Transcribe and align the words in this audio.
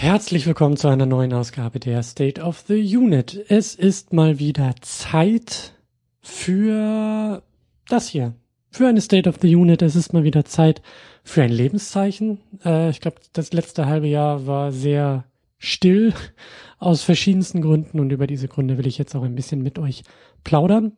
Herzlich 0.00 0.46
willkommen 0.46 0.78
zu 0.78 0.88
einer 0.88 1.04
neuen 1.04 1.34
Ausgabe 1.34 1.78
der 1.78 2.02
State 2.02 2.40
of 2.40 2.64
the 2.66 2.96
Unit. 2.96 3.44
Es 3.50 3.74
ist 3.74 4.14
mal 4.14 4.38
wieder 4.38 4.74
Zeit 4.80 5.74
für 6.22 7.42
das 7.86 8.08
hier. 8.08 8.34
Für 8.70 8.88
eine 8.88 9.02
State 9.02 9.28
of 9.28 9.36
the 9.42 9.54
Unit. 9.54 9.82
Es 9.82 9.96
ist 9.96 10.14
mal 10.14 10.24
wieder 10.24 10.46
Zeit 10.46 10.80
für 11.22 11.42
ein 11.42 11.52
Lebenszeichen. 11.52 12.40
Äh, 12.64 12.88
ich 12.88 13.02
glaube, 13.02 13.18
das 13.34 13.52
letzte 13.52 13.84
halbe 13.84 14.06
Jahr 14.06 14.46
war 14.46 14.72
sehr 14.72 15.26
still 15.58 16.14
aus 16.78 17.02
verschiedensten 17.02 17.60
Gründen 17.60 18.00
und 18.00 18.10
über 18.10 18.26
diese 18.26 18.48
Gründe 18.48 18.78
will 18.78 18.86
ich 18.86 18.96
jetzt 18.96 19.14
auch 19.14 19.22
ein 19.22 19.34
bisschen 19.34 19.62
mit 19.62 19.78
euch 19.78 20.02
plaudern. 20.44 20.96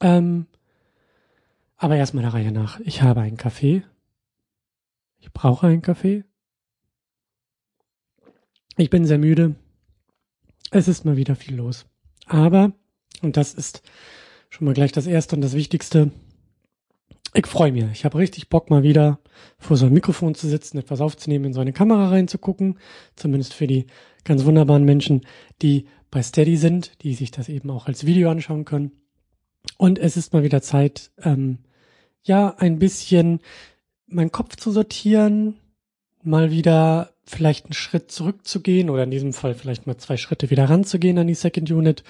Ähm, 0.00 0.46
aber 1.76 1.96
erstmal 1.96 2.22
der 2.22 2.34
Reihe 2.34 2.52
nach. 2.52 2.78
Ich 2.78 3.02
habe 3.02 3.22
einen 3.22 3.36
Kaffee. 3.36 3.82
Ich 5.18 5.32
brauche 5.32 5.66
einen 5.66 5.82
Kaffee. 5.82 6.22
Ich 8.80 8.90
bin 8.90 9.04
sehr 9.04 9.18
müde. 9.18 9.56
Es 10.70 10.86
ist 10.86 11.04
mal 11.04 11.16
wieder 11.16 11.34
viel 11.34 11.56
los. 11.56 11.86
Aber, 12.26 12.70
und 13.22 13.36
das 13.36 13.52
ist 13.52 13.82
schon 14.50 14.66
mal 14.66 14.74
gleich 14.74 14.92
das 14.92 15.08
Erste 15.08 15.34
und 15.34 15.42
das 15.42 15.54
Wichtigste, 15.54 16.12
ich 17.34 17.48
freue 17.48 17.72
mich. 17.72 17.84
Ich 17.92 18.04
habe 18.04 18.18
richtig 18.18 18.48
Bock, 18.48 18.70
mal 18.70 18.84
wieder 18.84 19.18
vor 19.58 19.76
so 19.76 19.86
einem 19.86 19.94
Mikrofon 19.94 20.36
zu 20.36 20.48
sitzen, 20.48 20.78
etwas 20.78 21.00
aufzunehmen, 21.00 21.46
in 21.46 21.52
so 21.54 21.60
eine 21.60 21.72
Kamera 21.72 22.10
reinzugucken. 22.10 22.78
Zumindest 23.16 23.52
für 23.52 23.66
die 23.66 23.86
ganz 24.22 24.44
wunderbaren 24.44 24.84
Menschen, 24.84 25.26
die 25.60 25.88
bei 26.12 26.22
Steady 26.22 26.56
sind, 26.56 27.02
die 27.02 27.14
sich 27.14 27.32
das 27.32 27.48
eben 27.48 27.70
auch 27.70 27.88
als 27.88 28.06
Video 28.06 28.30
anschauen 28.30 28.64
können. 28.64 28.92
Und 29.76 29.98
es 29.98 30.16
ist 30.16 30.32
mal 30.32 30.44
wieder 30.44 30.62
Zeit, 30.62 31.10
ähm, 31.20 31.58
ja, 32.22 32.54
ein 32.58 32.78
bisschen 32.78 33.40
meinen 34.06 34.30
Kopf 34.30 34.54
zu 34.54 34.70
sortieren, 34.70 35.56
mal 36.22 36.52
wieder 36.52 37.12
vielleicht 37.28 37.66
einen 37.66 37.74
Schritt 37.74 38.10
zurückzugehen 38.10 38.90
oder 38.90 39.04
in 39.04 39.10
diesem 39.10 39.32
Fall 39.32 39.54
vielleicht 39.54 39.86
mal 39.86 39.96
zwei 39.96 40.16
Schritte 40.16 40.50
wieder 40.50 40.68
ranzugehen 40.68 41.18
an 41.18 41.26
die 41.26 41.34
Second 41.34 41.70
Unit 41.70 42.02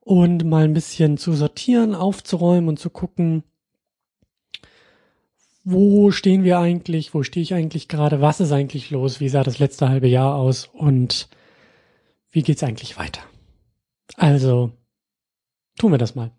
und 0.00 0.44
mal 0.44 0.64
ein 0.64 0.74
bisschen 0.74 1.18
zu 1.18 1.32
sortieren, 1.32 1.94
aufzuräumen 1.94 2.68
und 2.68 2.78
zu 2.78 2.90
gucken, 2.90 3.44
wo 5.64 6.10
stehen 6.10 6.44
wir 6.44 6.58
eigentlich, 6.58 7.12
wo 7.12 7.22
stehe 7.22 7.42
ich 7.42 7.52
eigentlich 7.52 7.88
gerade, 7.88 8.20
was 8.20 8.40
ist 8.40 8.52
eigentlich 8.52 8.90
los, 8.90 9.20
wie 9.20 9.28
sah 9.28 9.42
das 9.42 9.58
letzte 9.58 9.88
halbe 9.88 10.08
Jahr 10.08 10.34
aus 10.34 10.66
und 10.66 11.28
wie 12.30 12.42
geht's 12.42 12.62
eigentlich 12.62 12.96
weiter. 12.96 13.20
Also, 14.16 14.72
tun 15.78 15.92
wir 15.92 15.98
das 15.98 16.14
mal. 16.14 16.30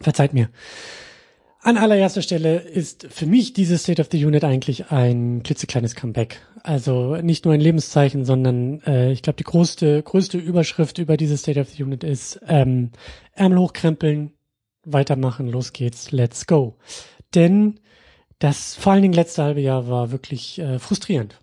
Verzeiht 0.00 0.32
mir. 0.32 0.50
An 1.62 1.76
allererster 1.76 2.22
Stelle 2.22 2.56
ist 2.56 3.06
für 3.10 3.26
mich 3.26 3.52
dieses 3.52 3.82
State 3.82 4.00
of 4.00 4.08
the 4.10 4.24
Unit 4.24 4.44
eigentlich 4.44 4.90
ein 4.90 5.42
klitzekleines 5.42 5.94
Comeback. 5.94 6.40
Also 6.62 7.16
nicht 7.16 7.44
nur 7.44 7.52
ein 7.52 7.60
Lebenszeichen, 7.60 8.24
sondern 8.24 8.80
äh, 8.86 9.12
ich 9.12 9.20
glaube, 9.20 9.36
die 9.36 9.44
größte, 9.44 10.02
größte 10.02 10.38
Überschrift 10.38 10.96
über 10.96 11.18
dieses 11.18 11.40
State 11.40 11.60
of 11.60 11.68
the 11.68 11.82
Unit 11.82 12.02
ist 12.02 12.40
ähm, 12.48 12.92
Ärmel 13.34 13.58
hochkrempeln, 13.58 14.32
weitermachen, 14.84 15.48
los 15.48 15.74
geht's, 15.74 16.12
let's 16.12 16.46
go. 16.46 16.76
Denn 17.34 17.78
das 18.38 18.74
vor 18.74 18.92
allen 18.92 19.02
Dingen 19.02 19.14
letzte 19.14 19.42
halbe 19.42 19.60
Jahr 19.60 19.86
war 19.86 20.12
wirklich 20.12 20.58
äh, 20.58 20.78
frustrierend. 20.78 21.40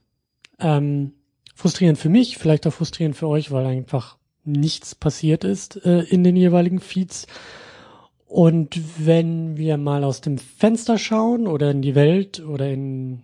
Ähm, 0.60 1.14
frustrierend 1.54 2.00
für 2.00 2.10
mich, 2.10 2.40
vielleicht 2.40 2.66
auch 2.66 2.74
frustrierend 2.74 3.16
für 3.16 3.28
euch, 3.28 3.52
weil 3.52 3.68
einfach 3.68 4.18
nichts 4.44 4.96
passiert 4.96 5.44
ist 5.44 5.86
äh, 5.86 6.02
in 6.02 6.24
den 6.24 6.36
jeweiligen 6.36 6.80
Feeds. 6.80 7.28
Und 8.28 9.06
wenn 9.06 9.56
wir 9.56 9.78
mal 9.78 10.04
aus 10.04 10.20
dem 10.20 10.38
Fenster 10.38 10.98
schauen 10.98 11.48
oder 11.48 11.72
in 11.72 11.82
die 11.82 11.96
Welt 11.96 12.42
oder 12.42 12.70
in 12.70 13.22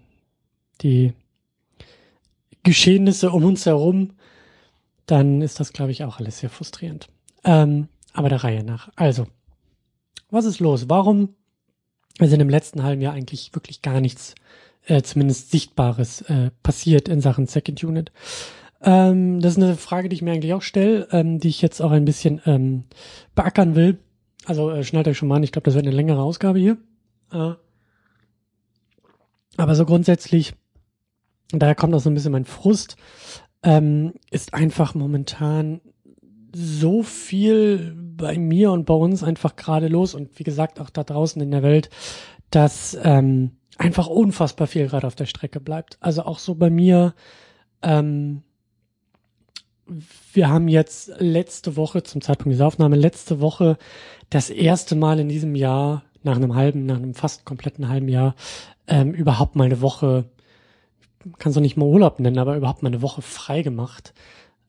die 0.81 1.13
Geschehnisse 2.63 3.31
um 3.31 3.43
uns 3.43 3.65
herum, 3.65 4.11
dann 5.05 5.41
ist 5.41 5.59
das, 5.59 5.73
glaube 5.73 5.91
ich, 5.91 6.05
auch 6.05 6.19
alles 6.19 6.39
sehr 6.39 6.49
frustrierend. 6.49 7.09
Ähm, 7.43 7.89
aber 8.13 8.29
der 8.29 8.43
Reihe 8.43 8.63
nach. 8.63 8.89
Also, 8.95 9.27
was 10.29 10.45
ist 10.45 10.61
los? 10.61 10.89
Warum 10.89 11.35
ist 12.19 12.31
in 12.31 12.39
dem 12.39 12.49
letzten 12.49 12.83
halben 12.83 13.01
Jahr 13.01 13.13
eigentlich 13.13 13.53
wirklich 13.53 13.81
gar 13.81 13.99
nichts, 13.99 14.35
äh, 14.85 15.01
zumindest 15.01 15.51
Sichtbares, 15.51 16.21
äh, 16.21 16.51
passiert 16.63 17.09
in 17.09 17.19
Sachen 17.19 17.47
Second 17.47 17.83
Unit? 17.83 18.11
Ähm, 18.81 19.41
das 19.41 19.53
ist 19.57 19.63
eine 19.63 19.75
Frage, 19.75 20.07
die 20.07 20.15
ich 20.15 20.21
mir 20.21 20.31
eigentlich 20.31 20.53
auch 20.53 20.61
stelle, 20.61 21.09
ähm, 21.11 21.39
die 21.39 21.49
ich 21.49 21.61
jetzt 21.61 21.81
auch 21.81 21.91
ein 21.91 22.05
bisschen 22.05 22.41
ähm, 22.45 22.85
beackern 23.35 23.75
will. 23.75 23.97
Also 24.45 24.71
äh, 24.71 24.83
schnallt 24.83 25.07
euch 25.07 25.17
schon 25.17 25.27
mal 25.27 25.37
an, 25.37 25.43
ich 25.43 25.51
glaube, 25.51 25.65
das 25.65 25.75
wird 25.75 25.85
eine 25.85 25.95
längere 25.95 26.21
Ausgabe 26.21 26.59
hier. 26.59 26.77
Äh, 27.31 27.53
aber 29.57 29.75
so 29.75 29.85
grundsätzlich, 29.85 30.53
daher 31.51 31.75
kommt 31.75 31.93
auch 31.93 31.99
so 31.99 32.09
ein 32.09 32.13
bisschen 32.13 32.31
mein 32.31 32.45
Frust, 32.45 32.97
ähm, 33.61 34.13
ist 34.31 34.53
einfach 34.53 34.95
momentan 34.95 35.81
so 36.55 37.01
viel 37.03 37.95
bei 37.95 38.37
mir 38.37 38.71
und 38.71 38.85
bei 38.85 38.93
uns 38.93 39.23
einfach 39.23 39.55
gerade 39.55 39.87
los 39.87 40.13
und 40.13 40.37
wie 40.37 40.43
gesagt 40.43 40.79
auch 40.79 40.89
da 40.89 41.03
draußen 41.03 41.41
in 41.41 41.51
der 41.51 41.63
Welt, 41.63 41.89
dass 42.51 42.97
ähm, 43.01 43.51
einfach 43.77 44.07
unfassbar 44.07 44.67
viel 44.67 44.87
gerade 44.87 45.07
auf 45.07 45.15
der 45.15 45.25
Strecke 45.25 45.59
bleibt. 45.59 45.97
Also 45.99 46.23
auch 46.23 46.39
so 46.39 46.55
bei 46.55 46.69
mir, 46.69 47.15
ähm, 47.81 48.43
wir 49.85 50.49
haben 50.49 50.67
jetzt 50.67 51.11
letzte 51.19 51.75
Woche, 51.75 52.03
zum 52.03 52.21
Zeitpunkt 52.21 52.53
dieser 52.53 52.67
Aufnahme, 52.67 52.95
letzte 52.95 53.41
Woche 53.41 53.77
das 54.29 54.49
erste 54.49 54.95
Mal 54.95 55.19
in 55.19 55.29
diesem 55.29 55.55
Jahr, 55.55 56.03
nach 56.23 56.37
einem 56.37 56.55
halben, 56.55 56.85
nach 56.85 56.97
einem 56.97 57.13
fast 57.13 57.45
kompletten 57.45 57.89
halben 57.89 58.07
Jahr, 58.07 58.35
ähm, 58.87 59.11
überhaupt 59.13 59.55
mal 59.55 59.65
eine 59.65 59.81
Woche, 59.81 60.25
kann 61.37 61.49
es 61.49 61.55
doch 61.55 61.61
nicht 61.61 61.77
mal 61.77 61.85
Urlaub 61.85 62.19
nennen, 62.19 62.37
aber 62.37 62.55
überhaupt 62.55 62.83
mal 62.83 62.89
eine 62.89 63.01
Woche 63.01 63.21
frei 63.21 63.61
gemacht. 63.61 64.13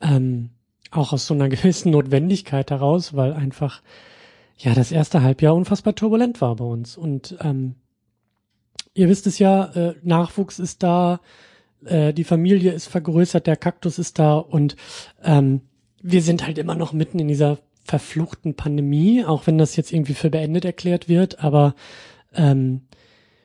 Ähm, 0.01 0.51
auch 0.91 1.13
aus 1.13 1.27
so 1.27 1.35
einer 1.35 1.49
gewissen 1.49 1.93
Notwendigkeit 1.93 2.71
heraus, 2.71 3.15
weil 3.15 3.33
einfach, 3.33 3.83
ja, 4.57 4.75
das 4.75 4.93
erste 4.93 5.23
Halbjahr 5.23 5.55
unfassbar 5.55 5.95
turbulent 5.95 6.41
war 6.41 6.57
bei 6.57 6.65
uns. 6.65 6.97
Und 6.97 7.37
ähm, 7.41 7.77
ihr 8.95 9.09
wisst 9.09 9.27
es 9.27 9.39
ja, 9.39 9.67
äh, 9.75 9.95
Nachwuchs 10.03 10.59
ist 10.59 10.83
da, 10.83 11.21
äh, 11.87 12.13
die 12.13 12.25
Familie 12.25 12.73
ist 12.73 12.87
vergrößert, 12.87 13.47
der 13.47 13.57
Kaktus 13.57 13.99
ist 13.99 14.19
da 14.19 14.37
und 14.37 14.77
ähm, 15.23 15.63
wir 16.03 16.23
sind 16.23 16.47
halt 16.47 16.59
immer 16.59 16.75
noch 16.75 16.93
mitten 16.93 17.19
in 17.19 17.29
dieser 17.29 17.59
verfluchten 17.85 18.55
Pandemie, 18.55 19.25
auch 19.25 19.47
wenn 19.47 19.59
das 19.59 19.77
jetzt 19.77 19.93
irgendwie 19.93 20.15
für 20.15 20.31
beendet 20.31 20.65
erklärt 20.65 21.09
wird, 21.09 21.41
aber 21.41 21.75
ähm, 22.35 22.83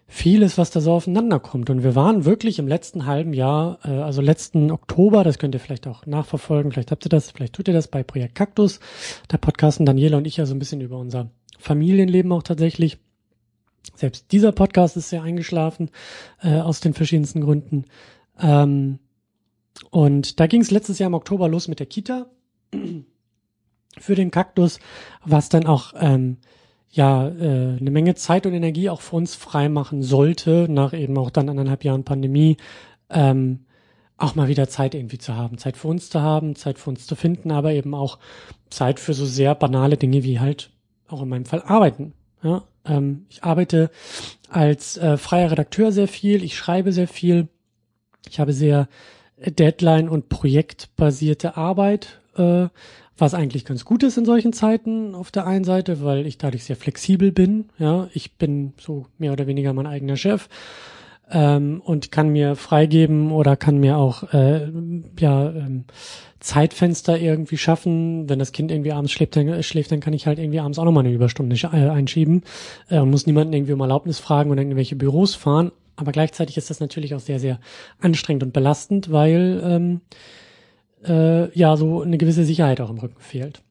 vieles, 0.09 0.57
was 0.57 0.71
da 0.71 0.81
so 0.81 0.93
aufeinander 0.93 1.39
kommt. 1.39 1.69
Und 1.69 1.83
wir 1.83 1.93
waren 1.93 2.25
wirklich 2.25 2.57
im 2.57 2.67
letzten 2.67 3.05
halben 3.05 3.33
Jahr, 3.33 3.79
äh, 3.85 3.89
also 3.89 4.21
letzten 4.21 4.71
Oktober, 4.71 5.23
das 5.23 5.37
könnt 5.37 5.53
ihr 5.55 5.59
vielleicht 5.59 5.87
auch 5.87 6.05
nachverfolgen, 6.05 6.71
vielleicht 6.71 6.91
habt 6.91 7.05
ihr 7.05 7.09
das, 7.09 7.31
vielleicht 7.31 7.53
tut 7.53 7.67
ihr 7.67 7.73
das 7.73 7.87
bei 7.87 8.03
Projekt 8.03 8.35
Kaktus. 8.35 8.79
Da 9.27 9.37
podcasten 9.37 9.85
Daniela 9.85 10.17
und 10.17 10.25
ich 10.25 10.37
ja 10.37 10.45
so 10.45 10.55
ein 10.55 10.59
bisschen 10.59 10.81
über 10.81 10.97
unser 10.97 11.29
Familienleben 11.59 12.31
auch 12.31 12.43
tatsächlich. 12.43 12.97
Selbst 13.95 14.31
dieser 14.31 14.51
Podcast 14.51 14.97
ist 14.97 15.09
sehr 15.09 15.21
eingeschlafen, 15.21 15.91
äh, 16.41 16.59
aus 16.59 16.79
den 16.79 16.93
verschiedensten 16.93 17.41
Gründen. 17.41 17.85
Ähm, 18.39 18.99
und 19.91 20.39
da 20.39 20.47
ging 20.47 20.61
es 20.61 20.71
letztes 20.71 20.99
Jahr 20.99 21.07
im 21.07 21.13
Oktober 21.13 21.47
los 21.47 21.67
mit 21.67 21.79
der 21.79 21.87
Kita 21.87 22.27
für 23.97 24.15
den 24.15 24.31
Kaktus, 24.31 24.79
was 25.25 25.49
dann 25.49 25.65
auch 25.65 25.93
ähm, 25.99 26.37
ja 26.91 27.27
äh, 27.27 27.77
eine 27.79 27.91
Menge 27.91 28.15
Zeit 28.15 28.45
und 28.45 28.53
Energie 28.53 28.89
auch 28.89 29.01
für 29.01 29.15
uns 29.15 29.35
freimachen 29.35 30.01
sollte, 30.01 30.67
nach 30.69 30.93
eben 30.93 31.17
auch 31.17 31.29
dann 31.29 31.49
anderthalb 31.49 31.83
Jahren 31.83 32.03
Pandemie, 32.03 32.57
ähm, 33.09 33.65
auch 34.17 34.35
mal 34.35 34.47
wieder 34.47 34.67
Zeit 34.67 34.95
irgendwie 34.95 35.17
zu 35.17 35.35
haben, 35.35 35.57
Zeit 35.57 35.77
für 35.77 35.87
uns 35.87 36.09
zu 36.09 36.21
haben, 36.21 36.55
Zeit 36.55 36.77
für 36.77 36.89
uns 36.89 37.07
zu 37.07 37.15
finden, 37.15 37.51
aber 37.51 37.71
eben 37.71 37.93
auch 37.93 38.19
Zeit 38.69 38.99
für 38.99 39.13
so 39.13 39.25
sehr 39.25 39.55
banale 39.55 39.97
Dinge 39.97 40.23
wie 40.23 40.39
halt 40.39 40.71
auch 41.07 41.21
in 41.21 41.29
meinem 41.29 41.45
Fall 41.45 41.63
arbeiten. 41.63 42.13
Ja, 42.43 42.63
ähm, 42.85 43.25
ich 43.29 43.43
arbeite 43.43 43.89
als 44.49 44.97
äh, 44.97 45.17
freier 45.17 45.51
Redakteur 45.51 45.91
sehr 45.91 46.07
viel, 46.07 46.43
ich 46.43 46.57
schreibe 46.57 46.91
sehr 46.91 47.07
viel, 47.07 47.47
ich 48.27 48.39
habe 48.39 48.53
sehr 48.53 48.87
Deadline- 49.37 50.09
und 50.09 50.29
projektbasierte 50.29 51.55
Arbeit, 51.55 52.19
äh, 52.35 52.67
was 53.17 53.33
eigentlich 53.33 53.65
ganz 53.65 53.85
gut 53.85 54.03
ist 54.03 54.17
in 54.17 54.25
solchen 54.25 54.53
Zeiten 54.53 55.13
auf 55.13 55.31
der 55.31 55.45
einen 55.45 55.65
Seite, 55.65 56.03
weil 56.03 56.25
ich 56.25 56.37
dadurch 56.37 56.63
sehr 56.63 56.75
flexibel 56.75 57.31
bin. 57.31 57.69
Ja, 57.77 58.07
ich 58.13 58.33
bin 58.37 58.73
so 58.79 59.07
mehr 59.17 59.33
oder 59.33 59.47
weniger 59.47 59.73
mein 59.73 59.87
eigener 59.87 60.15
Chef 60.15 60.47
ähm, 61.31 61.81
und 61.83 62.11
kann 62.11 62.29
mir 62.29 62.55
freigeben 62.55 63.31
oder 63.31 63.55
kann 63.55 63.77
mir 63.77 63.97
auch 63.97 64.33
äh, 64.33 64.71
ja 65.19 65.49
ähm, 65.49 65.85
Zeitfenster 66.39 67.19
irgendwie 67.19 67.57
schaffen. 67.57 68.29
Wenn 68.29 68.39
das 68.39 68.51
Kind 68.51 68.71
irgendwie 68.71 68.93
abends 68.93 69.11
schläft, 69.11 69.35
dann, 69.35 69.61
schläft, 69.63 69.91
dann 69.91 69.99
kann 69.99 70.13
ich 70.13 70.25
halt 70.25 70.39
irgendwie 70.39 70.59
abends 70.59 70.79
auch 70.79 70.85
nochmal 70.85 71.05
eine 71.05 71.13
Überstunde 71.13 71.55
äh, 71.55 71.89
einschieben 71.89 72.43
äh, 72.89 72.99
und 72.99 73.09
muss 73.09 73.27
niemanden 73.27 73.53
irgendwie 73.53 73.73
um 73.73 73.81
Erlaubnis 73.81 74.19
fragen 74.19 74.51
oder 74.51 74.61
irgendwelche 74.61 74.95
Büros 74.95 75.35
fahren. 75.35 75.71
Aber 75.99 76.13
gleichzeitig 76.13 76.55
ist 76.55 76.69
das 76.69 76.79
natürlich 76.79 77.13
auch 77.13 77.19
sehr, 77.19 77.39
sehr 77.39 77.59
anstrengend 77.99 78.43
und 78.43 78.53
belastend, 78.53 79.11
weil 79.11 79.61
ähm, 79.63 80.01
äh, 81.05 81.51
ja 81.57 81.75
so 81.75 82.01
eine 82.01 82.17
gewisse 82.17 82.45
Sicherheit 82.45 82.79
auch 82.79 82.89
im 82.89 82.99
Rücken 82.99 83.19
fehlt. 83.19 83.61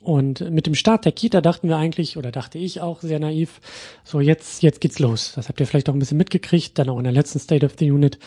Und 0.00 0.48
mit 0.50 0.66
dem 0.66 0.74
Start 0.74 1.04
der 1.04 1.12
Kita 1.12 1.40
dachten 1.40 1.68
wir 1.68 1.76
eigentlich, 1.76 2.16
oder 2.16 2.30
dachte 2.30 2.58
ich 2.58 2.80
auch 2.80 3.00
sehr 3.00 3.18
naiv, 3.18 3.60
so 4.04 4.20
jetzt, 4.20 4.62
jetzt 4.62 4.80
geht's 4.80 5.00
los. 5.00 5.32
Das 5.34 5.48
habt 5.48 5.58
ihr 5.58 5.66
vielleicht 5.66 5.88
auch 5.88 5.94
ein 5.94 5.98
bisschen 5.98 6.18
mitgekriegt, 6.18 6.78
dann 6.78 6.88
auch 6.88 6.98
in 6.98 7.04
der 7.04 7.12
letzten 7.12 7.40
State 7.40 7.66
of 7.66 7.74
the 7.78 7.90
Unit. 7.90 8.18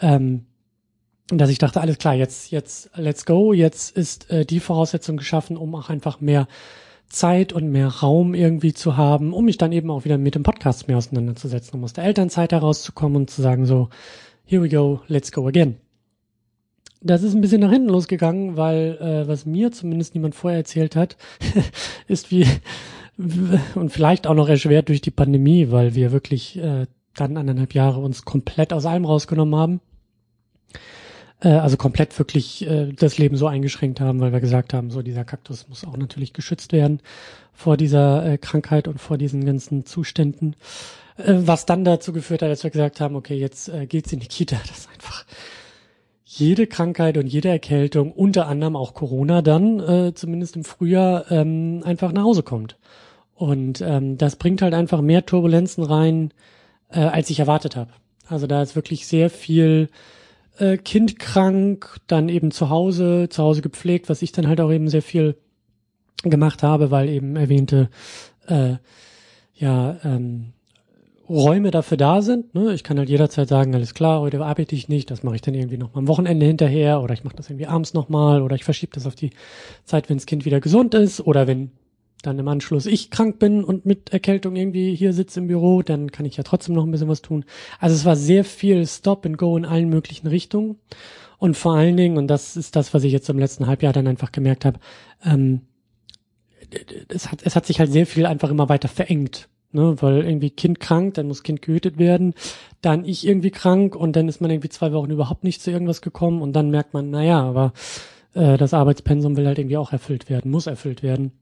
Ähm, 0.00 0.44
dass 1.28 1.50
ich 1.50 1.58
dachte, 1.58 1.80
alles 1.80 1.98
klar, 1.98 2.14
jetzt, 2.14 2.50
jetzt, 2.50 2.90
let's 2.94 3.26
go, 3.26 3.52
jetzt 3.52 3.94
ist 3.96 4.30
äh, 4.30 4.44
die 4.44 4.60
Voraussetzung 4.60 5.16
geschaffen, 5.16 5.56
um 5.56 5.74
auch 5.74 5.90
einfach 5.90 6.20
mehr 6.20 6.46
Zeit 7.08 7.52
und 7.52 7.70
mehr 7.70 7.88
Raum 7.88 8.34
irgendwie 8.34 8.74
zu 8.74 8.96
haben, 8.96 9.32
um 9.32 9.44
mich 9.46 9.58
dann 9.58 9.72
eben 9.72 9.90
auch 9.90 10.04
wieder 10.04 10.18
mit 10.18 10.34
dem 10.34 10.42
Podcast 10.42 10.88
mehr 10.88 10.98
auseinanderzusetzen, 10.98 11.78
um 11.78 11.84
aus 11.84 11.92
der 11.94 12.04
Elternzeit 12.04 12.52
herauszukommen 12.52 13.16
und 13.16 13.30
zu 13.30 13.42
sagen 13.42 13.66
so, 13.66 13.88
here 14.44 14.62
we 14.62 14.68
go, 14.68 15.00
let's 15.08 15.32
go 15.32 15.46
again. 15.46 15.76
Das 17.00 17.22
ist 17.22 17.34
ein 17.34 17.40
bisschen 17.40 17.60
nach 17.60 17.70
hinten 17.70 17.88
losgegangen, 17.88 18.56
weil 18.56 18.98
äh, 19.00 19.28
was 19.28 19.46
mir 19.46 19.70
zumindest 19.72 20.14
niemand 20.14 20.34
vorher 20.34 20.58
erzählt 20.58 20.96
hat, 20.96 21.16
ist 22.08 22.30
wie 22.30 22.46
und 23.74 23.90
vielleicht 23.90 24.26
auch 24.26 24.34
noch 24.34 24.48
erschwert 24.48 24.88
durch 24.88 25.00
die 25.00 25.10
Pandemie, 25.10 25.70
weil 25.70 25.94
wir 25.94 26.12
wirklich 26.12 26.58
äh, 26.58 26.86
dann 27.16 27.36
anderthalb 27.36 27.74
Jahre 27.74 28.00
uns 28.00 28.24
komplett 28.24 28.72
aus 28.72 28.86
allem 28.86 29.04
rausgenommen 29.04 29.58
haben 29.58 29.80
äh, 31.40 31.48
also 31.48 31.76
komplett 31.76 32.18
wirklich 32.18 32.66
äh, 32.66 32.92
das 32.92 33.18
Leben 33.18 33.36
so 33.36 33.46
eingeschränkt 33.46 34.00
haben, 34.00 34.20
weil 34.20 34.32
wir 34.32 34.40
gesagt 34.40 34.74
haben, 34.74 34.90
so 34.90 35.02
dieser 35.02 35.24
Kaktus 35.24 35.68
muss 35.68 35.84
auch 35.84 35.96
natürlich 35.96 36.32
geschützt 36.32 36.72
werden 36.72 37.00
vor 37.52 37.76
dieser 37.76 38.24
äh, 38.24 38.38
Krankheit 38.38 38.88
und 38.88 39.00
vor 39.00 39.18
diesen 39.18 39.44
ganzen 39.44 39.84
Zuständen. 39.84 40.56
Äh, 41.16 41.34
was 41.38 41.66
dann 41.66 41.84
dazu 41.84 42.12
geführt 42.12 42.42
hat, 42.42 42.50
dass 42.50 42.64
wir 42.64 42.70
gesagt 42.70 43.00
haben, 43.00 43.16
okay, 43.16 43.36
jetzt 43.36 43.68
äh, 43.68 43.86
geht's 43.86 44.12
in 44.12 44.20
die 44.20 44.28
Kita, 44.28 44.56
das 44.68 44.78
ist 44.78 44.88
einfach 44.90 45.24
jede 46.24 46.66
Krankheit 46.66 47.16
und 47.16 47.26
jede 47.26 47.48
Erkältung, 47.48 48.12
unter 48.12 48.46
anderem 48.46 48.76
auch 48.76 48.94
Corona 48.94 49.40
dann, 49.40 49.80
äh, 49.80 50.14
zumindest 50.14 50.56
im 50.56 50.64
Frühjahr, 50.64 51.30
ähm, 51.30 51.82
einfach 51.84 52.12
nach 52.12 52.22
Hause 52.22 52.42
kommt. 52.42 52.76
Und 53.34 53.80
ähm, 53.80 54.18
das 54.18 54.36
bringt 54.36 54.62
halt 54.62 54.74
einfach 54.74 55.00
mehr 55.00 55.24
Turbulenzen 55.24 55.84
rein, 55.84 56.32
äh, 56.90 57.00
als 57.00 57.30
ich 57.30 57.40
erwartet 57.40 57.76
habe. 57.76 57.90
Also 58.26 58.46
da 58.46 58.60
ist 58.62 58.76
wirklich 58.76 59.06
sehr 59.06 59.30
viel 59.30 59.88
äh, 60.58 60.76
Kind 60.76 61.18
krank, 61.18 61.98
dann 62.06 62.28
eben 62.28 62.50
zu 62.50 62.70
Hause, 62.70 63.28
zu 63.28 63.42
Hause 63.42 63.62
gepflegt, 63.62 64.08
was 64.08 64.22
ich 64.22 64.32
dann 64.32 64.48
halt 64.48 64.60
auch 64.60 64.70
eben 64.70 64.88
sehr 64.88 65.02
viel 65.02 65.36
gemacht 66.22 66.62
habe, 66.62 66.90
weil 66.90 67.08
eben 67.08 67.36
erwähnte 67.36 67.90
äh, 68.46 68.76
ja 69.54 69.96
ähm, 70.04 70.52
Räume 71.28 71.70
dafür 71.70 71.96
da 71.96 72.22
sind. 72.22 72.54
Ne? 72.54 72.72
Ich 72.72 72.84
kann 72.84 72.98
halt 72.98 73.10
jederzeit 73.10 73.48
sagen, 73.48 73.74
alles 73.74 73.94
klar, 73.94 74.20
heute 74.20 74.42
arbeite 74.44 74.74
ich 74.74 74.88
nicht, 74.88 75.10
das 75.10 75.22
mache 75.22 75.36
ich 75.36 75.42
dann 75.42 75.54
irgendwie 75.54 75.76
noch 75.76 75.94
mal 75.94 76.00
am 76.00 76.08
Wochenende 76.08 76.46
hinterher 76.46 77.02
oder 77.02 77.12
ich 77.12 77.24
mache 77.24 77.36
das 77.36 77.50
irgendwie 77.50 77.66
abends 77.66 77.92
nochmal 77.92 78.40
oder 78.40 78.56
ich 78.56 78.64
verschiebe 78.64 78.92
das 78.94 79.06
auf 79.06 79.14
die 79.14 79.30
Zeit, 79.84 80.08
wenn 80.08 80.16
das 80.16 80.26
Kind 80.26 80.44
wieder 80.44 80.60
gesund 80.60 80.94
ist 80.94 81.20
oder 81.20 81.46
wenn 81.46 81.70
dann 82.22 82.38
im 82.38 82.48
Anschluss 82.48 82.86
ich 82.86 83.10
krank 83.10 83.38
bin 83.38 83.62
und 83.62 83.86
mit 83.86 84.12
Erkältung 84.12 84.56
irgendwie 84.56 84.94
hier 84.94 85.12
sitze 85.12 85.40
im 85.40 85.46
Büro, 85.46 85.82
dann 85.82 86.10
kann 86.10 86.26
ich 86.26 86.36
ja 86.36 86.42
trotzdem 86.42 86.74
noch 86.74 86.84
ein 86.84 86.90
bisschen 86.90 87.08
was 87.08 87.22
tun. 87.22 87.44
Also 87.78 87.94
es 87.94 88.04
war 88.04 88.16
sehr 88.16 88.44
viel 88.44 88.86
Stop 88.86 89.24
and 89.24 89.38
Go 89.38 89.56
in 89.56 89.64
allen 89.64 89.88
möglichen 89.88 90.26
Richtungen. 90.26 90.76
Und 91.38 91.56
vor 91.56 91.74
allen 91.74 91.96
Dingen, 91.96 92.18
und 92.18 92.26
das 92.26 92.56
ist 92.56 92.74
das, 92.74 92.92
was 92.92 93.04
ich 93.04 93.12
jetzt 93.12 93.28
im 93.28 93.38
letzten 93.38 93.68
Halbjahr 93.68 93.92
dann 93.92 94.08
einfach 94.08 94.32
gemerkt 94.32 94.64
habe, 94.64 94.80
ähm, 95.24 95.62
es, 97.08 97.30
hat, 97.30 97.42
es 97.44 97.54
hat 97.54 97.66
sich 97.66 97.78
halt 97.78 97.92
sehr 97.92 98.06
viel 98.06 98.26
einfach 98.26 98.50
immer 98.50 98.68
weiter 98.68 98.88
verengt. 98.88 99.48
Ne, 99.70 99.96
weil 100.00 100.24
irgendwie 100.24 100.48
Kind 100.48 100.80
krank, 100.80 101.12
dann 101.12 101.28
muss 101.28 101.42
Kind 101.42 101.60
gehütet 101.60 101.98
werden, 101.98 102.32
dann 102.80 103.04
ich 103.04 103.26
irgendwie 103.26 103.50
krank 103.50 103.94
und 103.94 104.16
dann 104.16 104.26
ist 104.26 104.40
man 104.40 104.50
irgendwie 104.50 104.70
zwei 104.70 104.94
Wochen 104.94 105.10
überhaupt 105.10 105.44
nicht 105.44 105.60
zu 105.60 105.70
irgendwas 105.70 106.00
gekommen 106.00 106.40
und 106.40 106.54
dann 106.54 106.70
merkt 106.70 106.94
man, 106.94 107.10
naja, 107.10 107.42
aber 107.42 107.74
äh, 108.32 108.56
das 108.56 108.72
Arbeitspensum 108.72 109.36
will 109.36 109.46
halt 109.46 109.58
irgendwie 109.58 109.76
auch 109.76 109.92
erfüllt 109.92 110.30
werden, 110.30 110.50
muss 110.50 110.66
erfüllt 110.66 111.02
werden. 111.02 111.32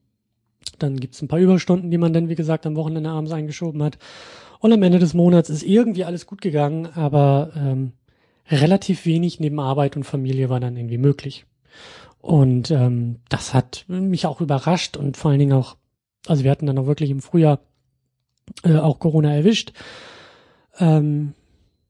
Dann 0.79 0.99
gibt's 0.99 1.23
ein 1.23 1.29
paar 1.29 1.39
Überstunden, 1.39 1.91
die 1.91 1.99
man 1.99 2.13
dann, 2.13 2.29
wie 2.29 2.35
gesagt, 2.35 2.67
am 2.67 2.77
Wochenende 2.77 3.11
abends 3.11 3.33
eingeschoben 3.33 3.83
hat. 3.83 3.99
Und 4.61 4.73
am 4.73 4.83
Ende 4.83 4.99
des 4.99 5.15
Monats 5.15 5.51
ist 5.51 5.63
irgendwie 5.63 6.05
alles 6.05 6.27
gut 6.27 6.41
gegangen, 6.41 6.87
aber 6.87 7.53
ähm, 7.57 7.93
relativ 8.51 9.07
wenig 9.07 9.41
neben 9.41 9.61
Arbeit 9.61 9.97
und 9.97 10.05
Familie 10.05 10.49
war 10.49 10.61
dann 10.61 10.77
irgendwie 10.77 10.99
möglich. 10.99 11.47
Und 12.21 12.71
ähm, 12.71 13.21
das 13.29 13.55
hat 13.55 13.85
mich 13.89 14.27
auch 14.27 14.41
überrascht 14.41 14.97
und 14.97 15.17
vor 15.17 15.31
allen 15.31 15.41
Dingen 15.41 15.53
auch, 15.53 15.77
also 16.27 16.43
wir 16.43 16.51
hatten 16.51 16.67
dann 16.67 16.79
auch 16.79 16.87
wirklich 16.87 17.11
im 17.11 17.21
Frühjahr 17.21 17.61
äh, 18.65 18.77
auch 18.77 18.99
Corona 18.99 19.35
erwischt, 19.35 19.73
ähm, 20.79 21.35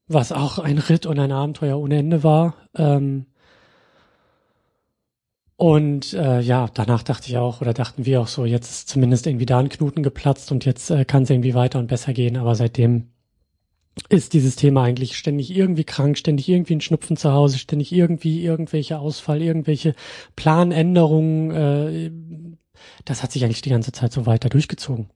was 0.08 0.32
auch 0.32 0.58
ein 0.58 0.78
Ritt 0.78 1.06
und 1.06 1.18
ein 1.18 1.32
Abenteuer 1.32 1.78
ohne 1.78 1.96
Ende 1.96 2.22
war. 2.22 2.54
Ähm, 2.74 3.26
und 5.56 6.12
äh, 6.12 6.40
ja, 6.40 6.68
danach 6.72 7.02
dachte 7.02 7.28
ich 7.28 7.38
auch, 7.38 7.62
oder 7.62 7.72
dachten 7.72 8.04
wir 8.04 8.20
auch 8.20 8.26
so, 8.28 8.44
jetzt 8.44 8.70
ist 8.70 8.88
zumindest 8.90 9.26
irgendwie 9.26 9.46
da 9.46 9.58
ein 9.58 9.70
Knoten 9.70 10.02
geplatzt 10.02 10.52
und 10.52 10.66
jetzt 10.66 10.90
äh, 10.90 11.04
kann 11.06 11.22
es 11.22 11.30
irgendwie 11.30 11.54
weiter 11.54 11.78
und 11.78 11.86
besser 11.86 12.12
gehen. 12.12 12.36
Aber 12.36 12.54
seitdem 12.54 13.08
ist 14.10 14.34
dieses 14.34 14.56
Thema 14.56 14.82
eigentlich 14.82 15.16
ständig 15.16 15.50
irgendwie 15.50 15.84
krank, 15.84 16.18
ständig 16.18 16.48
irgendwie 16.50 16.74
ein 16.74 16.82
Schnupfen 16.82 17.16
zu 17.16 17.32
Hause, 17.32 17.58
ständig 17.58 17.92
irgendwie 17.92 18.44
irgendwelche 18.44 18.98
Ausfall, 18.98 19.40
irgendwelche 19.40 19.94
Planänderungen. 20.36 21.50
Äh, 21.50 22.10
das 23.06 23.22
hat 23.22 23.32
sich 23.32 23.42
eigentlich 23.42 23.62
die 23.62 23.70
ganze 23.70 23.92
Zeit 23.92 24.12
so 24.12 24.26
weiter 24.26 24.50
durchgezogen. 24.50 25.08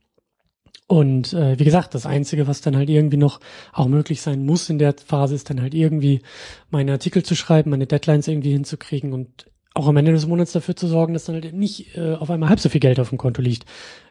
Und 0.86 1.34
äh, 1.34 1.58
wie 1.58 1.64
gesagt, 1.64 1.94
das 1.94 2.06
Einzige, 2.06 2.48
was 2.48 2.62
dann 2.62 2.76
halt 2.76 2.88
irgendwie 2.88 3.18
noch 3.18 3.40
auch 3.72 3.86
möglich 3.88 4.22
sein 4.22 4.44
muss 4.46 4.70
in 4.70 4.78
der 4.78 4.94
Phase, 4.94 5.34
ist 5.34 5.50
dann 5.50 5.60
halt 5.60 5.74
irgendwie 5.74 6.22
meine 6.70 6.92
Artikel 6.92 7.22
zu 7.22 7.36
schreiben, 7.36 7.70
meine 7.70 7.86
Deadlines 7.86 8.26
irgendwie 8.26 8.52
hinzukriegen. 8.52 9.12
Und 9.12 9.46
auch 9.74 9.86
am 9.86 9.96
Ende 9.96 10.12
des 10.12 10.26
Monats 10.26 10.52
dafür 10.52 10.76
zu 10.76 10.86
sorgen, 10.86 11.14
dass 11.14 11.24
dann 11.24 11.36
halt 11.36 11.52
nicht 11.52 11.96
äh, 11.96 12.14
auf 12.14 12.30
einmal 12.30 12.48
halb 12.48 12.60
so 12.60 12.68
viel 12.68 12.80
Geld 12.80 12.98
auf 12.98 13.10
dem 13.10 13.18
Konto 13.18 13.40
liegt, 13.40 13.64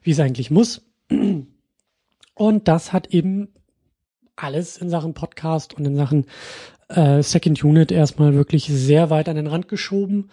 wie 0.03 0.11
es 0.11 0.19
eigentlich 0.19 0.51
muss. 0.51 0.89
Und 2.35 2.67
das 2.67 2.93
hat 2.93 3.07
eben 3.07 3.49
alles 4.37 4.77
in 4.77 4.89
Sachen 4.89 5.13
Podcast 5.13 5.73
und 5.73 5.85
in 5.85 5.97
Sachen 5.97 6.25
äh, 6.87 7.21
Second 7.21 7.61
Unit 7.61 7.91
erstmal 7.91 8.33
wirklich 8.33 8.67
sehr 8.67 9.09
weit 9.09 9.27
an 9.27 9.35
den 9.35 9.47
Rand 9.47 9.67
geschoben 9.67 10.29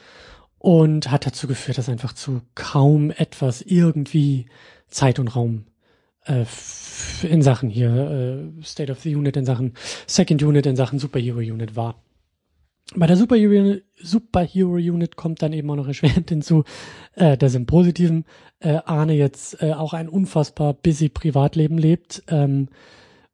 und 0.58 1.10
hat 1.10 1.26
dazu 1.26 1.48
geführt, 1.48 1.78
dass 1.78 1.88
einfach 1.88 2.12
zu 2.12 2.42
kaum 2.54 3.10
etwas 3.10 3.62
irgendwie 3.62 4.46
Zeit 4.88 5.18
und 5.18 5.34
Raum 5.34 5.64
äh, 6.24 6.44
in 7.22 7.42
Sachen 7.42 7.68
hier 7.68 8.50
äh, 8.58 8.62
State 8.62 8.92
of 8.92 9.00
the 9.00 9.16
Unit, 9.16 9.36
in 9.36 9.44
Sachen 9.44 9.74
Second 10.06 10.42
Unit, 10.42 10.66
in 10.66 10.76
Sachen 10.76 10.98
Superhero 10.98 11.38
Unit 11.38 11.76
war. 11.76 12.02
Bei 12.94 13.06
der 13.06 13.16
Superhero, 13.16 13.80
Superhero 14.00 14.74
Unit 14.74 15.16
kommt 15.16 15.42
dann 15.42 15.52
eben 15.52 15.70
auch 15.70 15.76
noch 15.76 15.88
erschwerend 15.88 16.28
hinzu, 16.28 16.64
äh, 17.14 17.36
dass 17.36 17.54
im 17.54 17.66
Positiven 17.66 18.24
äh, 18.60 18.78
Arne 18.84 19.14
jetzt 19.14 19.62
äh, 19.62 19.72
auch 19.72 19.92
ein 19.92 20.08
unfassbar 20.08 20.74
busy 20.74 21.08
Privatleben 21.08 21.78
lebt 21.78 22.22
ähm, 22.28 22.68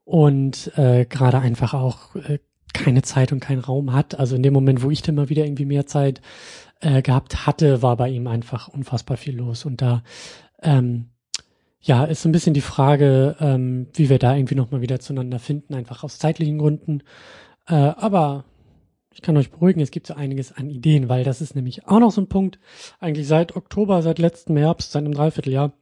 und 0.05 0.77
äh, 0.77 1.05
gerade 1.05 1.39
einfach 1.39 1.75
auch 1.75 2.17
äh, 2.17 2.39
keine 2.73 3.03
Zeit 3.03 3.33
und 3.33 3.41
keinen 3.41 3.61
Raum 3.61 3.93
hat. 3.93 4.19
Also 4.19 4.37
in 4.37 4.43
dem 4.43 4.55
Moment, 4.55 4.83
wo 4.83 4.91
ich 4.91 5.03
dann 5.03 5.17
mal 5.17 5.29
wieder 5.29 5.45
irgendwie 5.45 5.67
mehr 5.67 5.87
Zeit 5.87 6.23
äh, 6.81 7.03
gehabt 7.03 7.47
hatte, 7.47 7.83
war 7.83 7.97
bei 7.97 8.09
ihm 8.09 8.27
einfach 8.27 8.69
unfassbar 8.69 9.19
viel 9.19 9.37
los. 9.37 9.67
Und 9.67 9.83
da 9.83 10.03
ähm, 10.63 11.11
ja, 11.81 12.05
ist 12.05 12.23
so 12.23 12.29
ein 12.29 12.33
bisschen 12.33 12.55
die 12.55 12.61
Frage, 12.61 13.37
ähm, 13.41 13.89
wie 13.95 14.09
wir 14.09 14.19
da 14.19 14.35
irgendwie 14.35 14.55
nochmal 14.55 14.81
wieder 14.81 15.01
zueinander 15.01 15.39
finden, 15.39 15.75
einfach 15.75 16.05
aus 16.05 16.19
zeitlichen 16.19 16.59
Gründen. 16.59 17.03
Äh, 17.67 17.75
aber 17.75 18.45
ich 19.15 19.23
kann 19.23 19.37
euch 19.37 19.51
beruhigen, 19.51 19.81
es 19.81 19.91
gibt 19.91 20.07
so 20.07 20.15
einiges 20.15 20.53
an 20.53 20.71
Ideen, 20.71 21.09
weil 21.09 21.25
das 21.25 21.41
ist 21.41 21.55
nämlich 21.55 21.87
auch 21.87 22.01
noch 22.01 22.13
so 22.13 22.21
ein 22.21 22.29
Punkt. 22.29 22.59
Eigentlich 23.01 23.27
seit 23.27 23.57
Oktober, 23.57 24.03
seit 24.03 24.19
letztem 24.19 24.57
Herbst, 24.57 24.93
seit 24.93 25.05
einem 25.05 25.15
Dreivierteljahr 25.15 25.73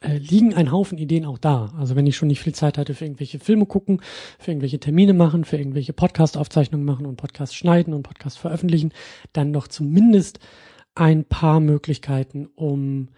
äh, 0.00 0.18
liegen 0.18 0.54
ein 0.54 0.70
Haufen 0.70 0.98
Ideen 0.98 1.24
auch 1.24 1.38
da. 1.38 1.72
Also 1.76 1.96
wenn 1.96 2.06
ich 2.06 2.16
schon 2.16 2.28
nicht 2.28 2.40
viel 2.40 2.54
Zeit 2.54 2.78
hatte 2.78 2.94
für 2.94 3.04
irgendwelche 3.04 3.38
Filme 3.38 3.66
gucken, 3.66 4.00
für 4.38 4.50
irgendwelche 4.50 4.78
Termine 4.78 5.12
machen, 5.12 5.44
für 5.44 5.56
irgendwelche 5.56 5.92
Podcast-Aufzeichnungen 5.92 6.86
machen 6.86 7.06
und 7.06 7.16
Podcast 7.16 7.56
schneiden 7.56 7.94
und 7.94 8.02
Podcast 8.02 8.38
veröffentlichen, 8.38 8.92
dann 9.32 9.50
noch 9.50 9.68
zumindest 9.68 10.38
ein 10.94 11.24
paar 11.24 11.60
Möglichkeiten, 11.60 12.48
um 12.54 13.08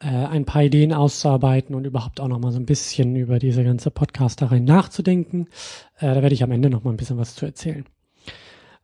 äh, 0.00 0.06
ein 0.08 0.44
paar 0.44 0.62
Ideen 0.62 0.92
auszuarbeiten 0.92 1.74
und 1.74 1.84
überhaupt 1.84 2.20
auch 2.20 2.28
noch 2.28 2.38
mal 2.38 2.52
so 2.52 2.58
ein 2.58 2.66
bisschen 2.66 3.16
über 3.16 3.38
diese 3.38 3.64
ganze 3.64 3.90
Podcasterei 3.90 4.58
nachzudenken. 4.60 5.48
Äh, 5.98 6.14
da 6.14 6.22
werde 6.22 6.34
ich 6.34 6.42
am 6.42 6.52
Ende 6.52 6.70
noch 6.70 6.84
mal 6.84 6.90
ein 6.90 6.96
bisschen 6.96 7.18
was 7.18 7.34
zu 7.34 7.46
erzählen. 7.46 7.84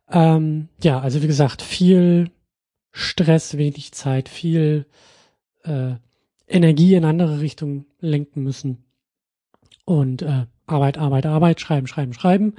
Ähm, 0.09 0.69
ja, 0.83 0.99
also 0.99 1.21
wie 1.21 1.27
gesagt, 1.27 1.61
viel 1.61 2.31
Stress, 2.91 3.57
wenig 3.57 3.91
Zeit, 3.91 4.29
viel 4.29 4.85
äh, 5.63 5.95
Energie 6.47 6.95
in 6.95 7.05
andere 7.05 7.39
Richtungen 7.39 7.85
lenken 7.99 8.43
müssen. 8.43 8.85
Und 9.83 10.21
äh, 10.21 10.45
Arbeit, 10.67 10.97
Arbeit, 10.97 11.25
Arbeit, 11.25 11.59
schreiben, 11.59 11.87
schreiben, 11.87 12.13
schreiben. 12.13 12.55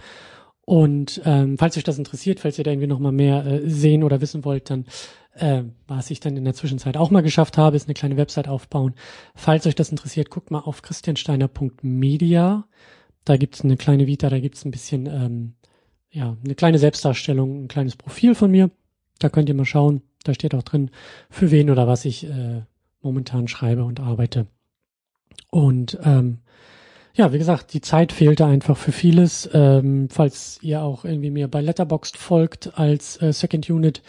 Und 0.64 1.22
ähm, 1.24 1.58
falls 1.58 1.76
euch 1.76 1.84
das 1.84 1.98
interessiert, 1.98 2.40
falls 2.40 2.58
ihr 2.58 2.64
da 2.64 2.72
irgendwie 2.72 2.88
nochmal 2.88 3.12
mehr 3.12 3.46
äh, 3.46 3.68
sehen 3.70 4.02
oder 4.02 4.20
wissen 4.20 4.44
wollt, 4.44 4.68
dann 4.68 4.84
äh, 5.34 5.62
was 5.86 6.10
ich 6.10 6.20
dann 6.20 6.36
in 6.36 6.44
der 6.44 6.54
Zwischenzeit 6.54 6.96
auch 6.96 7.10
mal 7.10 7.22
geschafft 7.22 7.58
habe, 7.58 7.76
ist 7.76 7.86
eine 7.86 7.94
kleine 7.94 8.16
Website 8.16 8.48
aufbauen. 8.48 8.94
Falls 9.34 9.66
euch 9.66 9.74
das 9.74 9.90
interessiert, 9.90 10.30
guckt 10.30 10.50
mal 10.50 10.60
auf 10.60 10.82
christiansteiner.media. 10.82 12.66
Da 13.24 13.36
gibt's 13.36 13.62
eine 13.62 13.76
kleine 13.76 14.06
Vita, 14.06 14.30
da 14.30 14.38
gibt's 14.38 14.64
ein 14.64 14.70
bisschen 14.70 15.06
ähm, 15.06 15.54
ja, 16.16 16.34
eine 16.42 16.54
kleine 16.54 16.78
Selbstdarstellung, 16.78 17.64
ein 17.64 17.68
kleines 17.68 17.94
Profil 17.94 18.34
von 18.34 18.50
mir. 18.50 18.70
Da 19.18 19.28
könnt 19.28 19.50
ihr 19.50 19.54
mal 19.54 19.66
schauen. 19.66 20.00
Da 20.24 20.32
steht 20.32 20.54
auch 20.54 20.62
drin, 20.62 20.90
für 21.28 21.50
wen 21.50 21.68
oder 21.68 21.86
was 21.86 22.06
ich 22.06 22.26
äh, 22.26 22.62
momentan 23.02 23.48
schreibe 23.48 23.84
und 23.84 24.00
arbeite. 24.00 24.46
Und 25.50 25.98
ähm, 26.02 26.38
ja, 27.14 27.34
wie 27.34 27.38
gesagt, 27.38 27.74
die 27.74 27.82
Zeit 27.82 28.12
fehlte 28.12 28.46
einfach 28.46 28.78
für 28.78 28.92
vieles. 28.92 29.48
Ähm, 29.52 30.08
falls 30.10 30.58
ihr 30.62 30.80
auch 30.80 31.04
irgendwie 31.04 31.30
mir 31.30 31.48
bei 31.48 31.60
Letterboxd 31.60 32.16
folgt 32.16 32.78
als 32.78 33.20
äh, 33.20 33.34
Second 33.34 33.68
Unit, 33.68 34.02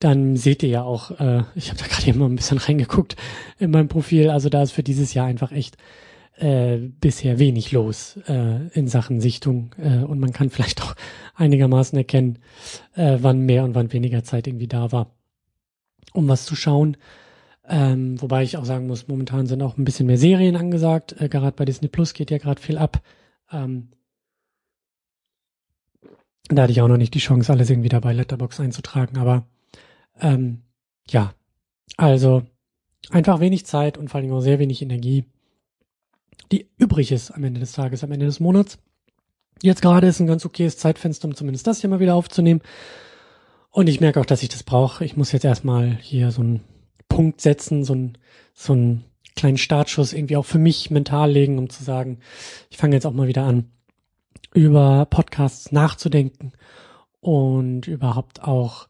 dann 0.00 0.36
seht 0.36 0.62
ihr 0.62 0.68
ja 0.68 0.82
auch, 0.82 1.18
äh, 1.18 1.44
ich 1.54 1.70
habe 1.70 1.80
da 1.80 1.86
gerade 1.88 2.08
eben 2.08 2.18
mal 2.18 2.26
ein 2.26 2.36
bisschen 2.36 2.58
reingeguckt 2.58 3.16
in 3.58 3.70
meinem 3.70 3.88
Profil. 3.88 4.28
Also 4.28 4.50
da 4.50 4.62
ist 4.62 4.72
für 4.72 4.82
dieses 4.82 5.14
Jahr 5.14 5.26
einfach 5.26 5.50
echt 5.50 5.78
äh, 6.40 6.78
bisher 6.78 7.38
wenig 7.38 7.72
los 7.72 8.18
äh, 8.28 8.68
in 8.72 8.88
Sachen 8.88 9.20
Sichtung 9.20 9.74
äh, 9.78 10.04
und 10.04 10.18
man 10.20 10.32
kann 10.32 10.50
vielleicht 10.50 10.82
auch 10.82 10.94
einigermaßen 11.34 11.96
erkennen, 11.98 12.38
äh, 12.94 13.18
wann 13.20 13.40
mehr 13.40 13.64
und 13.64 13.74
wann 13.74 13.92
weniger 13.92 14.24
Zeit 14.24 14.46
irgendwie 14.46 14.68
da 14.68 14.92
war, 14.92 15.14
um 16.12 16.28
was 16.28 16.44
zu 16.44 16.56
schauen. 16.56 16.96
Ähm, 17.68 18.20
wobei 18.20 18.42
ich 18.44 18.56
auch 18.56 18.64
sagen 18.64 18.86
muss, 18.86 19.08
momentan 19.08 19.46
sind 19.46 19.62
auch 19.62 19.76
ein 19.76 19.84
bisschen 19.84 20.06
mehr 20.06 20.16
Serien 20.16 20.56
angesagt. 20.56 21.20
Äh, 21.20 21.28
gerade 21.28 21.56
bei 21.56 21.64
Disney 21.64 21.88
Plus 21.88 22.14
geht 22.14 22.30
ja 22.30 22.38
gerade 22.38 22.62
viel 22.62 22.78
ab. 22.78 23.02
Ähm, 23.52 23.88
da 26.48 26.62
hatte 26.62 26.72
ich 26.72 26.80
auch 26.80 26.88
noch 26.88 26.96
nicht 26.96 27.14
die 27.14 27.18
Chance, 27.18 27.52
alles 27.52 27.68
irgendwie 27.68 27.90
dabei 27.90 28.14
Letterbox 28.14 28.58
einzutragen, 28.60 29.18
aber 29.18 29.46
ähm, 30.20 30.62
ja, 31.10 31.34
also 31.98 32.42
einfach 33.10 33.40
wenig 33.40 33.66
Zeit 33.66 33.98
und 33.98 34.08
vor 34.08 34.20
allem 34.20 34.32
auch 34.32 34.40
sehr 34.40 34.58
wenig 34.58 34.80
Energie, 34.80 35.24
die 36.52 36.68
übrig 36.78 37.12
ist 37.12 37.30
am 37.30 37.44
Ende 37.44 37.60
des 37.60 37.72
Tages, 37.72 38.04
am 38.04 38.12
Ende 38.12 38.26
des 38.26 38.40
Monats. 38.40 38.78
Jetzt 39.62 39.82
gerade 39.82 40.06
ist 40.06 40.20
ein 40.20 40.26
ganz 40.26 40.44
okayes 40.46 40.78
Zeitfenster, 40.78 41.26
um 41.26 41.34
zumindest 41.34 41.66
das 41.66 41.80
hier 41.80 41.90
mal 41.90 42.00
wieder 42.00 42.14
aufzunehmen. 42.14 42.60
Und 43.70 43.88
ich 43.88 44.00
merke 44.00 44.20
auch, 44.20 44.26
dass 44.26 44.42
ich 44.42 44.48
das 44.48 44.62
brauche. 44.62 45.04
Ich 45.04 45.16
muss 45.16 45.32
jetzt 45.32 45.44
erstmal 45.44 45.96
hier 46.00 46.30
so 46.30 46.42
ein 46.42 46.60
Punkt 47.08 47.40
setzen, 47.40 47.84
so 47.84 47.94
ein, 47.94 48.18
so 48.54 48.72
einen 48.72 49.04
kleinen 49.36 49.58
Startschuss 49.58 50.12
irgendwie 50.12 50.36
auch 50.36 50.44
für 50.44 50.58
mich 50.58 50.90
mental 50.90 51.30
legen, 51.30 51.58
um 51.58 51.70
zu 51.70 51.84
sagen, 51.84 52.20
ich 52.70 52.76
fange 52.76 52.94
jetzt 52.94 53.06
auch 53.06 53.12
mal 53.12 53.28
wieder 53.28 53.44
an, 53.44 53.70
über 54.54 55.06
Podcasts 55.06 55.72
nachzudenken 55.72 56.52
und 57.20 57.86
überhaupt 57.86 58.42
auch 58.42 58.88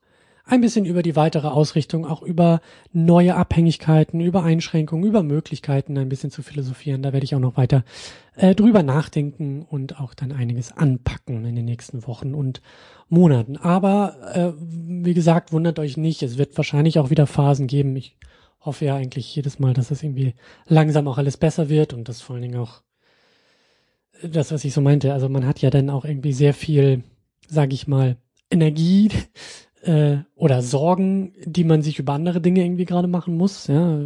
ein 0.48 0.62
bisschen 0.62 0.86
über 0.86 1.02
die 1.02 1.14
weitere 1.14 1.48
Ausrichtung, 1.48 2.06
auch 2.06 2.22
über 2.22 2.60
neue 2.92 3.36
Abhängigkeiten, 3.36 4.20
über 4.20 4.42
Einschränkungen, 4.42 5.06
über 5.06 5.22
Möglichkeiten 5.22 5.98
ein 5.98 6.08
bisschen 6.08 6.30
zu 6.30 6.42
philosophieren. 6.42 7.02
Da 7.02 7.12
werde 7.12 7.24
ich 7.24 7.34
auch 7.34 7.40
noch 7.40 7.58
weiter 7.58 7.84
äh, 8.34 8.54
drüber 8.54 8.82
nachdenken 8.82 9.62
und 9.62 10.00
auch 10.00 10.14
dann 10.14 10.32
einiges 10.32 10.72
anpacken 10.72 11.44
in 11.44 11.54
den 11.54 11.66
nächsten 11.66 12.06
Wochen 12.06 12.34
und 12.34 12.62
Monaten. 13.10 13.58
Aber 13.58 14.16
äh, 14.34 14.52
wie 14.58 15.14
gesagt, 15.14 15.52
wundert 15.52 15.78
euch 15.78 15.98
nicht, 15.98 16.22
es 16.22 16.38
wird 16.38 16.56
wahrscheinlich 16.56 16.98
auch 16.98 17.10
wieder 17.10 17.26
Phasen 17.26 17.66
geben. 17.66 17.94
Ich 17.96 18.16
hoffe 18.60 18.86
ja 18.86 18.96
eigentlich 18.96 19.34
jedes 19.36 19.58
Mal, 19.58 19.74
dass 19.74 19.90
es 19.90 20.02
irgendwie 20.02 20.34
langsam 20.66 21.08
auch 21.08 21.18
alles 21.18 21.36
besser 21.36 21.68
wird 21.68 21.92
und 21.92 22.08
das 22.08 22.22
vor 22.22 22.34
allen 22.34 22.42
Dingen 22.42 22.58
auch 22.58 22.82
das, 24.22 24.50
was 24.50 24.64
ich 24.64 24.72
so 24.72 24.80
meinte. 24.80 25.12
Also 25.12 25.28
man 25.28 25.46
hat 25.46 25.60
ja 25.60 25.68
dann 25.68 25.90
auch 25.90 26.06
irgendwie 26.06 26.32
sehr 26.32 26.54
viel, 26.54 27.04
sage 27.46 27.74
ich 27.74 27.86
mal, 27.86 28.16
Energie 28.50 29.10
äh, 29.82 30.18
oder 30.34 30.62
Sorgen, 30.62 31.34
die 31.44 31.64
man 31.64 31.82
sich 31.82 31.98
über 31.98 32.12
andere 32.12 32.40
Dinge 32.40 32.64
irgendwie 32.64 32.84
gerade 32.84 33.08
machen 33.08 33.36
muss. 33.36 33.66
Ja. 33.66 34.00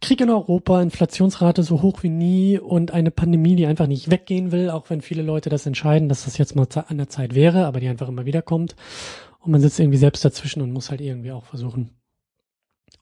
Krieg 0.00 0.20
in 0.20 0.30
Europa, 0.30 0.80
Inflationsrate 0.80 1.62
so 1.62 1.82
hoch 1.82 2.02
wie 2.02 2.08
nie 2.08 2.58
und 2.58 2.90
eine 2.90 3.10
Pandemie, 3.10 3.54
die 3.56 3.66
einfach 3.66 3.86
nicht 3.86 4.10
weggehen 4.10 4.50
will, 4.50 4.70
auch 4.70 4.88
wenn 4.88 5.02
viele 5.02 5.22
Leute 5.22 5.50
das 5.50 5.66
entscheiden, 5.66 6.08
dass 6.08 6.24
das 6.24 6.38
jetzt 6.38 6.56
mal 6.56 6.66
an 6.88 6.96
der 6.96 7.08
Zeit 7.08 7.34
wäre, 7.34 7.66
aber 7.66 7.80
die 7.80 7.88
einfach 7.88 8.08
immer 8.08 8.24
wieder 8.24 8.40
kommt. 8.40 8.76
Und 9.40 9.52
man 9.52 9.60
sitzt 9.60 9.78
irgendwie 9.78 9.98
selbst 9.98 10.24
dazwischen 10.24 10.62
und 10.62 10.72
muss 10.72 10.90
halt 10.90 11.00
irgendwie 11.00 11.32
auch 11.32 11.44
versuchen, 11.44 11.90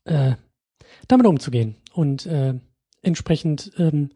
äh, 0.05 0.33
damit 1.07 1.27
umzugehen 1.27 1.77
und 1.93 2.27
äh, 2.27 2.55
entsprechend 3.03 3.73
ähm, 3.79 4.11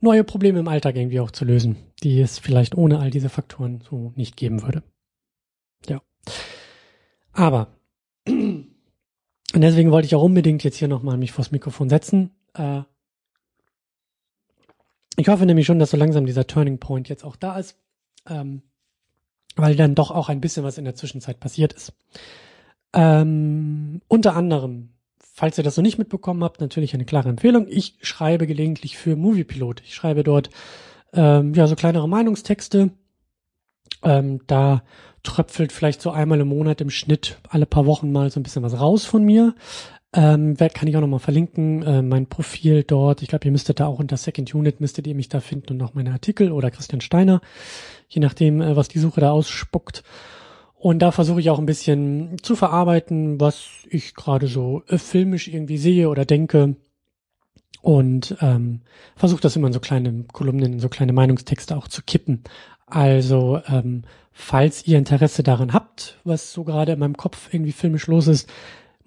neue 0.00 0.24
Probleme 0.24 0.58
im 0.58 0.68
Alltag 0.68 0.96
irgendwie 0.96 1.20
auch 1.20 1.30
zu 1.30 1.44
lösen, 1.44 1.76
die 2.02 2.20
es 2.20 2.38
vielleicht 2.38 2.76
ohne 2.76 2.98
all 2.98 3.10
diese 3.10 3.28
Faktoren 3.28 3.82
so 3.88 4.12
nicht 4.16 4.36
geben 4.36 4.62
würde. 4.62 4.82
Ja. 5.86 6.00
Aber 7.32 7.68
und 9.54 9.60
deswegen 9.60 9.90
wollte 9.90 10.06
ich 10.06 10.14
auch 10.14 10.22
unbedingt 10.22 10.64
jetzt 10.64 10.76
hier 10.76 10.88
nochmal 10.88 11.18
mich 11.18 11.32
vors 11.32 11.50
Mikrofon 11.50 11.88
setzen. 11.88 12.30
Äh, 12.54 12.82
ich 15.16 15.28
hoffe 15.28 15.44
nämlich 15.44 15.66
schon, 15.66 15.78
dass 15.78 15.90
so 15.90 15.96
langsam 15.96 16.24
dieser 16.24 16.46
Turning 16.46 16.78
Point 16.78 17.08
jetzt 17.08 17.24
auch 17.24 17.36
da 17.36 17.58
ist, 17.58 17.76
ähm, 18.28 18.62
weil 19.56 19.76
dann 19.76 19.94
doch 19.94 20.10
auch 20.10 20.30
ein 20.30 20.40
bisschen 20.40 20.64
was 20.64 20.78
in 20.78 20.84
der 20.84 20.94
Zwischenzeit 20.94 21.38
passiert 21.38 21.74
ist. 21.74 21.92
Ähm, 22.94 24.00
unter 24.08 24.34
anderem, 24.36 24.94
falls 25.18 25.58
ihr 25.58 25.64
das 25.64 25.76
noch 25.76 25.82
nicht 25.82 25.98
mitbekommen 25.98 26.42
habt, 26.42 26.60
natürlich 26.62 26.94
eine 26.94 27.04
klare 27.04 27.28
Empfehlung. 27.28 27.66
Ich 27.68 27.98
schreibe 28.00 28.46
gelegentlich 28.46 28.96
für 28.96 29.16
Moviepilot. 29.16 29.82
Ich 29.82 29.94
schreibe 29.94 30.22
dort 30.22 30.48
ähm, 31.12 31.52
ja 31.52 31.66
so 31.66 31.76
kleinere 31.76 32.08
Meinungstexte. 32.08 32.90
Ähm, 34.02 34.40
da 34.46 34.82
tröpfelt 35.22 35.72
vielleicht 35.72 36.02
so 36.02 36.10
einmal 36.10 36.40
im 36.40 36.48
Monat 36.48 36.80
im 36.80 36.90
Schnitt 36.90 37.38
alle 37.48 37.66
paar 37.66 37.86
Wochen 37.86 38.10
mal 38.10 38.30
so 38.30 38.40
ein 38.40 38.42
bisschen 38.42 38.62
was 38.62 38.78
raus 38.78 39.04
von 39.04 39.24
mir. 39.24 39.54
Ähm, 40.14 40.56
kann 40.56 40.88
ich 40.88 40.96
auch 40.96 41.00
nochmal 41.00 41.20
verlinken, 41.20 41.82
äh, 41.82 42.02
mein 42.02 42.26
Profil 42.26 42.82
dort. 42.82 43.22
Ich 43.22 43.28
glaube, 43.28 43.46
ihr 43.46 43.52
müsstet 43.52 43.80
da 43.80 43.86
auch 43.86 43.98
unter 43.98 44.18
Second 44.18 44.54
Unit, 44.54 44.80
müsstet 44.80 45.06
ihr 45.06 45.14
mich 45.14 45.30
da 45.30 45.40
finden 45.40 45.72
und 45.72 45.78
noch 45.78 45.94
meine 45.94 46.12
Artikel 46.12 46.52
oder 46.52 46.70
Christian 46.70 47.00
Steiner, 47.00 47.40
je 48.08 48.20
nachdem, 48.20 48.60
äh, 48.60 48.76
was 48.76 48.88
die 48.88 48.98
Suche 48.98 49.22
da 49.22 49.30
ausspuckt. 49.30 50.02
Und 50.74 50.98
da 50.98 51.12
versuche 51.12 51.40
ich 51.40 51.48
auch 51.48 51.58
ein 51.60 51.66
bisschen 51.66 52.36
zu 52.42 52.56
verarbeiten, 52.56 53.40
was 53.40 53.68
ich 53.88 54.14
gerade 54.14 54.48
so 54.48 54.82
äh, 54.88 54.98
filmisch 54.98 55.48
irgendwie 55.48 55.78
sehe 55.78 56.10
oder 56.10 56.26
denke. 56.26 56.76
Und 57.80 58.36
ähm, 58.40 58.82
versuche 59.16 59.40
das 59.40 59.56
immer 59.56 59.68
in 59.68 59.72
so 59.72 59.80
kleine 59.80 60.24
Kolumnen, 60.32 60.74
in 60.74 60.80
so 60.80 60.88
kleine 60.88 61.12
Meinungstexte 61.12 61.76
auch 61.76 61.88
zu 61.88 62.02
kippen. 62.02 62.44
Also 62.92 63.58
ähm, 63.68 64.02
falls 64.32 64.86
ihr 64.86 64.98
Interesse 64.98 65.42
daran 65.42 65.72
habt, 65.72 66.18
was 66.24 66.52
so 66.52 66.62
gerade 66.62 66.92
in 66.92 66.98
meinem 66.98 67.16
Kopf 67.16 67.48
irgendwie 67.50 67.72
filmisch 67.72 68.06
los 68.06 68.26
ist, 68.26 68.52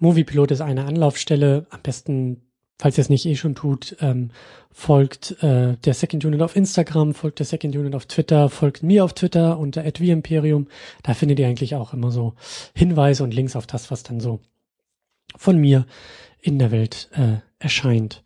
Moviepilot 0.00 0.50
ist 0.50 0.60
eine 0.60 0.86
Anlaufstelle. 0.86 1.66
Am 1.70 1.82
besten, 1.82 2.42
falls 2.80 2.98
ihr 2.98 3.02
es 3.02 3.10
nicht 3.10 3.26
eh 3.26 3.36
schon 3.36 3.54
tut, 3.54 3.96
ähm, 4.00 4.30
folgt 4.72 5.40
äh, 5.40 5.76
der 5.76 5.94
Second 5.94 6.24
Unit 6.24 6.42
auf 6.42 6.56
Instagram, 6.56 7.14
folgt 7.14 7.38
der 7.38 7.46
Second 7.46 7.76
Unit 7.76 7.94
auf 7.94 8.06
Twitter, 8.06 8.50
folgt 8.50 8.82
mir 8.82 9.04
auf 9.04 9.12
Twitter 9.12 9.56
unter 9.56 9.84
@vimperium. 9.84 10.66
Da 11.04 11.14
findet 11.14 11.38
ihr 11.38 11.46
eigentlich 11.46 11.76
auch 11.76 11.92
immer 11.92 12.10
so 12.10 12.34
Hinweise 12.74 13.22
und 13.22 13.34
Links 13.34 13.54
auf 13.54 13.68
das, 13.68 13.92
was 13.92 14.02
dann 14.02 14.18
so 14.18 14.40
von 15.36 15.58
mir 15.58 15.86
in 16.40 16.58
der 16.58 16.72
Welt 16.72 17.08
äh, 17.12 17.36
erscheint. 17.60 18.24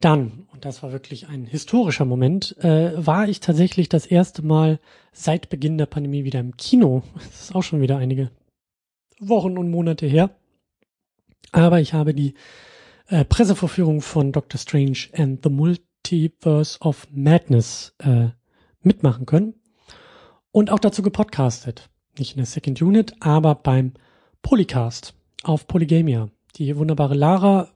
Dann, 0.00 0.46
das 0.64 0.82
war 0.82 0.92
wirklich 0.92 1.28
ein 1.28 1.44
historischer 1.44 2.04
Moment, 2.04 2.56
äh, 2.58 2.92
war 2.94 3.28
ich 3.28 3.40
tatsächlich 3.40 3.88
das 3.88 4.06
erste 4.06 4.42
Mal 4.42 4.78
seit 5.12 5.48
Beginn 5.48 5.76
der 5.76 5.86
Pandemie 5.86 6.24
wieder 6.24 6.40
im 6.40 6.56
Kino. 6.56 7.02
Das 7.14 7.42
ist 7.42 7.54
auch 7.54 7.62
schon 7.62 7.80
wieder 7.80 7.98
einige 7.98 8.30
Wochen 9.18 9.58
und 9.58 9.70
Monate 9.70 10.06
her. 10.06 10.30
Aber 11.50 11.80
ich 11.80 11.92
habe 11.92 12.14
die 12.14 12.34
äh, 13.08 13.24
Pressevorführung 13.24 14.00
von 14.00 14.32
Doctor 14.32 14.58
Strange 14.58 15.08
and 15.12 15.40
the 15.42 15.50
Multiverse 15.50 16.78
of 16.80 17.08
Madness 17.10 17.94
äh, 17.98 18.28
mitmachen 18.80 19.26
können 19.26 19.54
und 20.52 20.70
auch 20.70 20.78
dazu 20.78 21.02
gepodcastet. 21.02 21.90
Nicht 22.18 22.32
in 22.32 22.38
der 22.38 22.46
Second 22.46 22.80
Unit, 22.80 23.14
aber 23.20 23.56
beim 23.56 23.94
Polycast 24.42 25.14
auf 25.42 25.66
Polygamia. 25.66 26.28
Die 26.56 26.76
wunderbare 26.76 27.14
Lara 27.14 27.68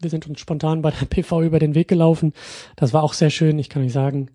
wir 0.00 0.10
sind 0.10 0.26
uns 0.26 0.40
spontan 0.40 0.82
bei 0.82 0.90
der 0.90 1.06
PV 1.10 1.42
über 1.42 1.58
den 1.58 1.74
Weg 1.74 1.88
gelaufen. 1.88 2.32
Das 2.76 2.92
war 2.92 3.02
auch 3.02 3.12
sehr 3.12 3.30
schön. 3.30 3.58
Ich 3.58 3.68
kann 3.68 3.82
euch 3.82 3.92
sagen, 3.92 4.30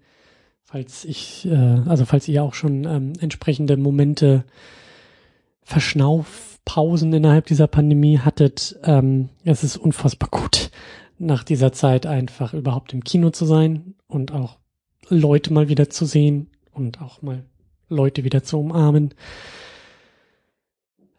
falls 0.63 1.05
ich, 1.05 1.47
äh, 1.47 1.81
also 1.87 2.05
falls 2.05 2.27
ihr 2.27 2.43
auch 2.43 2.53
schon 2.53 2.85
ähm, 2.85 3.13
entsprechende 3.19 3.77
Momente 3.77 4.45
Verschnaufpausen 5.63 7.13
innerhalb 7.13 7.45
dieser 7.45 7.67
Pandemie 7.67 8.19
hattet, 8.19 8.79
ähm, 8.83 9.29
es 9.43 9.63
ist 9.63 9.77
unfassbar 9.77 10.29
gut, 10.29 10.71
nach 11.19 11.43
dieser 11.43 11.71
Zeit 11.71 12.05
einfach 12.05 12.53
überhaupt 12.53 12.93
im 12.93 13.03
Kino 13.03 13.29
zu 13.29 13.45
sein 13.45 13.93
und 14.07 14.31
auch 14.31 14.57
Leute 15.09 15.53
mal 15.53 15.69
wieder 15.69 15.89
zu 15.89 16.05
sehen 16.05 16.49
und 16.71 17.01
auch 17.01 17.21
mal 17.21 17.43
Leute 17.87 18.23
wieder 18.23 18.43
zu 18.43 18.59
umarmen. 18.59 19.13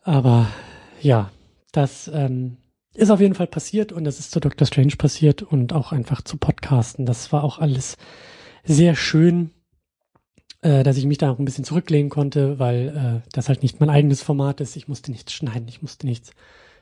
Aber 0.02 0.48
ja, 1.00 1.30
das 1.72 2.10
ähm, 2.12 2.56
ist 3.00 3.10
auf 3.10 3.20
jeden 3.20 3.34
Fall 3.34 3.46
passiert 3.46 3.92
und 3.92 4.04
das 4.04 4.18
ist 4.18 4.30
zu 4.30 4.40
Dr. 4.40 4.66
Strange 4.66 4.96
passiert 4.96 5.42
und 5.42 5.72
auch 5.72 5.92
einfach 5.92 6.22
zu 6.22 6.36
Podcasten. 6.36 7.06
Das 7.06 7.32
war 7.32 7.42
auch 7.42 7.58
alles 7.58 7.96
sehr 8.62 8.94
schön, 8.94 9.50
äh, 10.60 10.82
dass 10.82 10.98
ich 10.98 11.06
mich 11.06 11.18
da 11.18 11.30
auch 11.30 11.38
ein 11.38 11.44
bisschen 11.46 11.64
zurücklehnen 11.64 12.10
konnte, 12.10 12.58
weil 12.58 13.22
äh, 13.24 13.28
das 13.32 13.48
halt 13.48 13.62
nicht 13.62 13.80
mein 13.80 13.90
eigenes 13.90 14.22
Format 14.22 14.60
ist. 14.60 14.76
Ich 14.76 14.86
musste 14.86 15.10
nichts 15.10 15.32
schneiden, 15.32 15.66
ich 15.68 15.80
musste 15.80 16.06
nichts. 16.06 16.32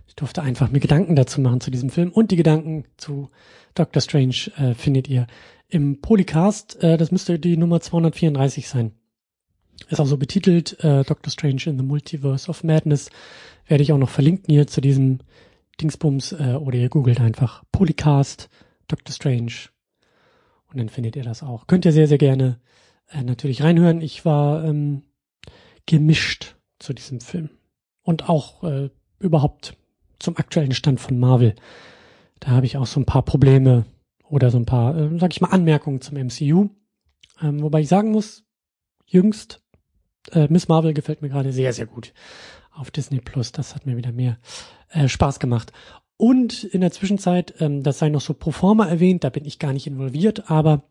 Ich 0.09 0.17
durfte 0.17 0.43
einfach 0.43 0.71
mir 0.71 0.81
Gedanken 0.81 1.15
dazu 1.15 1.41
machen 1.41 1.61
zu 1.61 1.71
diesem 1.71 1.91
Film 1.91 2.11
und 2.11 2.31
die 2.31 2.37
Gedanken 2.37 2.85
zu 2.97 3.29
Dr. 3.75 4.03
Strange 4.03 4.51
äh, 4.57 4.75
findet 4.75 5.07
ihr 5.07 5.27
im 5.69 6.01
Polycast. 6.01 6.83
Äh, 6.83 6.97
das 6.97 7.13
müsste 7.13 7.39
die 7.39 7.57
Nummer 7.57 7.81
234 7.81 8.69
sein. 8.69 8.93
Ist 9.89 10.01
auch 10.01 10.07
so 10.07 10.17
betitelt, 10.17 10.83
äh, 10.83 11.05
Doctor 11.05 11.31
Strange 11.31 11.63
in 11.67 11.79
the 11.79 11.85
Multiverse 11.85 12.51
of 12.51 12.65
Madness. 12.65 13.11
Werde 13.69 13.85
ich 13.85 13.93
auch 13.93 13.99
noch 13.99 14.11
verlinken 14.11 14.53
hier 14.53 14.67
zu 14.67 14.81
diesem 14.81 15.21
Dingsbums 15.81 16.33
äh, 16.33 16.59
oder 16.61 16.79
ihr 16.79 16.89
googelt 16.89 17.21
einfach 17.21 17.65
Polycast, 17.73 18.49
Doctor 18.89 19.15
Strange 19.15 19.53
Und 20.69 20.79
dann 20.79 20.89
findet 20.89 21.17
ihr 21.17 21.23
das 21.23 21.43
auch. 21.43 21.67
Könnt 21.67 21.85
ihr 21.85 21.93
sehr, 21.93 22.09
sehr 22.09 22.19
gerne 22.19 22.61
äh, 23.11 23.23
natürlich 23.23 23.63
reinhören. 23.63 24.01
Ich 24.01 24.25
war 24.25 24.65
ähm, 24.65 25.03
gemischt 25.87 26.57
zu 26.79 26.93
diesem 26.93 27.21
Film. 27.21 27.51
Und 28.03 28.29
auch 28.29 28.65
äh, 28.65 28.91
überhaupt 29.19 29.77
zum 30.19 30.37
aktuellen 30.37 30.73
Stand 30.73 31.01
von 31.01 31.19
Marvel. 31.19 31.55
Da 32.41 32.51
habe 32.51 32.67
ich 32.67 32.77
auch 32.77 32.87
so 32.87 33.01
ein 33.01 33.07
paar 33.07 33.23
Probleme 33.23 33.85
oder 34.29 34.51
so 34.51 34.59
ein 34.59 34.67
paar, 34.67 34.97
äh, 34.97 35.19
sag 35.19 35.33
ich 35.33 35.41
mal, 35.41 35.51
Anmerkungen 35.51 36.01
zum 36.01 36.17
MCU. 36.17 36.71
Ähm, 37.41 37.63
wobei 37.63 37.81
ich 37.81 37.89
sagen 37.89 38.11
muss, 38.11 38.45
jüngst, 39.07 39.63
äh, 40.35 40.49
Miss 40.51 40.69
Marvel 40.69 40.95
gefällt 40.95 41.23
mir 41.23 41.29
gerade 41.29 41.53
sehr, 41.53 41.73
sehr 41.73 41.87
gut 41.87 42.13
auf 42.73 42.91
Disney 42.91 43.21
Plus. 43.21 43.53
Das 43.53 43.75
hat 43.75 43.87
mir 43.87 43.97
wieder 43.97 44.13
mehr 44.13 44.39
äh, 44.91 45.09
Spaß 45.09 45.41
gemacht. 45.41 45.73
Und 46.17 46.65
in 46.65 46.81
der 46.81 46.91
Zwischenzeit, 46.91 47.55
ähm, 47.61 47.83
das 47.83 47.99
sei 47.99 48.09
noch 48.09 48.21
so 48.21 48.35
pro 48.35 48.51
forma 48.51 48.87
erwähnt, 48.87 49.25
da 49.25 49.31
bin 49.31 49.45
ich 49.45 49.59
gar 49.59 49.73
nicht 49.73 49.87
involviert, 49.87 50.51
aber 50.51 50.83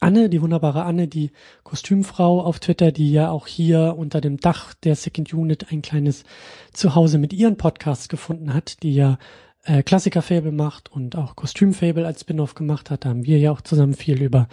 Anne, 0.00 0.28
die 0.28 0.40
wunderbare 0.40 0.84
Anne, 0.84 1.06
die 1.08 1.32
Kostümfrau 1.62 2.42
auf 2.42 2.60
Twitter, 2.60 2.92
die 2.92 3.12
ja 3.12 3.30
auch 3.30 3.46
hier 3.46 3.94
unter 3.96 4.20
dem 4.20 4.38
Dach 4.38 4.74
der 4.74 4.94
Second 4.94 5.32
Unit 5.32 5.70
ein 5.70 5.82
kleines 5.82 6.24
Zuhause 6.72 7.18
mit 7.18 7.32
ihren 7.32 7.56
Podcasts 7.56 8.08
gefunden 8.08 8.54
hat, 8.54 8.82
die 8.82 8.94
ja 8.94 9.18
äh, 9.64 9.82
Klassiker-Fable 9.82 10.52
macht 10.52 10.90
und 10.90 11.16
auch 11.16 11.36
Kostüm-Fable 11.36 12.06
als 12.06 12.22
Spin-off 12.22 12.54
gemacht 12.54 12.90
hat. 12.90 13.04
Da 13.04 13.10
haben 13.10 13.26
wir 13.26 13.38
ja 13.38 13.52
auch 13.52 13.60
zusammen 13.60 13.94
viel 13.94 14.22
über 14.22 14.48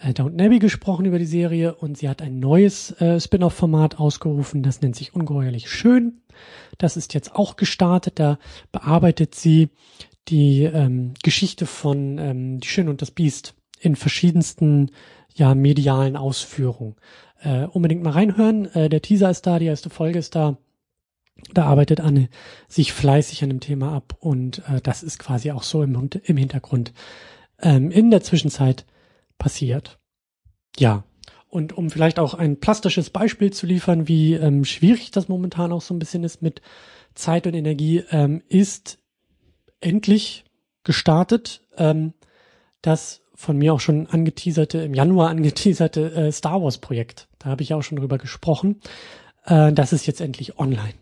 äh, 0.00 0.12
Downton 0.14 0.40
Abbey 0.40 0.58
gesprochen, 0.58 1.06
über 1.06 1.18
die 1.18 1.26
Serie 1.26 1.74
und 1.74 1.98
sie 1.98 2.08
hat 2.08 2.22
ein 2.22 2.38
neues 2.38 2.92
äh, 3.00 3.20
Spin-off-Format 3.20 3.98
ausgerufen, 3.98 4.62
das 4.62 4.80
nennt 4.80 4.96
sich 4.96 5.14
Ungeheuerlich 5.14 5.70
Schön. 5.70 6.22
Das 6.78 6.96
ist 6.96 7.14
jetzt 7.14 7.34
auch 7.34 7.56
gestartet, 7.56 8.18
da 8.18 8.38
bearbeitet 8.72 9.34
sie 9.34 9.68
die 10.28 10.62
ähm, 10.64 11.14
Geschichte 11.22 11.66
von 11.66 12.18
ähm, 12.18 12.60
Die 12.60 12.68
Schön 12.68 12.88
und 12.88 13.02
das 13.02 13.10
Biest 13.10 13.54
in 13.80 13.96
verschiedensten 13.96 14.90
ja 15.34 15.54
medialen 15.54 16.16
Ausführungen. 16.16 16.96
Äh, 17.42 17.64
unbedingt 17.64 18.02
mal 18.02 18.10
reinhören. 18.10 18.66
Äh, 18.74 18.88
der 18.88 19.02
Teaser 19.02 19.30
ist 19.30 19.46
da, 19.46 19.58
die 19.58 19.66
erste 19.66 19.90
Folge 19.90 20.18
ist 20.18 20.34
da. 20.34 20.58
Da 21.54 21.64
arbeitet 21.64 22.00
Anne 22.00 22.28
sich 22.68 22.92
fleißig 22.92 23.42
an 23.42 23.48
dem 23.48 23.60
Thema 23.60 23.92
ab 23.94 24.16
und 24.20 24.58
äh, 24.68 24.80
das 24.82 25.02
ist 25.02 25.18
quasi 25.18 25.50
auch 25.50 25.62
so 25.62 25.82
im, 25.82 26.10
im 26.22 26.36
Hintergrund 26.36 26.92
ähm, 27.62 27.90
in 27.90 28.10
der 28.10 28.22
Zwischenzeit 28.22 28.84
passiert. 29.40 29.98
Ja, 30.78 31.02
und 31.48 31.76
um 31.76 31.90
vielleicht 31.90 32.20
auch 32.20 32.34
ein 32.34 32.60
plastisches 32.60 33.10
Beispiel 33.10 33.52
zu 33.52 33.66
liefern, 33.66 34.06
wie 34.06 34.34
ähm, 34.34 34.64
schwierig 34.64 35.10
das 35.10 35.28
momentan 35.28 35.72
auch 35.72 35.82
so 35.82 35.92
ein 35.92 35.98
bisschen 35.98 36.22
ist 36.22 36.42
mit 36.42 36.62
Zeit 37.14 37.48
und 37.48 37.54
Energie, 37.54 38.04
ähm, 38.10 38.40
ist 38.48 38.98
endlich 39.80 40.44
gestartet 40.84 41.62
ähm, 41.76 42.14
das 42.82 43.22
von 43.34 43.58
mir 43.58 43.74
auch 43.74 43.80
schon 43.80 44.06
angeteaserte, 44.06 44.78
im 44.78 44.94
Januar 44.94 45.30
angeteaserte 45.30 46.12
äh, 46.12 46.32
Star 46.32 46.62
Wars 46.62 46.78
Projekt. 46.78 47.28
Da 47.38 47.48
habe 47.48 47.62
ich 47.62 47.74
auch 47.74 47.82
schon 47.82 47.98
drüber 47.98 48.18
gesprochen. 48.18 48.80
Äh, 49.44 49.72
das 49.72 49.92
ist 49.92 50.06
jetzt 50.06 50.20
endlich 50.20 50.58
online. 50.58 50.94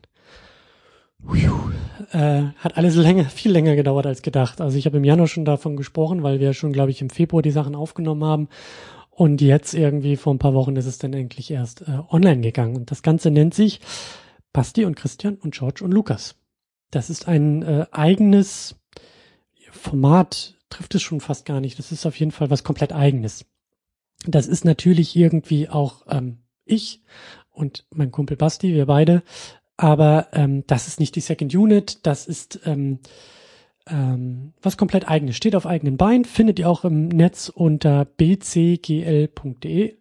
Äh, 2.13 2.53
hat 2.57 2.77
alles 2.77 2.95
länger, 2.95 3.25
viel 3.25 3.53
länger 3.53 3.77
gedauert 3.77 4.07
als 4.07 4.23
gedacht. 4.23 4.61
Also 4.61 4.79
ich 4.79 4.87
habe 4.87 4.97
im 4.97 5.05
Januar 5.05 5.29
schon 5.29 5.45
davon 5.45 5.77
gesprochen, 5.77 6.23
weil 6.23 6.41
wir 6.41 6.55
schon, 6.55 6.73
glaube 6.73 6.91
ich, 6.91 7.03
im 7.03 7.11
Februar 7.11 7.43
die 7.43 7.51
Sachen 7.51 7.75
aufgenommen 7.75 8.25
haben. 8.25 8.49
Und 9.11 9.41
jetzt 9.41 9.75
irgendwie 9.75 10.17
vor 10.17 10.33
ein 10.33 10.39
paar 10.39 10.55
Wochen 10.55 10.77
ist 10.77 10.87
es 10.87 10.99
dann 10.99 11.13
endlich 11.13 11.51
erst 11.51 11.83
äh, 11.83 11.99
online 12.11 12.41
gegangen. 12.41 12.77
Und 12.77 12.91
das 12.91 13.03
Ganze 13.03 13.31
nennt 13.31 13.53
sich 13.53 13.81
Basti 14.53 14.85
und 14.85 14.95
Christian 14.95 15.35
und 15.35 15.55
George 15.55 15.85
und 15.85 15.93
Lukas. 15.93 16.37
Das 16.91 17.11
ist 17.11 17.29
ein 17.29 17.63
äh, 17.63 17.87
eigenes 17.91 18.77
Format 19.71 20.57
trifft 20.71 20.95
es 20.95 21.03
schon 21.03 21.21
fast 21.21 21.45
gar 21.45 21.61
nicht. 21.61 21.79
Das 21.79 21.93
ist 21.93 22.07
auf 22.07 22.19
jeden 22.19 22.33
Fall 22.33 22.51
was 22.51 22.65
komplett 22.65 22.93
eigenes. 22.93 23.45
Das 24.27 24.47
ist 24.47 24.65
natürlich 24.65 25.15
irgendwie 25.17 25.69
auch 25.69 26.07
ähm, 26.09 26.39
ich 26.65 27.03
und 27.51 27.87
mein 27.91 28.11
Kumpel 28.11 28.37
Basti, 28.37 28.75
wir 28.75 28.87
beide. 28.87 29.23
Aber 29.79 30.27
ähm, 30.33 30.65
das 30.67 30.89
ist 30.89 31.01
nicht 31.01 31.15
die 31.15 31.21
Second 31.21 31.55
Unit, 31.55 32.05
das 32.05 32.27
ist 32.27 32.61
ähm, 32.67 32.99
ähm, 33.89 34.53
was 34.61 34.77
komplett 34.77 35.09
eigenes. 35.09 35.37
Steht 35.37 35.55
auf 35.55 35.67
eigenen 35.67 35.97
Beinen, 35.97 36.25
findet 36.25 36.59
ihr 36.59 36.69
auch 36.69 36.85
im 36.85 37.09
Netz 37.09 37.49
unter 37.49 38.05
bcgl.de. 38.05 39.95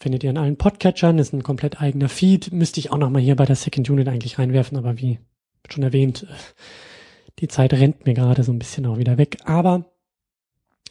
Findet 0.00 0.24
ihr 0.24 0.30
in 0.30 0.38
allen 0.38 0.56
Podcatchern, 0.56 1.18
ist 1.18 1.32
ein 1.32 1.44
komplett 1.44 1.80
eigener 1.80 2.08
Feed. 2.08 2.52
Müsste 2.52 2.80
ich 2.80 2.90
auch 2.90 2.98
nochmal 2.98 3.22
hier 3.22 3.36
bei 3.36 3.44
der 3.44 3.54
Second 3.54 3.88
Unit 3.90 4.08
eigentlich 4.08 4.40
reinwerfen, 4.40 4.76
aber 4.76 4.98
wie 4.98 5.20
schon 5.68 5.84
erwähnt, 5.84 6.26
die 7.38 7.48
Zeit 7.48 7.72
rennt 7.72 8.06
mir 8.06 8.14
gerade 8.14 8.42
so 8.42 8.52
ein 8.52 8.58
bisschen 8.58 8.86
auch 8.86 8.98
wieder 8.98 9.18
weg. 9.18 9.38
Aber 9.44 9.84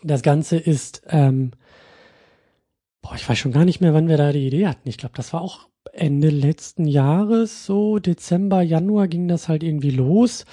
das 0.04 0.22
Ganze 0.22 0.56
ist, 0.56 1.02
ähm, 1.10 1.52
boah, 3.02 3.16
ich 3.16 3.28
weiß 3.28 3.38
schon 3.38 3.52
gar 3.52 3.66
nicht 3.66 3.82
mehr, 3.82 3.94
wann 3.94 4.08
wir 4.08 4.16
da 4.16 4.32
die 4.32 4.48
Idee 4.48 4.68
hatten. 4.68 4.88
Ich 4.88 4.98
glaube, 4.98 5.16
das 5.18 5.34
war 5.34 5.42
auch 5.42 5.68
Ende 5.94 6.30
letzten 6.30 6.86
Jahres, 6.86 7.66
so 7.66 8.00
Dezember, 8.00 8.62
Januar 8.62 9.08
ging 9.08 9.28
das 9.28 9.48
halt 9.48 9.64
irgendwie 9.64 9.92
los. 9.92 10.46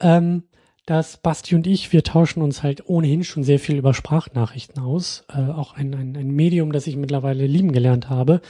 Ähm, 0.00 0.44
dass 0.86 1.16
Basti 1.16 1.54
und 1.54 1.66
ich, 1.66 1.92
wir 1.92 2.02
tauschen 2.02 2.42
uns 2.42 2.62
halt 2.62 2.88
ohnehin 2.88 3.24
schon 3.24 3.42
sehr 3.42 3.58
viel 3.58 3.76
über 3.76 3.94
Sprachnachrichten 3.94 4.82
aus. 4.82 5.24
Äh, 5.30 5.38
auch 5.38 5.74
ein, 5.74 5.94
ein, 5.94 6.16
ein 6.16 6.30
Medium, 6.30 6.72
das 6.72 6.86
ich 6.86 6.96
mittlerweile 6.96 7.46
lieben 7.46 7.72
gelernt 7.72 8.10
habe, 8.10 8.42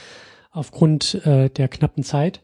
aufgrund 0.51 1.25
äh, 1.25 1.49
der 1.49 1.69
knappen 1.69 2.03
Zeit. 2.03 2.41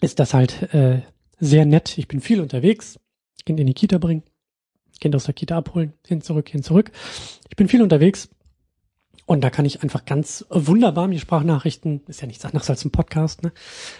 Ist 0.00 0.18
das 0.18 0.34
halt 0.34 0.74
äh, 0.74 1.02
sehr 1.38 1.66
nett. 1.66 1.96
Ich 1.98 2.08
bin 2.08 2.20
viel 2.20 2.40
unterwegs, 2.40 2.98
Kind 3.46 3.60
in 3.60 3.66
die 3.66 3.74
Kita 3.74 3.98
bringen, 3.98 4.24
Kind 5.00 5.14
aus 5.14 5.24
der 5.24 5.34
Kita 5.34 5.56
abholen, 5.56 5.92
hin 6.04 6.20
zurück, 6.20 6.48
hin 6.48 6.64
zurück. 6.64 6.90
Ich 7.48 7.56
bin 7.56 7.68
viel 7.68 7.82
unterwegs 7.82 8.28
und 9.26 9.42
da 9.42 9.50
kann 9.50 9.64
ich 9.64 9.82
einfach 9.82 10.04
ganz 10.04 10.44
wunderbar 10.50 11.08
mir 11.08 11.18
Sprachnachrichten, 11.18 12.02
ist 12.08 12.20
ja 12.20 12.26
nichts 12.26 12.44
anderes 12.44 12.68
als 12.68 12.84
ein 12.84 12.90
Podcast, 12.90 13.42
ne? 13.42 13.52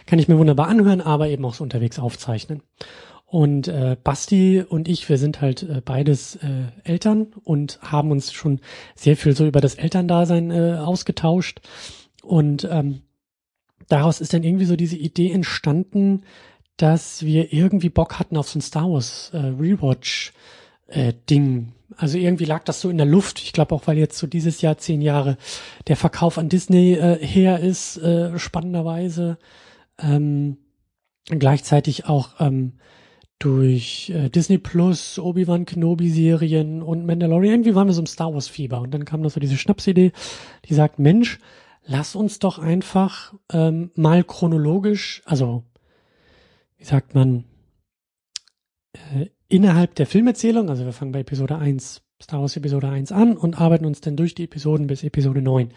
kann 0.07 0.19
ich 0.19 0.29
mir 0.29 0.39
wunderbar 0.39 0.69
anhören, 0.69 1.01
aber 1.01 1.29
eben 1.29 1.45
auch 1.45 1.55
so 1.55 1.65
unterwegs 1.65 1.99
aufzeichnen. 1.99 2.63
Und 3.27 3.67
äh, 3.67 3.97
Basti 4.03 4.61
und 4.61 4.87
ich, 4.87 5.09
wir 5.09 5.19
sind 5.19 5.41
halt 5.41 5.63
äh, 5.63 5.81
beides 5.85 6.37
äh, 6.37 6.67
Eltern 6.85 7.33
und 7.43 7.81
haben 7.83 8.11
uns 8.11 8.33
schon 8.33 8.61
sehr 8.95 9.17
viel 9.17 9.35
so 9.35 9.47
über 9.47 9.61
das 9.61 9.75
Elterndasein 9.75 10.51
äh, 10.51 10.77
ausgetauscht. 10.79 11.61
Und 12.23 12.69
ähm, 12.71 13.01
daraus 13.89 14.21
ist 14.21 14.35
dann 14.35 14.45
irgendwie 14.45 14.67
so 14.67 14.77
diese 14.77 14.97
Idee 14.97 15.33
entstanden, 15.33 16.23
dass 16.77 17.25
wir 17.25 17.53
irgendwie 17.53 17.89
Bock 17.89 18.19
hatten 18.19 18.37
auf 18.37 18.49
so 18.49 18.59
ein 18.59 18.63
Star 18.63 18.91
Wars 18.91 19.31
äh, 19.33 19.39
Rewatch 19.39 20.33
äh, 20.87 21.13
Ding. 21.29 21.73
Also 21.97 22.19
irgendwie 22.19 22.45
lag 22.45 22.65
das 22.65 22.81
so 22.81 22.91
in 22.91 22.97
der 22.97 23.07
Luft. 23.07 23.41
Ich 23.41 23.53
glaube 23.53 23.75
auch, 23.75 23.87
weil 23.87 23.99
jetzt 23.99 24.19
so 24.19 24.27
dieses 24.27 24.61
Jahr 24.61 24.79
zehn 24.79 25.01
Jahre 25.01 25.37
der 25.87 25.97
Verkauf 25.97 26.39
an 26.39 26.49
Disney 26.49 26.95
äh, 26.95 27.25
her 27.25 27.61
ist, 27.61 27.97
äh, 27.99 28.39
spannenderweise. 28.39 29.39
Ähm, 29.99 30.57
gleichzeitig 31.27 32.07
auch 32.07 32.41
ähm, 32.41 32.75
durch 33.39 34.11
äh, 34.11 34.29
Disney 34.29 34.59
Plus, 34.59 35.19
Obi-Wan 35.19 35.67
Kenobi 35.67 36.11
Serien 36.11 36.83
und 36.83 37.07
Mandalorian. 37.07 37.55
Irgendwie 37.55 37.75
waren 37.75 37.89
wir 37.89 37.95
so 37.95 38.01
im 38.01 38.07
Star 38.07 38.33
Wars 38.33 38.49
Fieber 38.49 38.81
und 38.81 38.93
dann 38.93 39.05
kam 39.05 39.23
da 39.23 39.31
so 39.31 39.41
diese 39.41 39.57
Schnapsidee, 39.57 40.13
die 40.69 40.75
sagt, 40.75 40.99
Mensch, 40.99 41.39
lass 41.85 42.15
uns 42.17 42.39
doch 42.39 42.59
einfach 42.59 43.35
ähm, 43.53 43.91
mal 43.95 44.25
chronologisch, 44.25 45.23
also 45.25 45.65
wie 46.79 46.85
sagt 46.85 47.15
man, 47.15 47.45
äh, 48.93 49.27
innerhalb 49.55 49.95
der 49.95 50.07
Filmerzählung, 50.07 50.69
also 50.69 50.85
wir 50.85 50.93
fangen 50.93 51.13
bei 51.13 51.21
Episode 51.21 51.57
1, 51.57 52.03
Star 52.21 52.41
Wars 52.41 52.57
Episode 52.57 52.89
1 52.89 53.13
an 53.13 53.37
und 53.37 53.61
arbeiten 53.61 53.87
uns 53.87 54.01
dann 54.01 54.17
durch 54.17 54.35
die 54.35 54.45
Episoden 54.45 54.89
bis 54.89 55.05
Episode 55.05 55.43
9. 55.43 55.69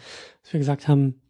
Dass 0.42 0.52
wir 0.52 0.58
gesagt 0.58 0.88
haben, 0.88 1.22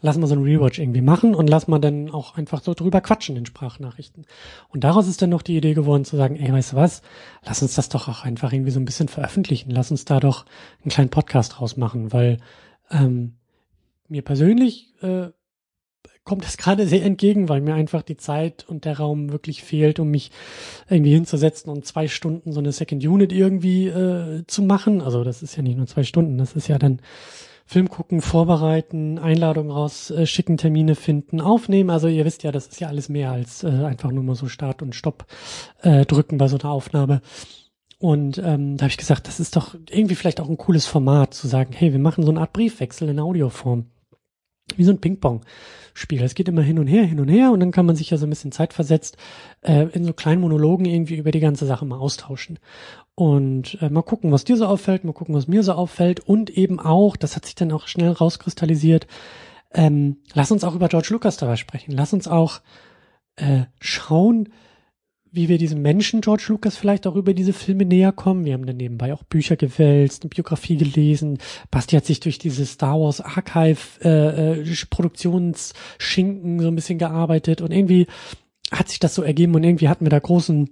lass 0.00 0.16
mal 0.16 0.26
so 0.26 0.34
einen 0.34 0.44
Rewatch 0.44 0.78
irgendwie 0.78 1.02
machen 1.02 1.34
und 1.34 1.46
lass 1.46 1.68
mal 1.68 1.78
dann 1.78 2.10
auch 2.10 2.36
einfach 2.36 2.62
so 2.62 2.72
drüber 2.72 3.02
quatschen 3.02 3.36
in 3.36 3.44
Sprachnachrichten. 3.44 4.24
Und 4.68 4.82
daraus 4.82 5.08
ist 5.08 5.20
dann 5.20 5.28
noch 5.28 5.42
die 5.42 5.58
Idee 5.58 5.74
geworden 5.74 6.06
zu 6.06 6.16
sagen, 6.16 6.36
ey, 6.36 6.50
weißt 6.50 6.72
du 6.72 6.76
was, 6.76 7.02
lass 7.44 7.60
uns 7.60 7.74
das 7.74 7.90
doch 7.90 8.08
auch 8.08 8.24
einfach 8.24 8.50
irgendwie 8.50 8.70
so 8.70 8.80
ein 8.80 8.86
bisschen 8.86 9.08
veröffentlichen. 9.08 9.70
Lass 9.70 9.90
uns 9.90 10.06
da 10.06 10.20
doch 10.20 10.46
einen 10.82 10.90
kleinen 10.90 11.10
Podcast 11.10 11.58
draus 11.58 11.76
machen, 11.76 12.14
weil 12.14 12.38
ähm, 12.90 13.34
mir 14.08 14.22
persönlich 14.22 14.94
äh, 15.02 15.28
kommt 16.28 16.44
das 16.44 16.58
gerade 16.58 16.86
sehr 16.86 17.02
entgegen, 17.04 17.48
weil 17.48 17.62
mir 17.62 17.74
einfach 17.74 18.02
die 18.02 18.18
Zeit 18.18 18.66
und 18.68 18.84
der 18.84 18.98
Raum 18.98 19.32
wirklich 19.32 19.62
fehlt, 19.62 19.98
um 19.98 20.10
mich 20.10 20.30
irgendwie 20.86 21.14
hinzusetzen 21.14 21.72
und 21.72 21.86
zwei 21.86 22.06
Stunden 22.06 22.52
so 22.52 22.60
eine 22.60 22.70
Second 22.70 23.02
Unit 23.02 23.32
irgendwie 23.32 23.86
äh, 23.86 24.44
zu 24.46 24.62
machen. 24.62 25.00
Also 25.00 25.24
das 25.24 25.42
ist 25.42 25.56
ja 25.56 25.62
nicht 25.62 25.78
nur 25.78 25.86
zwei 25.86 26.02
Stunden, 26.02 26.36
das 26.36 26.54
ist 26.54 26.68
ja 26.68 26.78
dann 26.78 27.00
Film 27.64 27.88
gucken, 27.88 28.20
vorbereiten, 28.20 29.18
Einladungen 29.18 29.70
raus, 29.70 30.10
äh, 30.10 30.26
schicken 30.26 30.58
Termine 30.58 30.96
finden, 30.96 31.40
aufnehmen. 31.40 31.88
Also 31.88 32.08
ihr 32.08 32.26
wisst 32.26 32.42
ja, 32.42 32.52
das 32.52 32.66
ist 32.66 32.78
ja 32.78 32.88
alles 32.88 33.08
mehr 33.08 33.32
als 33.32 33.64
äh, 33.64 33.68
einfach 33.68 34.10
nur 34.10 34.22
mal 34.22 34.34
so 34.34 34.48
Start 34.48 34.82
und 34.82 34.94
Stopp 34.94 35.24
äh, 35.80 36.04
drücken 36.04 36.36
bei 36.36 36.48
so 36.48 36.58
einer 36.58 36.70
Aufnahme. 36.70 37.22
Und 37.98 38.36
ähm, 38.36 38.76
da 38.76 38.82
habe 38.82 38.90
ich 38.90 38.98
gesagt, 38.98 39.28
das 39.28 39.40
ist 39.40 39.56
doch 39.56 39.74
irgendwie 39.88 40.14
vielleicht 40.14 40.42
auch 40.42 40.48
ein 40.50 40.58
cooles 40.58 40.84
Format, 40.84 41.32
zu 41.32 41.48
sagen, 41.48 41.72
hey, 41.72 41.92
wir 41.92 41.98
machen 41.98 42.22
so 42.22 42.30
eine 42.30 42.40
Art 42.40 42.52
Briefwechsel 42.52 43.08
in 43.08 43.18
Audioform 43.18 43.86
wie 44.76 44.84
so 44.84 44.92
ein 44.92 45.00
Ping-Pong-Spiel. 45.00 46.22
Es 46.22 46.34
geht 46.34 46.48
immer 46.48 46.62
hin 46.62 46.78
und 46.78 46.86
her, 46.86 47.04
hin 47.04 47.20
und 47.20 47.28
her 47.28 47.50
und 47.52 47.60
dann 47.60 47.70
kann 47.70 47.86
man 47.86 47.96
sich 47.96 48.10
ja 48.10 48.16
so 48.16 48.26
ein 48.26 48.30
bisschen 48.30 48.52
zeitversetzt 48.52 49.16
äh, 49.62 49.86
in 49.92 50.04
so 50.04 50.12
kleinen 50.12 50.40
Monologen 50.40 50.84
irgendwie 50.84 51.16
über 51.16 51.30
die 51.30 51.40
ganze 51.40 51.66
Sache 51.66 51.84
mal 51.84 51.98
austauschen. 51.98 52.58
Und 53.14 53.78
äh, 53.80 53.90
mal 53.90 54.02
gucken, 54.02 54.30
was 54.30 54.44
dir 54.44 54.56
so 54.56 54.66
auffällt, 54.66 55.04
mal 55.04 55.12
gucken, 55.12 55.34
was 55.34 55.48
mir 55.48 55.62
so 55.62 55.72
auffällt 55.72 56.20
und 56.20 56.50
eben 56.50 56.78
auch, 56.78 57.16
das 57.16 57.34
hat 57.36 57.46
sich 57.46 57.54
dann 57.54 57.72
auch 57.72 57.88
schnell 57.88 58.12
rauskristallisiert, 58.12 59.06
ähm, 59.72 60.18
lass 60.34 60.50
uns 60.50 60.64
auch 60.64 60.74
über 60.74 60.88
George 60.88 61.08
Lucas 61.10 61.36
dabei 61.36 61.56
sprechen. 61.56 61.92
Lass 61.92 62.12
uns 62.12 62.26
auch 62.28 62.60
äh, 63.36 63.64
schauen, 63.80 64.48
wie 65.38 65.48
wir 65.48 65.56
diesem 65.56 65.82
Menschen 65.82 66.20
George 66.20 66.46
Lucas 66.48 66.76
vielleicht 66.76 67.06
auch 67.06 67.14
über 67.14 67.32
diese 67.32 67.52
Filme 67.52 67.84
näher 67.84 68.10
kommen. 68.10 68.44
Wir 68.44 68.54
haben 68.54 68.66
dann 68.66 68.76
nebenbei 68.76 69.14
auch 69.14 69.22
Bücher 69.22 69.54
gewälzt, 69.54 70.24
eine 70.24 70.30
Biografie 70.30 70.76
gelesen. 70.76 71.38
Basti 71.70 71.94
hat 71.94 72.04
sich 72.06 72.18
durch 72.18 72.38
diese 72.40 72.66
Star 72.66 72.98
Wars 73.00 73.20
Archive 73.20 73.78
äh, 74.02 74.60
äh, 74.60 74.76
Produktionsschinken 74.90 76.58
so 76.58 76.66
ein 76.66 76.74
bisschen 76.74 76.98
gearbeitet 76.98 77.60
und 77.60 77.72
irgendwie 77.72 78.08
hat 78.72 78.88
sich 78.88 78.98
das 78.98 79.14
so 79.14 79.22
ergeben 79.22 79.54
und 79.54 79.62
irgendwie 79.62 79.88
hatten 79.88 80.04
wir 80.04 80.10
da 80.10 80.18
großen 80.18 80.70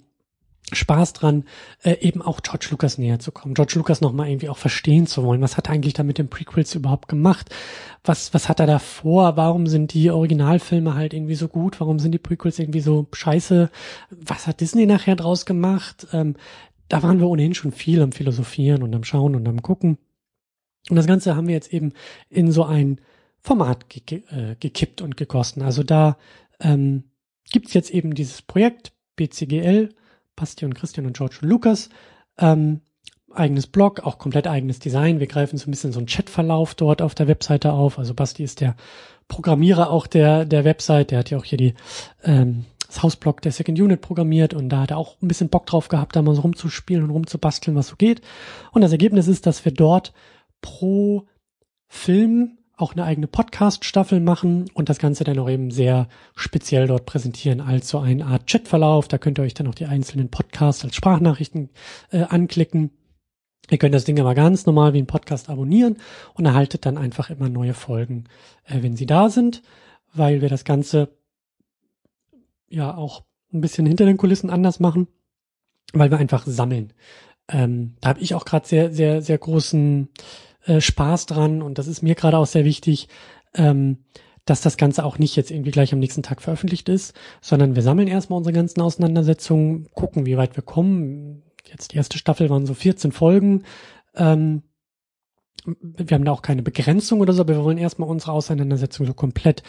Spaß 0.73 1.13
dran, 1.13 1.45
äh, 1.85 1.97
eben 2.01 2.23
auch 2.23 2.41
George 2.43 2.67
Lucas 2.71 2.99
näher 2.99 3.21
zu 3.21 3.31
kommen, 3.31 3.55
George 3.55 3.75
Lucas 3.77 4.01
nochmal 4.01 4.29
irgendwie 4.29 4.49
auch 4.49 4.59
verstehen 4.59 5.07
zu 5.07 5.23
wollen. 5.23 5.41
Was 5.41 5.57
hat 5.57 5.69
er 5.69 5.75
eigentlich 5.75 5.95
da 5.95 6.03
mit 6.03 6.19
den 6.19 6.29
Prequels 6.29 6.75
überhaupt 6.75 7.09
gemacht? 7.09 7.55
Was, 8.03 8.35
was 8.35 8.49
hat 8.49 8.59
er 8.59 8.67
da 8.67 8.81
vor? 8.81 9.37
Warum 9.37 9.69
sind 9.69 9.95
die 9.95 10.11
Originalfilme 10.11 10.95
halt 10.95 11.15
irgendwie 11.15 11.37
so 11.37 11.47
gut? 11.47 11.79
Warum 11.81 12.01
sind 12.01 12.13
die 12.13 12.19
Prequels 12.19 12.59
irgendwie 12.59 12.81
so 12.81 13.07
scheiße? 13.13 13.71
Was 14.11 14.49
hat 14.49 14.61
Disney 14.61 14.87
nachher 14.87 15.15
draus 15.15 15.47
gemacht? 15.47 16.09
Ähm, 16.13 16.35
da 16.89 17.03
waren 17.03 17.21
wir 17.21 17.29
ohnehin 17.29 17.55
schon 17.55 17.73
viel 17.73 18.03
am 18.03 18.13
Philosophieren 18.13 18.83
und 18.83 18.95
am 18.95 19.05
Schauen 19.05 19.37
und 19.37 19.47
am 19.47 19.63
Gucken. 19.63 19.99
Und 20.91 20.97
das 20.97 21.07
Ganze 21.07 21.37
haben 21.37 21.47
wir 21.47 21.55
jetzt 21.55 21.73
eben 21.73 21.93
in 22.29 22.51
so 22.51 22.65
ein 22.65 23.01
Format 23.41 23.89
ge 23.89 24.23
äh, 24.31 24.57
gekippt 24.59 25.01
und 25.01 25.17
gegossen. 25.17 25.63
Also 25.63 25.85
da 25.85 26.17
ähm, 26.59 27.05
gibt's 27.53 27.75
jetzt 27.75 27.91
eben 27.91 28.15
dieses 28.15 28.43
Projekt 28.43 28.93
BCGL, 29.15 29.91
Basti 30.37 30.65
und 30.65 30.75
Christian 30.75 31.07
und 31.07 31.17
George 31.17 31.39
und 31.43 31.49
Lukas. 31.49 31.89
Ähm, 32.39 32.83
eigenes 33.33 33.67
Blog, 33.67 34.01
auch 34.01 34.19
komplett 34.19 34.47
eigenes 34.47 34.79
Design. 34.79 35.21
Wir 35.21 35.27
greifen 35.27 35.59
so 35.59 35.69
ein 35.69 35.71
bisschen 35.71 35.93
so 35.93 35.99
einen 35.99 36.07
Chatverlauf 36.07 36.75
dort 36.75 37.03
auf 37.03 37.15
der 37.15 37.29
Webseite 37.29 37.73
auf. 37.73 37.99
Also 37.99 38.15
Basti 38.15 38.45
ist 38.45 38.61
der 38.61 38.77
Programmierer 39.29 39.91
auch 39.91 40.07
der, 40.07 40.45
der 40.45 40.65
Website. 40.65 41.11
Der 41.11 41.19
hat 41.19 41.31
ja 41.31 41.39
auch 41.39 41.45
hier 41.45 41.59
die, 41.59 41.75
ähm, 42.23 42.65
das 42.87 43.03
Hausblog 43.03 43.43
der 43.43 43.53
Second 43.53 43.81
Unit 43.81 44.01
programmiert 44.01 44.55
und 44.55 44.69
da 44.69 44.83
hat 44.83 44.93
er 44.93 44.99
auch 44.99 45.21
ein 45.21 45.29
bisschen 45.29 45.49
Bock 45.49 45.67
drauf 45.67 45.89
gehabt, 45.89 46.15
da 46.15 46.23
mal 46.23 46.35
so 46.35 46.43
rumzuspielen 46.43 47.03
und 47.03 47.11
rumzubasteln, 47.11 47.77
was 47.77 47.89
so 47.89 47.97
geht. 47.97 48.21
Und 48.73 48.83
das 48.83 48.93
Ergebnis 48.93 49.29
ist, 49.29 49.47
dass 49.47 49.65
wir 49.65 49.73
dort 49.73 50.13
pro 50.61 51.27
Film 51.89 52.56
auch 52.77 52.93
eine 52.93 53.05
eigene 53.05 53.27
Podcast-Staffel 53.27 54.21
machen 54.21 54.71
und 54.75 54.89
das 54.91 54.99
Ganze 54.99 55.25
dann 55.25 55.39
auch 55.39 55.49
eben 55.49 55.71
sehr 55.71 56.09
speziell 56.35 56.87
dort 56.87 57.07
präsentieren 57.07 57.63
als 57.63 57.89
so 57.89 57.99
eine 57.99 58.27
Art 58.27 58.47
Chatverlauf. 58.47 59.09
Da 59.09 59.17
könnt 59.17 59.39
ihr 59.39 59.43
euch 59.43 59.55
dann 59.55 59.67
auch 59.67 59.75
die 59.75 59.87
einzelnen 59.87 60.31
Podcasts 60.31 60.85
als 60.85 60.95
Sprachnachrichten 60.95 61.71
äh, 62.11 62.25
anklicken. 62.25 62.91
Ihr 63.71 63.79
könnt 63.79 63.95
das 63.95 64.05
Ding 64.05 64.21
aber 64.21 64.35
ganz 64.35 64.67
normal 64.67 64.93
wie 64.93 64.99
ein 64.99 65.07
Podcast 65.07 65.49
abonnieren 65.49 65.97
und 66.35 66.45
erhaltet 66.45 66.85
dann 66.85 66.99
einfach 66.99 67.31
immer 67.31 67.49
neue 67.49 67.75
Folgen, 67.75 68.25
äh, 68.65 68.83
wenn 68.83 68.97
sie 68.97 69.07
da 69.07 69.31
sind, 69.31 69.63
weil 70.13 70.43
wir 70.43 70.51
das 70.51 70.65
Ganze 70.65 71.17
ja 72.69 72.95
auch 72.95 73.25
ein 73.55 73.63
bisschen 73.63 73.87
hinter 73.87 74.05
den 74.05 74.19
Kulissen 74.19 74.51
anders 74.51 74.81
machen, 74.81 75.09
weil 75.95 76.11
wir 76.11 76.19
einfach 76.19 76.47
sammeln. 76.47 76.93
Ähm, 77.49 77.95
da 78.01 78.11
habe 78.11 78.21
ich 78.21 78.35
auch 78.35 78.45
gerade 78.45 78.69
sehr, 78.69 78.93
sehr, 78.93 79.23
sehr 79.23 79.39
großen 79.39 80.09
äh, 80.67 80.81
Spaß 80.81 81.27
dran 81.27 81.63
und 81.63 81.79
das 81.79 81.87
ist 81.87 82.03
mir 82.03 82.15
gerade 82.15 82.39
auch 82.39 82.47
sehr 82.47 82.65
wichtig, 82.65 83.09
ähm, 83.55 83.99
dass 84.45 84.61
das 84.61 84.77
Ganze 84.77 85.05
auch 85.05 85.19
nicht 85.19 85.37
jetzt 85.37 85.51
irgendwie 85.51 85.73
gleich 85.73 85.93
am 85.93 85.99
nächsten 85.99 86.23
Tag 86.23 86.41
veröffentlicht 86.41 86.89
ist, 86.89 87.15
sondern 87.41 87.75
wir 87.75 87.83
sammeln 87.83 88.09
erstmal 88.09 88.37
unsere 88.37 88.55
ganzen 88.55 88.81
Auseinandersetzungen, 88.81 89.89
gucken, 89.95 90.25
wie 90.25 90.37
weit 90.37 90.57
wir 90.57 90.63
kommen. 90.63 91.43
Jetzt 91.67 91.93
die 91.93 91.97
erste 91.97 92.17
Staffel 92.17 92.49
waren 92.49 92.65
so 92.65 92.75
14 92.75 93.11
Folgen. 93.11 93.65
Ähm, 94.15 94.63
wir 95.65 96.15
haben 96.15 96.25
da 96.25 96.31
auch 96.31 96.43
keine 96.43 96.63
Begrenzung 96.63 97.21
oder 97.21 97.33
so, 97.33 97.43
aber 97.43 97.57
wir 97.57 97.65
wollen 97.65 97.79
erstmal 97.79 98.09
unsere 98.09 98.33
Auseinandersetzung 98.33 99.05
so 99.05 99.15
komplett 99.15 99.65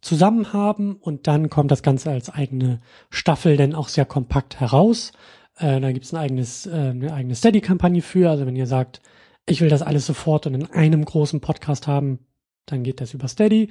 zusammen 0.00 0.54
haben 0.54 0.96
und 0.96 1.26
dann 1.26 1.50
kommt 1.50 1.70
das 1.70 1.82
Ganze 1.82 2.10
als 2.10 2.30
eigene 2.30 2.80
Staffel 3.10 3.56
denn 3.58 3.74
auch 3.74 3.88
sehr 3.88 4.06
kompakt 4.06 4.58
heraus. 4.58 5.12
Äh, 5.58 5.80
da 5.80 5.92
gibt 5.92 6.06
es 6.06 6.14
ein 6.14 6.20
eigenes, 6.20 6.66
äh, 6.66 6.70
eine 6.70 7.12
eigene 7.12 7.34
Steady-Kampagne 7.34 8.00
für. 8.00 8.30
Also 8.30 8.46
wenn 8.46 8.56
ihr 8.56 8.66
sagt, 8.66 9.02
ich 9.48 9.60
will 9.60 9.68
das 9.68 9.82
alles 9.82 10.06
sofort 10.06 10.46
und 10.46 10.54
in 10.54 10.66
einem 10.70 11.04
großen 11.04 11.40
Podcast 11.40 11.86
haben, 11.86 12.20
dann 12.66 12.82
geht 12.82 13.00
das 13.00 13.14
über 13.14 13.28
Steady. 13.28 13.70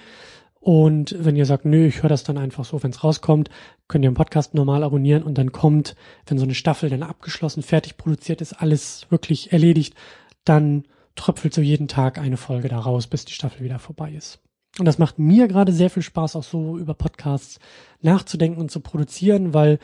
Und 0.60 1.16
wenn 1.20 1.36
ihr 1.36 1.46
sagt, 1.46 1.66
nö, 1.66 1.86
ich 1.86 2.02
höre 2.02 2.10
das 2.10 2.24
dann 2.24 2.38
einfach 2.38 2.66
so, 2.66 2.82
wenn 2.82 2.92
es 2.92 3.04
rauskommt, 3.04 3.50
könnt 3.88 4.04
ihr 4.04 4.12
den 4.12 4.16
Podcast 4.16 4.54
normal 4.54 4.84
abonnieren 4.84 5.24
und 5.24 5.38
dann 5.38 5.52
kommt, 5.52 5.96
wenn 6.26 6.38
so 6.38 6.44
eine 6.44 6.56
Staffel 6.56 6.90
dann 6.90 7.04
abgeschlossen, 7.04 7.64
fertig 7.64 7.96
produziert 7.96 8.42
ist, 8.42 8.54
alles 8.54 9.06
wirklich 9.10 9.54
erledigt, 9.54 9.94
dann 10.44 10.84
tröpfelt 11.16 11.54
so 11.54 11.62
jeden 11.62 11.88
Tag 11.88 12.18
eine 12.18 12.38
Folge 12.38 12.70
da 12.70 12.80
raus, 12.80 13.08
bis 13.08 13.26
die 13.26 13.34
Staffel 13.34 13.64
wieder 13.64 13.80
vorbei 13.80 14.12
ist. 14.12 14.40
Und 14.80 14.86
das 14.86 14.98
macht 14.98 15.20
mir 15.20 15.48
gerade 15.48 15.72
sehr 15.72 15.90
viel 15.90 16.04
Spaß, 16.04 16.36
auch 16.36 16.44
so 16.44 16.78
über 16.78 16.94
Podcasts 16.94 17.60
nachzudenken 18.02 18.60
und 18.60 18.70
zu 18.70 18.80
produzieren, 18.80 19.54
weil 19.54 19.80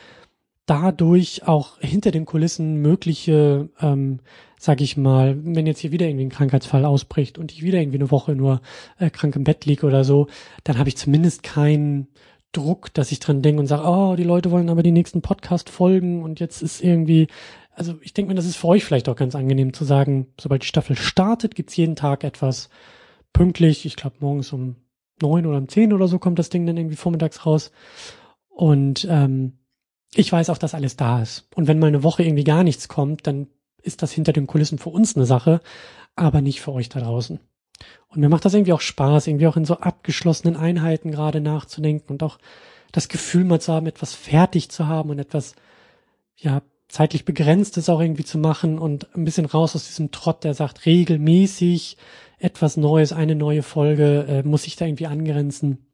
dadurch 0.66 1.46
auch 1.46 1.78
hinter 1.80 2.10
den 2.10 2.24
Kulissen 2.24 2.76
mögliche, 2.80 3.68
ähm, 3.80 4.20
sag 4.58 4.80
ich 4.80 4.96
mal, 4.96 5.36
wenn 5.44 5.66
jetzt 5.66 5.80
hier 5.80 5.92
wieder 5.92 6.06
irgendwie 6.06 6.24
ein 6.24 6.30
Krankheitsfall 6.30 6.84
ausbricht 6.84 7.38
und 7.38 7.52
ich 7.52 7.62
wieder 7.62 7.78
irgendwie 7.78 7.98
eine 7.98 8.10
Woche 8.10 8.34
nur 8.34 8.62
äh, 8.98 9.10
krank 9.10 9.36
im 9.36 9.44
Bett 9.44 9.66
liege 9.66 9.86
oder 9.86 10.04
so, 10.04 10.28
dann 10.64 10.78
habe 10.78 10.88
ich 10.88 10.96
zumindest 10.96 11.42
keinen 11.42 12.08
Druck, 12.52 12.94
dass 12.94 13.12
ich 13.12 13.20
dran 13.20 13.42
denke 13.42 13.60
und 13.60 13.66
sage, 13.66 13.86
oh, 13.86 14.16
die 14.16 14.24
Leute 14.24 14.50
wollen 14.50 14.70
aber 14.70 14.82
die 14.82 14.92
nächsten 14.92 15.22
Podcast 15.22 15.68
folgen 15.68 16.22
und 16.22 16.40
jetzt 16.40 16.62
ist 16.62 16.82
irgendwie, 16.82 17.26
also 17.74 17.96
ich 18.00 18.14
denke 18.14 18.30
mir, 18.30 18.36
das 18.36 18.46
ist 18.46 18.56
für 18.56 18.68
euch 18.68 18.84
vielleicht 18.84 19.08
auch 19.08 19.16
ganz 19.16 19.34
angenehm 19.34 19.74
zu 19.74 19.84
sagen, 19.84 20.28
sobald 20.40 20.62
die 20.62 20.68
Staffel 20.68 20.96
startet, 20.96 21.54
gibt's 21.54 21.76
jeden 21.76 21.96
Tag 21.96 22.24
etwas 22.24 22.70
pünktlich, 23.32 23.84
ich 23.84 23.96
glaube 23.96 24.16
morgens 24.20 24.52
um 24.52 24.76
neun 25.20 25.46
oder 25.46 25.58
um 25.58 25.68
zehn 25.68 25.92
oder 25.92 26.08
so 26.08 26.18
kommt 26.18 26.38
das 26.38 26.48
Ding 26.48 26.66
dann 26.66 26.76
irgendwie 26.76 26.96
vormittags 26.96 27.44
raus. 27.44 27.70
Und 28.48 29.06
ähm, 29.10 29.58
ich 30.14 30.30
weiß 30.30 30.50
auch, 30.50 30.58
dass 30.58 30.74
alles 30.74 30.96
da 30.96 31.22
ist. 31.22 31.48
Und 31.54 31.66
wenn 31.66 31.78
mal 31.78 31.88
eine 31.88 32.02
Woche 32.02 32.22
irgendwie 32.22 32.44
gar 32.44 32.64
nichts 32.64 32.88
kommt, 32.88 33.26
dann 33.26 33.48
ist 33.82 34.02
das 34.02 34.12
hinter 34.12 34.32
den 34.32 34.46
Kulissen 34.46 34.78
für 34.78 34.90
uns 34.90 35.16
eine 35.16 35.26
Sache, 35.26 35.60
aber 36.16 36.40
nicht 36.40 36.60
für 36.60 36.72
euch 36.72 36.88
da 36.88 37.00
draußen. 37.00 37.40
Und 38.08 38.20
mir 38.20 38.28
macht 38.28 38.44
das 38.44 38.54
irgendwie 38.54 38.72
auch 38.72 38.80
Spaß, 38.80 39.26
irgendwie 39.26 39.46
auch 39.46 39.56
in 39.56 39.64
so 39.64 39.78
abgeschlossenen 39.78 40.56
Einheiten 40.56 41.10
gerade 41.10 41.40
nachzudenken 41.40 42.12
und 42.12 42.22
auch 42.22 42.38
das 42.92 43.08
Gefühl 43.08 43.44
mal 43.44 43.60
zu 43.60 43.72
haben, 43.72 43.86
etwas 43.86 44.14
fertig 44.14 44.70
zu 44.70 44.86
haben 44.86 45.10
und 45.10 45.18
etwas, 45.18 45.54
ja, 46.36 46.62
zeitlich 46.88 47.24
begrenztes 47.24 47.88
auch 47.88 48.00
irgendwie 48.00 48.24
zu 48.24 48.38
machen 48.38 48.78
und 48.78 49.14
ein 49.16 49.24
bisschen 49.24 49.46
raus 49.46 49.74
aus 49.74 49.86
diesem 49.86 50.12
Trott, 50.12 50.44
der 50.44 50.54
sagt, 50.54 50.86
regelmäßig 50.86 51.96
etwas 52.38 52.76
Neues, 52.76 53.12
eine 53.12 53.34
neue 53.34 53.62
Folge, 53.62 54.26
äh, 54.28 54.42
muss 54.44 54.66
ich 54.66 54.76
da 54.76 54.86
irgendwie 54.86 55.08
angrenzen 55.08 55.86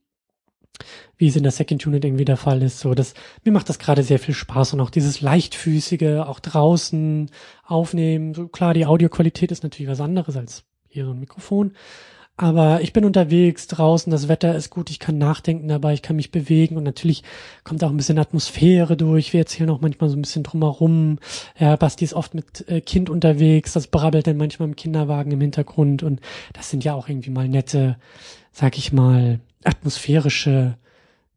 wie 1.16 1.28
es 1.28 1.36
in 1.36 1.42
der 1.42 1.52
Second 1.52 1.86
Unit 1.86 2.04
irgendwie 2.04 2.24
der 2.24 2.36
Fall 2.36 2.62
ist. 2.62 2.80
So, 2.80 2.94
das, 2.94 3.14
mir 3.44 3.52
macht 3.52 3.68
das 3.68 3.78
gerade 3.78 4.02
sehr 4.02 4.18
viel 4.18 4.34
Spaß 4.34 4.74
und 4.74 4.80
auch 4.80 4.90
dieses 4.90 5.20
leichtfüßige, 5.20 6.20
auch 6.26 6.40
draußen 6.40 7.30
aufnehmen. 7.64 8.34
So 8.34 8.48
klar, 8.48 8.74
die 8.74 8.86
Audioqualität 8.86 9.52
ist 9.52 9.62
natürlich 9.62 9.90
was 9.90 10.00
anderes 10.00 10.36
als 10.36 10.64
hier 10.88 11.04
so 11.04 11.12
ein 11.12 11.20
Mikrofon. 11.20 11.72
Aber 12.36 12.80
ich 12.80 12.94
bin 12.94 13.04
unterwegs 13.04 13.66
draußen, 13.66 14.10
das 14.10 14.28
Wetter 14.28 14.54
ist 14.54 14.70
gut, 14.70 14.88
ich 14.88 14.98
kann 14.98 15.18
nachdenken 15.18 15.68
dabei, 15.68 15.92
ich 15.92 16.00
kann 16.00 16.16
mich 16.16 16.30
bewegen 16.30 16.78
und 16.78 16.84
natürlich 16.84 17.22
kommt 17.64 17.84
auch 17.84 17.90
ein 17.90 17.98
bisschen 17.98 18.18
Atmosphäre 18.18 18.96
durch. 18.96 19.34
Wir 19.34 19.40
erzählen 19.40 19.68
auch 19.68 19.82
manchmal 19.82 20.08
so 20.08 20.16
ein 20.16 20.22
bisschen 20.22 20.42
drumherum. 20.42 21.18
Ja, 21.58 21.76
Basti 21.76 22.02
ist 22.02 22.14
oft 22.14 22.32
mit 22.32 22.66
äh, 22.66 22.80
Kind 22.80 23.10
unterwegs, 23.10 23.74
das 23.74 23.88
brabbelt 23.88 24.26
dann 24.26 24.38
manchmal 24.38 24.68
im 24.68 24.76
Kinderwagen 24.76 25.32
im 25.32 25.40
Hintergrund 25.42 26.02
und 26.02 26.22
das 26.54 26.70
sind 26.70 26.82
ja 26.82 26.94
auch 26.94 27.10
irgendwie 27.10 27.28
mal 27.28 27.46
nette, 27.46 27.98
sag 28.52 28.78
ich 28.78 28.90
mal, 28.90 29.40
atmosphärische 29.64 30.78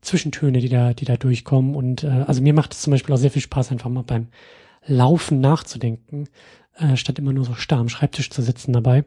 Zwischentöne, 0.02 0.60
die 0.60 0.70
da, 0.70 0.94
die 0.94 1.06
da 1.06 1.18
durchkommen. 1.18 1.76
Und 1.76 2.04
äh, 2.04 2.24
also 2.28 2.42
mir 2.42 2.54
macht 2.54 2.74
es 2.74 2.82
zum 2.82 2.92
Beispiel 2.92 3.14
auch 3.14 3.20
sehr 3.20 3.32
viel 3.32 3.42
Spaß, 3.42 3.72
einfach 3.72 3.90
mal 3.90 4.04
beim 4.04 4.28
Laufen 4.86 5.40
nachzudenken, 5.40 6.28
äh, 6.76 6.98
statt 6.98 7.20
immer 7.20 7.34
nur 7.34 7.46
so 7.46 7.54
starr 7.54 7.80
am 7.80 7.90
Schreibtisch 7.90 8.30
zu 8.30 8.42
sitzen 8.42 8.74
dabei. 8.74 9.06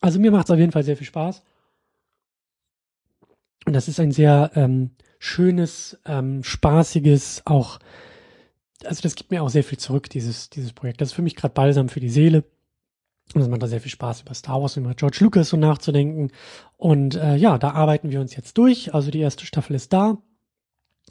Also 0.00 0.18
mir 0.18 0.30
macht 0.30 0.46
es 0.46 0.50
auf 0.50 0.58
jeden 0.58 0.72
Fall 0.72 0.84
sehr 0.84 0.96
viel 0.96 1.06
Spaß. 1.06 1.42
Und 3.64 3.74
das 3.74 3.88
ist 3.88 4.00
ein 4.00 4.12
sehr 4.12 4.50
ähm, 4.54 4.90
schönes, 5.18 6.00
ähm, 6.04 6.42
spaßiges, 6.42 7.42
auch, 7.44 7.78
also 8.84 9.02
das 9.02 9.14
gibt 9.14 9.30
mir 9.30 9.42
auch 9.42 9.50
sehr 9.50 9.62
viel 9.62 9.78
zurück, 9.78 10.10
dieses, 10.10 10.50
dieses 10.50 10.72
Projekt. 10.72 11.00
Das 11.00 11.10
ist 11.10 11.14
für 11.14 11.22
mich 11.22 11.36
gerade 11.36 11.54
balsam 11.54 11.88
für 11.88 12.00
die 12.00 12.08
Seele. 12.08 12.44
Und 13.34 13.40
es 13.40 13.48
macht 13.48 13.62
da 13.62 13.66
sehr 13.66 13.80
viel 13.80 13.90
Spaß, 13.90 14.22
über 14.22 14.34
Star 14.34 14.60
Wars 14.60 14.76
und 14.76 14.84
über 14.84 14.94
George 14.94 15.18
Lucas 15.20 15.48
so 15.48 15.56
nachzudenken. 15.56 16.30
Und 16.76 17.14
äh, 17.14 17.36
ja, 17.36 17.58
da 17.58 17.70
arbeiten 17.70 18.10
wir 18.10 18.20
uns 18.20 18.36
jetzt 18.36 18.58
durch. 18.58 18.94
Also 18.94 19.10
die 19.10 19.20
erste 19.20 19.46
Staffel 19.46 19.74
ist 19.74 19.92
da. 19.92 20.18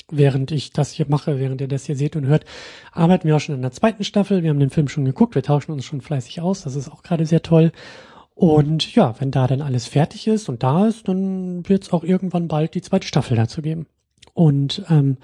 Während 0.10 0.52
ich 0.52 0.72
das 0.72 0.92
hier 0.92 1.06
mache, 1.08 1.40
während 1.40 1.62
ihr 1.62 1.68
das 1.68 1.86
hier 1.86 1.96
seht 1.96 2.16
und 2.16 2.26
hört, 2.26 2.46
arbeiten 2.92 3.28
wir 3.28 3.36
auch 3.36 3.40
schon 3.40 3.56
an 3.56 3.62
der 3.62 3.72
zweiten 3.72 4.04
Staffel. 4.04 4.44
Wir 4.44 4.50
haben 4.50 4.60
den 4.60 4.70
Film 4.70 4.88
schon 4.88 5.06
geguckt, 5.06 5.36
wir 5.36 5.44
tauschen 5.44 5.72
uns 5.72 5.86
schon 5.86 6.02
fleißig 6.02 6.42
aus. 6.42 6.64
Das 6.64 6.76
ist 6.76 6.90
auch 6.90 7.04
gerade 7.04 7.26
sehr 7.26 7.42
toll. 7.42 7.72
Und 8.34 8.94
ja, 8.96 9.20
wenn 9.20 9.32
da 9.32 9.48
dann 9.48 9.62
alles 9.62 9.86
fertig 9.86 10.28
ist 10.28 10.50
und 10.50 10.64
da 10.64 10.88
ist, 10.88 11.08
dann 11.08 11.68
wird 11.70 11.84
es 11.84 11.94
auch 11.94 12.04
irgendwann 12.04 12.48
bald 12.48 12.74
die 12.76 12.82
zweite 12.82 13.08
Staffel 13.08 13.38
dazu 13.38 13.62
geben. 13.62 13.86
Und 14.34 14.84
ähm, 14.90 15.18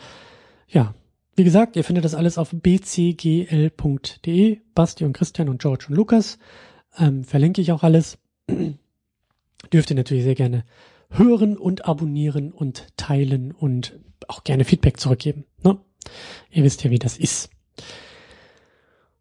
ja, 0.67 0.93
wie 1.35 1.43
gesagt, 1.43 1.75
ihr 1.75 1.83
findet 1.83 2.05
das 2.05 2.15
alles 2.15 2.37
auf 2.37 2.51
bcgl.de. 2.51 2.99
Basti 4.75 5.05
und 5.05 5.13
Christian 5.13 5.49
und 5.49 5.61
George 5.61 5.85
und 5.89 5.95
Lukas. 5.95 6.39
Ähm, 6.97 7.23
verlinke 7.23 7.61
ich 7.61 7.71
auch 7.71 7.83
alles. 7.83 8.17
Dürft 9.73 9.89
ihr 9.89 9.95
natürlich 9.95 10.23
sehr 10.23 10.35
gerne 10.35 10.63
hören 11.09 11.57
und 11.57 11.85
abonnieren 11.85 12.51
und 12.51 12.87
teilen 12.97 13.51
und 13.51 13.99
auch 14.27 14.43
gerne 14.43 14.65
Feedback 14.65 14.99
zurückgeben. 14.99 15.45
Ne? 15.63 15.77
Ihr 16.51 16.63
wisst 16.63 16.83
ja, 16.83 16.91
wie 16.91 16.99
das 16.99 17.17
ist. 17.17 17.49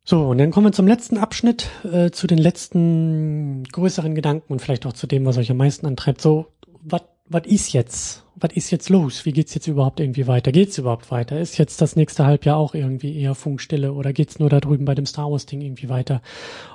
So, 0.04 0.28
und 0.28 0.38
dann 0.38 0.52
kommen 0.52 0.66
wir 0.66 0.72
zum 0.72 0.86
letzten 0.86 1.18
Abschnitt, 1.18 1.68
äh, 1.84 2.10
zu 2.10 2.26
den 2.26 2.38
letzten 2.38 3.64
größeren 3.64 4.14
Gedanken 4.14 4.52
und 4.52 4.60
vielleicht 4.60 4.86
auch 4.86 4.92
zu 4.92 5.06
dem, 5.06 5.24
was 5.24 5.36
euch 5.36 5.50
am 5.50 5.56
meisten 5.56 5.86
antreibt. 5.86 6.20
So, 6.20 6.46
was 6.80 7.02
was 7.28 7.46
ist 7.46 7.72
jetzt? 7.72 8.24
Was 8.38 8.52
ist 8.54 8.70
jetzt 8.70 8.90
los? 8.90 9.24
Wie 9.24 9.32
geht's 9.32 9.54
jetzt 9.54 9.66
überhaupt 9.66 9.98
irgendwie 9.98 10.26
weiter? 10.26 10.52
Geht's 10.52 10.76
überhaupt 10.76 11.10
weiter? 11.10 11.40
Ist 11.40 11.56
jetzt 11.56 11.80
das 11.80 11.96
nächste 11.96 12.26
Halbjahr 12.26 12.58
auch 12.58 12.74
irgendwie 12.74 13.18
eher 13.18 13.34
Funkstille 13.34 13.94
oder 13.94 14.12
geht's 14.12 14.38
nur 14.38 14.50
da 14.50 14.60
drüben 14.60 14.84
bei 14.84 14.94
dem 14.94 15.06
Star 15.06 15.30
Wars 15.30 15.46
Ding 15.46 15.62
irgendwie 15.62 15.88
weiter? 15.88 16.20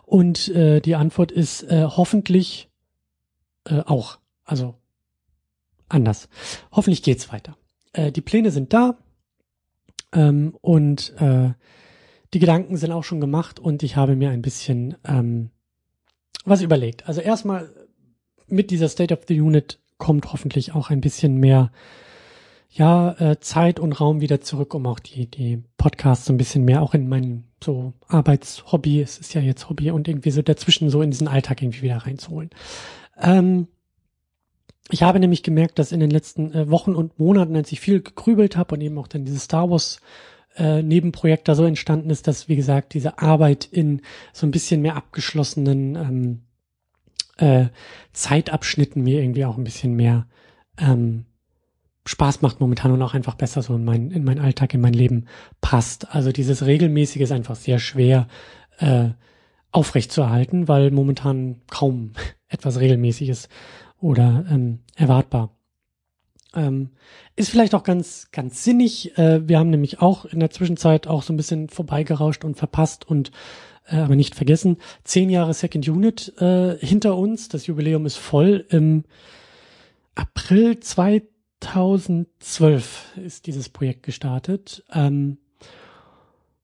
Und 0.05 0.47
äh, 0.49 0.81
die 0.81 0.95
Antwort 0.95 1.31
ist 1.31 1.63
äh, 1.63 1.83
hoffentlich 1.85 2.69
äh, 3.65 3.81
auch. 3.81 4.17
Also 4.43 4.73
anders. 5.87 6.29
Hoffentlich 6.71 7.03
geht's 7.03 7.31
weiter. 7.31 7.55
Äh, 7.93 8.11
die 8.11 8.21
Pläne 8.21 8.49
sind 8.49 8.73
da 8.73 8.97
ähm, 10.13 10.55
und 10.61 11.13
äh, 11.19 11.51
die 12.33 12.39
Gedanken 12.39 12.77
sind 12.77 12.91
auch 12.91 13.03
schon 13.03 13.19
gemacht 13.21 13.59
und 13.59 13.83
ich 13.83 13.95
habe 13.95 14.15
mir 14.15 14.29
ein 14.29 14.41
bisschen 14.41 14.95
ähm, 15.05 15.51
was 16.45 16.61
überlegt. 16.61 17.07
Also 17.07 17.21
erstmal 17.21 17.69
mit 18.47 18.71
dieser 18.71 18.89
State 18.89 19.13
of 19.13 19.25
the 19.27 19.39
Unit 19.39 19.80
kommt 20.01 20.33
hoffentlich 20.33 20.73
auch 20.73 20.89
ein 20.89 20.99
bisschen 20.99 21.35
mehr 21.35 21.71
ja 22.71 23.11
äh, 23.19 23.39
Zeit 23.39 23.79
und 23.79 23.93
Raum 23.93 24.19
wieder 24.19 24.41
zurück, 24.41 24.73
um 24.73 24.87
auch 24.87 24.99
die 24.99 25.27
die 25.27 25.63
Podcasts 25.77 26.27
ein 26.29 26.37
bisschen 26.37 26.65
mehr 26.65 26.81
auch 26.81 26.95
in 26.95 27.07
mein 27.07 27.43
so 27.63 27.93
Arbeitshobby, 28.07 28.99
es 28.99 29.19
ist 29.19 29.35
ja 29.35 29.41
jetzt 29.41 29.69
Hobby 29.69 29.91
und 29.91 30.07
irgendwie 30.07 30.31
so 30.31 30.41
dazwischen 30.41 30.89
so 30.89 31.03
in 31.03 31.11
diesen 31.11 31.27
Alltag 31.27 31.61
irgendwie 31.61 31.83
wieder 31.83 31.97
reinzuholen. 31.97 32.49
Ähm, 33.21 33.67
ich 34.89 35.03
habe 35.03 35.19
nämlich 35.19 35.43
gemerkt, 35.43 35.77
dass 35.77 35.91
in 35.91 35.99
den 35.99 36.09
letzten 36.09 36.51
äh, 36.51 36.71
Wochen 36.71 36.95
und 36.95 37.19
Monaten, 37.19 37.55
als 37.55 37.71
ich 37.71 37.79
viel 37.79 38.01
gegrübelt 38.01 38.57
habe 38.57 38.73
und 38.73 38.81
eben 38.81 38.97
auch 38.97 39.07
dann 39.07 39.25
dieses 39.25 39.43
Star 39.43 39.69
Wars 39.69 40.01
äh, 40.57 40.81
Nebenprojekt 40.81 41.47
da 41.47 41.53
so 41.53 41.63
entstanden 41.63 42.09
ist, 42.09 42.27
dass, 42.27 42.49
wie 42.49 42.55
gesagt, 42.55 42.95
diese 42.95 43.19
Arbeit 43.19 43.65
in 43.65 44.01
so 44.33 44.47
ein 44.47 44.51
bisschen 44.51 44.81
mehr 44.81 44.95
abgeschlossenen 44.95 45.95
ähm, 45.95 46.41
äh, 47.37 47.67
Zeitabschnitten 48.13 49.03
mir 49.03 49.21
irgendwie 49.21 49.45
auch 49.45 49.57
ein 49.57 49.63
bisschen 49.63 49.95
mehr 49.95 50.27
ähm, 50.77 51.25
Spaß 52.05 52.41
macht 52.41 52.59
momentan 52.59 52.91
und 52.91 53.01
auch 53.01 53.13
einfach 53.13 53.35
besser 53.35 53.61
so 53.61 53.75
in 53.75 53.85
mein, 53.85 54.11
in 54.11 54.23
mein 54.23 54.39
Alltag, 54.39 54.73
in 54.73 54.81
mein 54.81 54.93
Leben 54.93 55.25
passt. 55.61 56.13
Also 56.13 56.31
dieses 56.31 56.65
regelmäßige 56.65 57.21
ist 57.21 57.31
einfach 57.31 57.55
sehr 57.55 57.79
schwer 57.79 58.27
äh, 58.79 59.09
aufrecht 59.71 60.11
zu 60.11 60.21
erhalten, 60.21 60.67
weil 60.67 60.91
momentan 60.91 61.61
kaum 61.69 62.13
etwas 62.47 62.79
Regelmäßiges 62.79 63.49
oder 63.99 64.45
ähm, 64.49 64.79
erwartbar. 64.95 65.55
Ähm, 66.53 66.89
ist 67.35 67.49
vielleicht 67.49 67.75
auch 67.75 67.83
ganz, 67.83 68.29
ganz 68.31 68.63
sinnig. 68.63 69.17
Äh, 69.17 69.47
wir 69.47 69.59
haben 69.59 69.69
nämlich 69.69 70.01
auch 70.01 70.25
in 70.25 70.39
der 70.39 70.49
Zwischenzeit 70.49 71.07
auch 71.07 71.23
so 71.23 71.31
ein 71.31 71.37
bisschen 71.37 71.69
vorbeigerauscht 71.69 72.43
und 72.43 72.57
verpasst 72.57 73.07
und 73.07 73.31
äh, 73.87 73.97
aber 73.97 74.15
nicht 74.15 74.35
vergessen, 74.35 74.77
zehn 75.03 75.29
Jahre 75.29 75.53
Second 75.53 75.87
Unit 75.87 76.33
äh, 76.39 76.77
hinter 76.79 77.17
uns. 77.17 77.49
Das 77.49 77.67
Jubiläum 77.67 78.05
ist 78.05 78.17
voll. 78.17 78.65
Im 78.69 79.03
April 80.15 80.79
2012 80.79 83.17
ist 83.23 83.47
dieses 83.47 83.69
Projekt 83.69 84.03
gestartet. 84.03 84.83
Ähm, 84.93 85.37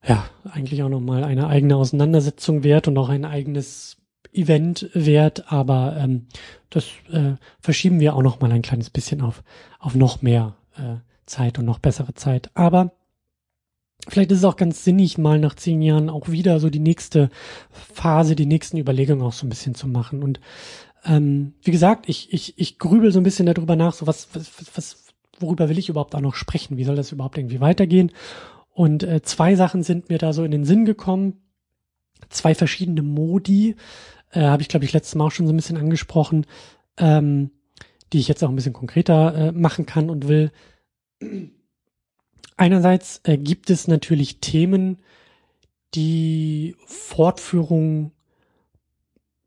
ja, 0.06 0.24
eigentlich 0.44 0.82
auch 0.82 0.88
nochmal 0.88 1.24
eine 1.24 1.48
eigene 1.48 1.76
Auseinandersetzung 1.76 2.62
wert 2.62 2.88
und 2.88 2.96
auch 2.98 3.08
ein 3.08 3.24
eigenes 3.24 3.96
Event 4.32 4.90
wert, 4.92 5.50
aber 5.50 5.96
ähm, 5.98 6.26
das 6.70 6.86
äh, 7.10 7.34
verschieben 7.60 8.00
wir 8.00 8.14
auch 8.14 8.22
noch 8.22 8.40
mal 8.40 8.52
ein 8.52 8.62
kleines 8.62 8.90
bisschen 8.90 9.20
auf 9.20 9.42
auf 9.78 9.94
noch 9.94 10.22
mehr 10.22 10.56
äh, 10.76 10.96
Zeit 11.26 11.58
und 11.58 11.64
noch 11.64 11.78
bessere 11.78 12.14
Zeit. 12.14 12.50
Aber 12.54 12.92
vielleicht 14.06 14.30
ist 14.30 14.38
es 14.38 14.44
auch 14.44 14.56
ganz 14.56 14.84
sinnig, 14.84 15.18
mal 15.18 15.38
nach 15.38 15.54
zehn 15.54 15.82
Jahren 15.82 16.10
auch 16.10 16.28
wieder 16.28 16.60
so 16.60 16.70
die 16.70 16.78
nächste 16.78 17.30
Phase, 17.70 18.36
die 18.36 18.46
nächsten 18.46 18.78
Überlegungen 18.78 19.22
auch 19.22 19.32
so 19.32 19.46
ein 19.46 19.50
bisschen 19.50 19.74
zu 19.74 19.88
machen. 19.88 20.22
Und 20.22 20.40
ähm, 21.04 21.54
wie 21.62 21.70
gesagt, 21.70 22.08
ich 22.08 22.32
ich 22.32 22.58
ich 22.58 22.78
grübel 22.78 23.12
so 23.12 23.20
ein 23.20 23.24
bisschen 23.24 23.46
darüber 23.46 23.76
nach, 23.76 23.94
so 23.94 24.06
was 24.06 24.28
was 24.34 24.50
was 24.74 25.04
worüber 25.40 25.68
will 25.68 25.78
ich 25.78 25.88
überhaupt 25.88 26.14
auch 26.14 26.20
noch 26.20 26.34
sprechen? 26.34 26.76
Wie 26.76 26.84
soll 26.84 26.96
das 26.96 27.12
überhaupt 27.12 27.38
irgendwie 27.38 27.60
weitergehen? 27.60 28.12
Und 28.72 29.02
äh, 29.02 29.22
zwei 29.22 29.54
Sachen 29.54 29.82
sind 29.82 30.08
mir 30.08 30.18
da 30.18 30.32
so 30.32 30.44
in 30.44 30.50
den 30.50 30.64
Sinn 30.64 30.84
gekommen. 30.84 31.40
Zwei 32.28 32.54
verschiedene 32.54 33.02
Modi, 33.02 33.76
äh, 34.30 34.42
habe 34.42 34.62
ich, 34.62 34.68
glaube 34.68 34.84
ich, 34.84 34.92
letztes 34.92 35.14
Mal 35.14 35.26
auch 35.26 35.30
schon 35.30 35.46
so 35.46 35.52
ein 35.52 35.56
bisschen 35.56 35.76
angesprochen, 35.76 36.46
ähm, 36.96 37.50
die 38.12 38.18
ich 38.18 38.28
jetzt 38.28 38.42
auch 38.42 38.48
ein 38.48 38.56
bisschen 38.56 38.72
konkreter 38.72 39.34
äh, 39.34 39.52
machen 39.52 39.86
kann 39.86 40.10
und 40.10 40.28
will. 40.28 40.50
Einerseits 42.58 43.20
äh, 43.24 43.38
gibt 43.38 43.70
es 43.70 43.88
natürlich 43.88 44.40
Themen, 44.40 44.98
die 45.94 46.76
Fortführung 46.86 48.12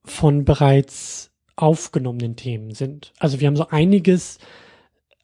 von 0.04 0.43
bereits 0.45 1.30
aufgenommenen 1.56 2.36
Themen 2.36 2.74
sind. 2.74 3.13
Also 3.19 3.39
wir 3.39 3.47
haben 3.47 3.56
so 3.56 3.67
einiges 3.67 4.39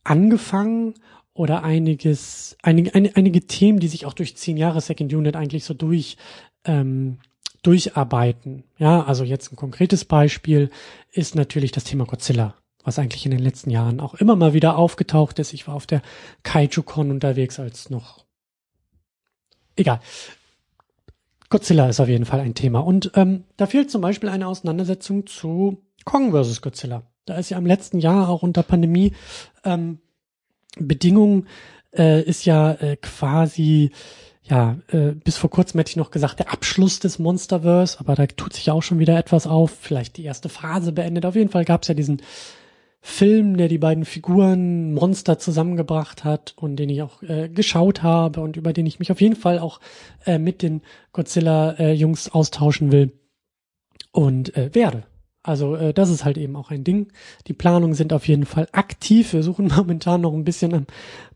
angefangen 0.03 0.93
oder 1.33 1.63
einiges, 1.63 2.57
einige, 2.61 2.93
ein, 2.93 3.15
einige 3.15 3.41
Themen, 3.47 3.79
die 3.79 3.87
sich 3.87 4.05
auch 4.05 4.13
durch 4.13 4.37
zehn 4.37 4.57
Jahre 4.57 4.81
Second 4.81 5.13
Unit 5.13 5.35
eigentlich 5.35 5.63
so 5.63 5.73
durch 5.73 6.17
ähm, 6.65 7.19
durcharbeiten. 7.63 8.63
Ja, 8.77 9.03
also 9.03 9.23
jetzt 9.23 9.51
ein 9.51 9.55
konkretes 9.55 10.05
Beispiel 10.05 10.69
ist 11.11 11.35
natürlich 11.35 11.71
das 11.71 11.83
Thema 11.83 12.05
Godzilla, 12.05 12.55
was 12.87 12.97
eigentlich 12.97 13.25
in 13.25 13.31
den 13.31 13.41
letzten 13.41 13.69
Jahren 13.69 13.99
auch 13.99 14.13
immer 14.13 14.37
mal 14.37 14.53
wieder 14.53 14.77
aufgetaucht 14.77 15.39
ist. 15.39 15.51
Ich 15.51 15.67
war 15.67 15.75
auf 15.75 15.85
der 15.85 16.01
Kaiju-Con 16.43 17.11
unterwegs 17.11 17.59
als 17.59 17.89
noch. 17.89 18.23
Egal. 19.75 19.99
Godzilla 21.49 21.89
ist 21.89 21.99
auf 21.99 22.07
jeden 22.07 22.23
Fall 22.23 22.39
ein 22.39 22.55
Thema. 22.55 22.79
Und 22.79 23.11
ähm, 23.15 23.43
da 23.57 23.65
fehlt 23.65 23.91
zum 23.91 23.99
Beispiel 23.99 24.29
eine 24.29 24.47
Auseinandersetzung 24.47 25.27
zu 25.27 25.83
Kong 26.05 26.31
vs. 26.31 26.61
Godzilla. 26.61 27.03
Da 27.25 27.35
ist 27.35 27.49
ja 27.49 27.57
im 27.57 27.65
letzten 27.65 27.99
Jahr 27.99 28.29
auch 28.29 28.41
unter 28.41 28.63
Pandemie 28.63 29.11
ähm, 29.65 29.99
Bedingungen 30.79 31.47
äh, 31.93 32.21
ist 32.21 32.45
ja 32.45 32.71
äh, 32.71 32.95
quasi 32.95 33.91
ja, 34.43 34.77
äh, 34.87 35.11
bis 35.11 35.35
vor 35.35 35.49
kurzem 35.49 35.77
hätte 35.79 35.89
ich 35.89 35.97
noch 35.97 36.11
gesagt, 36.11 36.39
der 36.39 36.53
Abschluss 36.53 36.99
des 36.99 37.19
Monsterverse, 37.19 37.99
aber 37.99 38.15
da 38.15 38.27
tut 38.27 38.53
sich 38.53 38.71
auch 38.71 38.81
schon 38.81 38.97
wieder 38.97 39.17
etwas 39.17 39.45
auf. 39.45 39.71
Vielleicht 39.77 40.15
die 40.15 40.23
erste 40.23 40.47
Phase 40.47 40.93
beendet. 40.93 41.25
Auf 41.25 41.35
jeden 41.35 41.49
Fall 41.49 41.65
gab 41.65 41.81
es 41.81 41.89
ja 41.89 41.93
diesen 41.93 42.21
Film, 42.99 43.57
der 43.57 43.67
die 43.67 43.77
beiden 43.77 44.05
Figuren 44.05 44.93
Monster 44.93 45.39
zusammengebracht 45.39 46.23
hat 46.23 46.53
und 46.57 46.75
den 46.77 46.89
ich 46.89 47.01
auch 47.01 47.21
äh, 47.23 47.47
geschaut 47.49 48.03
habe 48.03 48.41
und 48.41 48.57
über 48.57 48.73
den 48.73 48.85
ich 48.85 48.99
mich 48.99 49.11
auf 49.11 49.21
jeden 49.21 49.35
Fall 49.35 49.59
auch 49.59 49.79
äh, 50.25 50.39
mit 50.39 50.61
den 50.61 50.81
Godzilla-Jungs 51.13 52.27
äh, 52.27 52.31
austauschen 52.31 52.91
will 52.91 53.13
und 54.11 54.55
äh, 54.57 54.73
werde. 54.73 55.03
Also 55.47 55.75
äh, 55.75 55.93
das 55.93 56.09
ist 56.09 56.25
halt 56.25 56.37
eben 56.37 56.57
auch 56.57 56.71
ein 56.71 56.83
Ding. 56.83 57.07
Die 57.47 57.53
Planungen 57.53 57.95
sind 57.95 58.11
auf 58.11 58.27
jeden 58.27 58.45
Fall 58.45 58.67
aktiv. 58.73 59.31
Wir 59.31 59.43
suchen 59.43 59.67
momentan 59.75 60.21
noch 60.21 60.33
ein 60.33 60.43
bisschen 60.43 60.73
am 60.73 60.87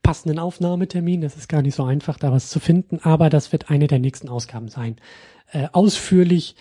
passenden 0.04 0.39
Aufnahmetermin. 0.39 1.21
Das 1.21 1.38
ist 1.38 1.47
gar 1.47 1.62
nicht 1.62 1.76
so 1.76 1.84
einfach, 1.84 2.17
da 2.17 2.32
was 2.32 2.50
zu 2.50 2.60
finden, 2.60 3.00
aber 3.02 3.30
das 3.30 3.54
wird 3.54 3.69
eine 3.69 3.88
der 3.88 4.00
nächsten 4.00 4.28
Ausgaben 4.28 4.67
sein. 4.67 4.97
Äh, 5.52 5.67
ausführlich 5.71 6.56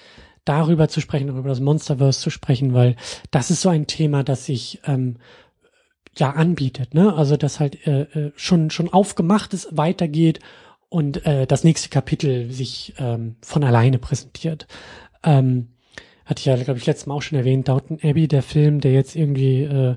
darüber 0.50 0.88
zu 0.88 1.00
sprechen, 1.00 1.28
über 1.28 1.48
das 1.48 1.60
Monsterverse 1.60 2.20
zu 2.20 2.30
sprechen, 2.30 2.74
weil 2.74 2.96
das 3.30 3.52
ist 3.52 3.62
so 3.62 3.68
ein 3.68 3.86
Thema, 3.86 4.24
das 4.24 4.46
sich 4.46 4.80
ähm, 4.84 5.16
ja 6.16 6.30
anbietet. 6.30 6.92
Ne? 6.92 7.14
Also 7.14 7.36
das 7.36 7.60
halt 7.60 7.86
äh, 7.86 8.02
äh 8.02 8.32
schon 8.34 8.70
schon 8.70 8.92
aufgemacht 8.92 9.54
ist, 9.54 9.68
weitergeht 9.76 10.40
und 10.88 11.24
äh, 11.24 11.46
das 11.46 11.62
nächste 11.62 11.88
Kapitel 11.88 12.50
sich 12.50 12.94
ähm, 12.98 13.36
von 13.42 13.62
alleine 13.62 13.98
präsentiert. 13.98 14.66
Ähm, 15.22 15.68
hatte 16.24 16.40
ich 16.40 16.46
ja, 16.46 16.56
glaube 16.56 16.78
ich, 16.78 16.86
letztes 16.86 17.06
Mal 17.06 17.14
auch 17.14 17.22
schon 17.22 17.38
erwähnt, 17.38 17.68
Downton 17.68 17.98
Abbey, 18.02 18.26
der 18.26 18.42
Film, 18.42 18.80
der 18.80 18.92
jetzt 18.92 19.14
irgendwie, 19.14 19.62
äh, 19.62 19.96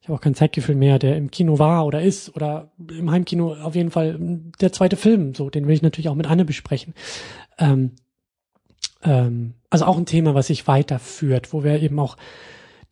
ich 0.00 0.08
habe 0.08 0.18
auch 0.18 0.20
kein 0.20 0.34
Zeitgefühl 0.34 0.74
mehr, 0.74 0.98
der 0.98 1.16
im 1.16 1.30
Kino 1.30 1.58
war 1.58 1.86
oder 1.86 2.02
ist 2.02 2.34
oder 2.36 2.72
im 2.90 3.10
Heimkino 3.10 3.54
auf 3.54 3.74
jeden 3.74 3.90
Fall 3.90 4.18
der 4.60 4.72
zweite 4.72 4.96
Film, 4.96 5.34
so, 5.34 5.48
den 5.48 5.66
will 5.66 5.74
ich 5.74 5.82
natürlich 5.82 6.10
auch 6.10 6.14
mit 6.14 6.26
Anne 6.26 6.44
besprechen. 6.44 6.92
Ähm, 7.58 7.92
ähm, 9.04 9.54
also 9.70 9.84
auch 9.84 9.96
ein 9.96 10.06
Thema, 10.06 10.34
was 10.34 10.48
sich 10.48 10.66
weiterführt, 10.66 11.52
wo 11.52 11.64
wir 11.64 11.80
eben 11.82 11.98
auch 11.98 12.16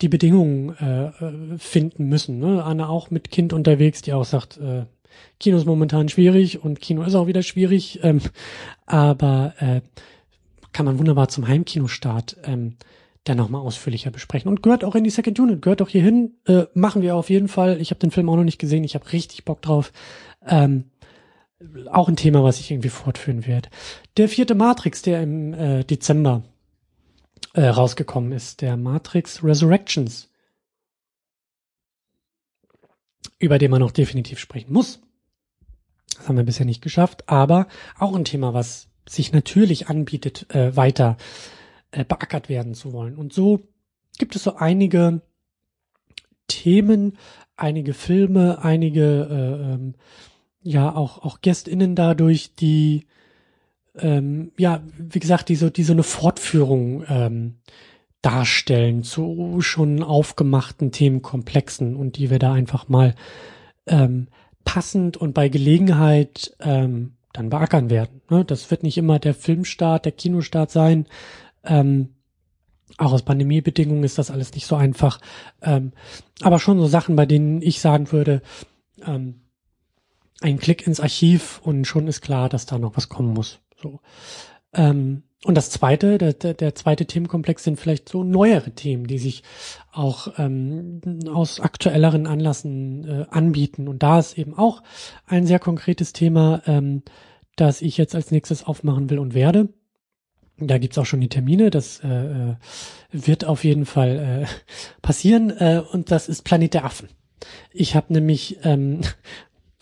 die 0.00 0.08
Bedingungen 0.08 0.70
äh, 0.76 1.58
finden 1.58 2.08
müssen. 2.08 2.38
Ne? 2.38 2.62
Anne 2.64 2.88
auch 2.88 3.10
mit 3.10 3.30
Kind 3.30 3.52
unterwegs, 3.52 4.02
die 4.02 4.12
auch 4.12 4.24
sagt, 4.24 4.58
äh, 4.58 4.84
Kino 5.38 5.56
ist 5.56 5.66
momentan 5.66 6.08
schwierig 6.08 6.64
und 6.64 6.80
Kino 6.80 7.02
ist 7.02 7.14
auch 7.14 7.26
wieder 7.26 7.42
schwierig, 7.42 8.00
ähm, 8.02 8.20
aber 8.86 9.54
äh, 9.58 9.80
kann 10.72 10.86
man 10.86 10.98
wunderbar 10.98 11.28
zum 11.28 11.46
Heimkinostart 11.46 12.36
ähm, 12.44 12.76
dann 13.24 13.36
nochmal 13.36 13.60
ausführlicher 13.60 14.10
besprechen. 14.10 14.48
Und 14.48 14.62
gehört 14.62 14.84
auch 14.84 14.94
in 14.94 15.04
die 15.04 15.10
Second 15.10 15.38
Unit, 15.38 15.62
gehört 15.62 15.82
auch 15.82 15.88
hier 15.88 16.02
hin. 16.02 16.34
Äh, 16.46 16.64
machen 16.74 17.02
wir 17.02 17.14
auf 17.14 17.30
jeden 17.30 17.48
Fall. 17.48 17.80
Ich 17.80 17.90
habe 17.90 18.00
den 18.00 18.10
Film 18.10 18.28
auch 18.28 18.36
noch 18.36 18.44
nicht 18.44 18.58
gesehen. 18.58 18.82
Ich 18.82 18.94
habe 18.94 19.12
richtig 19.12 19.44
Bock 19.44 19.62
drauf. 19.62 19.92
Ähm, 20.46 20.84
auch 21.90 22.08
ein 22.08 22.16
Thema, 22.16 22.42
was 22.44 22.60
ich 22.60 22.70
irgendwie 22.70 22.88
fortführen 22.88 23.46
werde. 23.46 23.68
Der 24.16 24.28
vierte 24.28 24.54
Matrix, 24.54 25.02
der 25.02 25.22
im 25.22 25.54
äh, 25.54 25.84
Dezember 25.84 26.42
äh, 27.54 27.66
rausgekommen 27.66 28.32
ist, 28.32 28.60
der 28.60 28.76
Matrix 28.76 29.42
Resurrections, 29.44 30.30
über 33.38 33.58
den 33.58 33.70
man 33.70 33.80
noch 33.80 33.90
definitiv 33.90 34.38
sprechen 34.38 34.72
muss. 34.72 35.00
Das 36.16 36.28
haben 36.28 36.36
wir 36.36 36.44
bisher 36.44 36.66
nicht 36.66 36.82
geschafft, 36.82 37.28
aber 37.28 37.66
auch 37.98 38.14
ein 38.14 38.24
Thema, 38.24 38.54
was 38.54 38.88
sich 39.08 39.32
natürlich 39.32 39.88
anbietet, 39.88 40.54
äh, 40.54 40.76
weiter 40.76 41.16
äh, 41.90 42.04
beackert 42.04 42.48
werden 42.48 42.74
zu 42.74 42.92
wollen. 42.92 43.16
Und 43.16 43.32
so 43.32 43.60
gibt 44.18 44.36
es 44.36 44.44
so 44.44 44.56
einige 44.56 45.22
Themen, 46.46 47.18
einige 47.56 47.94
Filme, 47.94 48.62
einige 48.62 49.28
äh, 49.30 49.72
ähm, 49.74 49.94
ja 50.62 50.94
auch 50.94 51.18
auch 51.18 51.40
GästInnen 51.40 51.94
dadurch, 51.94 52.54
die 52.54 53.06
ähm, 53.98 54.52
ja 54.58 54.82
wie 54.98 55.20
gesagt 55.20 55.48
die 55.48 55.56
so 55.56 55.70
die 55.70 55.84
so 55.84 55.92
eine 55.92 56.02
Fortführung 56.02 57.04
ähm, 57.08 57.54
darstellen 58.22 59.02
zu 59.02 59.60
schon 59.60 60.02
aufgemachten 60.02 60.92
Themenkomplexen 60.92 61.96
und 61.96 62.16
die 62.16 62.30
wir 62.30 62.38
da 62.38 62.52
einfach 62.52 62.88
mal 62.88 63.14
ähm, 63.86 64.28
passend 64.64 65.16
und 65.16 65.34
bei 65.34 65.48
Gelegenheit 65.48 66.56
ähm, 66.60 67.14
dann 67.32 67.50
beackern 67.50 67.90
werden. 67.90 68.22
Ne? 68.30 68.44
Das 68.44 68.70
wird 68.70 68.84
nicht 68.84 68.96
immer 68.96 69.18
der 69.18 69.34
Filmstart, 69.34 70.04
der 70.04 70.12
Kinostart 70.12 70.70
sein. 70.70 71.06
Ähm, 71.64 72.10
auch 72.98 73.12
aus 73.12 73.22
Pandemiebedingungen 73.22 74.04
ist 74.04 74.18
das 74.18 74.30
alles 74.30 74.54
nicht 74.54 74.66
so 74.66 74.76
einfach. 74.76 75.20
Ähm, 75.62 75.92
aber 76.42 76.58
schon 76.58 76.78
so 76.78 76.86
Sachen, 76.86 77.16
bei 77.16 77.26
denen 77.26 77.62
ich 77.62 77.80
sagen 77.80 78.12
würde, 78.12 78.42
ähm, 79.04 79.41
ein 80.42 80.58
Klick 80.58 80.86
ins 80.86 81.00
Archiv 81.00 81.60
und 81.62 81.86
schon 81.86 82.08
ist 82.08 82.20
klar, 82.20 82.48
dass 82.48 82.66
da 82.66 82.78
noch 82.78 82.96
was 82.96 83.08
kommen 83.08 83.32
muss. 83.32 83.60
So. 83.80 84.00
Ähm, 84.74 85.24
und 85.44 85.56
das 85.56 85.70
zweite, 85.70 86.18
der, 86.18 86.54
der, 86.54 86.74
zweite 86.76 87.04
Themenkomplex 87.04 87.64
sind 87.64 87.80
vielleicht 87.80 88.08
so 88.08 88.22
neuere 88.22 88.70
Themen, 88.70 89.08
die 89.08 89.18
sich 89.18 89.42
auch 89.90 90.38
ähm, 90.38 91.00
aus 91.28 91.58
aktuelleren 91.58 92.28
Anlassen 92.28 93.04
äh, 93.08 93.26
anbieten. 93.28 93.88
Und 93.88 94.04
da 94.04 94.20
ist 94.20 94.38
eben 94.38 94.56
auch 94.56 94.84
ein 95.26 95.44
sehr 95.46 95.58
konkretes 95.58 96.12
Thema, 96.12 96.62
ähm, 96.66 97.02
das 97.56 97.82
ich 97.82 97.96
jetzt 97.96 98.14
als 98.14 98.30
nächstes 98.30 98.62
aufmachen 98.62 99.10
will 99.10 99.18
und 99.18 99.34
werde. 99.34 99.68
Da 100.58 100.78
gibt's 100.78 100.98
auch 100.98 101.06
schon 101.06 101.20
die 101.20 101.28
Termine, 101.28 101.70
das 101.70 102.00
äh, 102.04 102.08
äh 102.08 102.54
wird 103.10 103.44
auf 103.44 103.64
jeden 103.64 103.84
Fall 103.84 104.44
äh, 104.44 104.72
passieren. 105.02 105.50
Äh, 105.50 105.82
und 105.90 106.12
das 106.12 106.28
ist 106.28 106.44
Planet 106.44 106.74
der 106.74 106.84
Affen. 106.84 107.08
Ich 107.72 107.96
habe 107.96 108.12
nämlich, 108.12 108.58
ähm, 108.62 109.00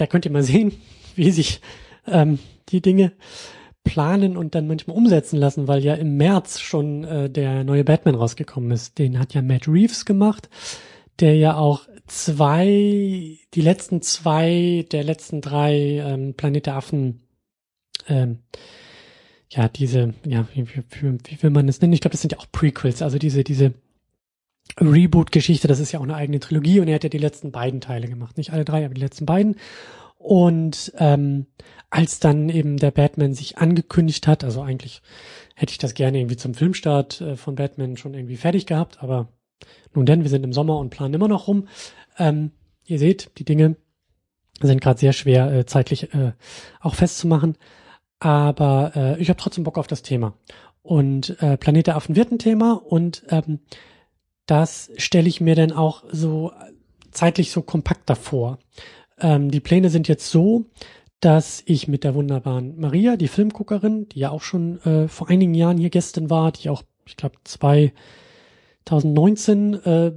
da 0.01 0.07
könnt 0.07 0.25
ihr 0.25 0.33
mal 0.33 0.43
sehen, 0.43 0.73
wie 1.15 1.31
sich 1.31 1.61
ähm, 2.07 2.39
die 2.69 2.81
Dinge 2.81 3.13
planen 3.85 4.37
und 4.37 4.55
dann 4.55 4.67
manchmal 4.67 4.97
umsetzen 4.97 5.39
lassen, 5.39 5.67
weil 5.67 5.83
ja 5.83 5.95
im 5.95 6.17
März 6.17 6.61
schon 6.61 7.05
äh, 7.05 7.31
der 7.31 7.65
neue 7.65 7.85
Batman 7.85 8.15
rausgekommen 8.15 8.71
ist. 8.71 8.99
Den 8.99 9.19
hat 9.19 9.35
ja 9.35 9.43
Matt 9.43 9.67
Reeves 9.67 10.05
gemacht, 10.05 10.51
der 11.19 11.35
ja 11.37 11.57
auch 11.57 11.89
zwei, 12.07 13.39
die 13.55 13.61
letzten 13.61 14.03
zwei 14.03 14.87
der 14.93 15.05
letzten 15.05 15.41
drei 15.41 16.03
ähm, 16.05 16.35
Planet 16.35 16.67
der 16.67 16.77
Affen, 16.77 17.21
ähm, 18.09 18.41
ja, 19.49 19.69
diese, 19.69 20.15
ja, 20.27 20.47
wie, 20.55 20.67
wie, 20.69 21.19
wie 21.25 21.43
will 21.43 21.51
man 21.51 21.67
das 21.67 21.81
nennen? 21.81 21.93
Ich 21.93 22.01
glaube, 22.01 22.13
das 22.13 22.21
sind 22.21 22.33
ja 22.33 22.39
auch 22.39 22.47
Prequels, 22.53 23.03
also 23.03 23.19
diese, 23.19 23.45
diese 23.45 23.75
Reboot-Geschichte, 24.79 25.69
das 25.69 25.81
ist 25.81 25.93
ja 25.93 26.01
auch 26.01 26.05
eine 26.05 26.17
eigene 26.17 26.41
Trilogie 26.41 26.81
und 26.81 26.89
er 26.89 26.97
hat 26.97 27.05
ja 27.05 27.11
die 27.11 27.19
letzten 27.19 27.53
beiden 27.53 27.81
Teile 27.81 28.09
gemacht. 28.09 28.37
Nicht 28.37 28.53
alle 28.53 28.65
drei, 28.65 28.85
aber 28.85 28.95
die 28.95 29.01
letzten 29.01 29.27
beiden. 29.27 29.57
Und 30.19 30.93
ähm, 30.99 31.47
als 31.89 32.21
dann 32.21 32.51
eben 32.51 32.77
der 32.77 32.91
Batman 32.91 33.33
sich 33.33 33.57
angekündigt 33.59 34.27
hat, 34.27 34.45
also 34.45 34.61
eigentlich 34.61 35.01
hätte 35.55 35.73
ich 35.73 35.79
das 35.79 35.95
gerne 35.95 36.19
irgendwie 36.19 36.37
zum 36.37 36.55
Filmstart 36.55 37.21
äh, 37.21 37.37
von 37.37 37.55
Batman 37.55 37.97
schon 37.97 38.15
irgendwie 38.15 38.37
fertig 38.37 38.67
gehabt, 38.67 39.03
aber 39.03 39.29
nun 39.95 40.07
denn, 40.07 40.23
wir 40.23 40.31
sind 40.31 40.45
im 40.45 40.53
Sommer 40.53 40.79
und 40.79 40.91
planen 40.91 41.15
immer 41.15 41.29
noch 41.29 41.49
rum. 41.49 41.69
Ähm, 42.19 42.53
ihr 42.85 42.99
seht, 42.99 43.31
die 43.39 43.45
Dinge 43.45 43.77
sind 44.61 44.81
gerade 44.81 45.01
sehr 45.01 45.15
schwer 45.15 45.51
äh, 45.53 45.67
zeitlich 45.67 46.13
äh, 46.15 46.33
auch 46.81 46.95
festzumachen, 46.95 47.57
aber 48.19 48.93
äh, 48.95 49.21
ich 49.23 49.31
habe 49.31 49.41
trotzdem 49.41 49.65
Bock 49.65 49.79
auf 49.79 49.87
das 49.87 50.03
Thema. 50.03 50.35
Und 50.83 51.43
äh, 51.43 51.57
Planet 51.57 51.89
der 51.89 51.97
Affen 51.97 52.17
wird 52.17 52.31
ein 52.31 52.39
Thema 52.39 52.75
und 52.75 53.25
ähm, 53.31 53.61
das 54.51 54.91
stelle 54.97 55.29
ich 55.29 55.41
mir 55.41 55.55
dann 55.55 55.71
auch 55.71 56.03
so 56.11 56.51
zeitlich 57.13 57.53
so 57.53 57.63
kompakt 57.63 58.11
davor. 58.11 58.59
Ähm, 59.21 59.49
die 59.51 59.61
Pläne 59.61 59.91
sind 59.91 60.09
jetzt 60.09 60.29
so, 60.29 60.65
dass 61.21 61.63
ich 61.67 61.87
mit 61.87 62.03
der 62.03 62.17
wunderbaren 62.17 62.81
Maria, 62.81 63.17
die 63.17 63.29
Filmguckerin, 63.29 64.09
die 64.09 64.19
ja 64.21 64.31
auch 64.31 64.43
schon 64.43 64.81
äh, 64.83 65.07
vor 65.07 65.29
einigen 65.29 65.55
Jahren 65.55 65.79
hier 65.79 65.91
Gästin 65.91 66.31
war, 66.31 66.51
die 66.51 66.69
auch, 66.69 66.83
ich 67.07 67.17
glaube, 67.17 67.37
2019 67.45 69.75
äh, 69.75 70.13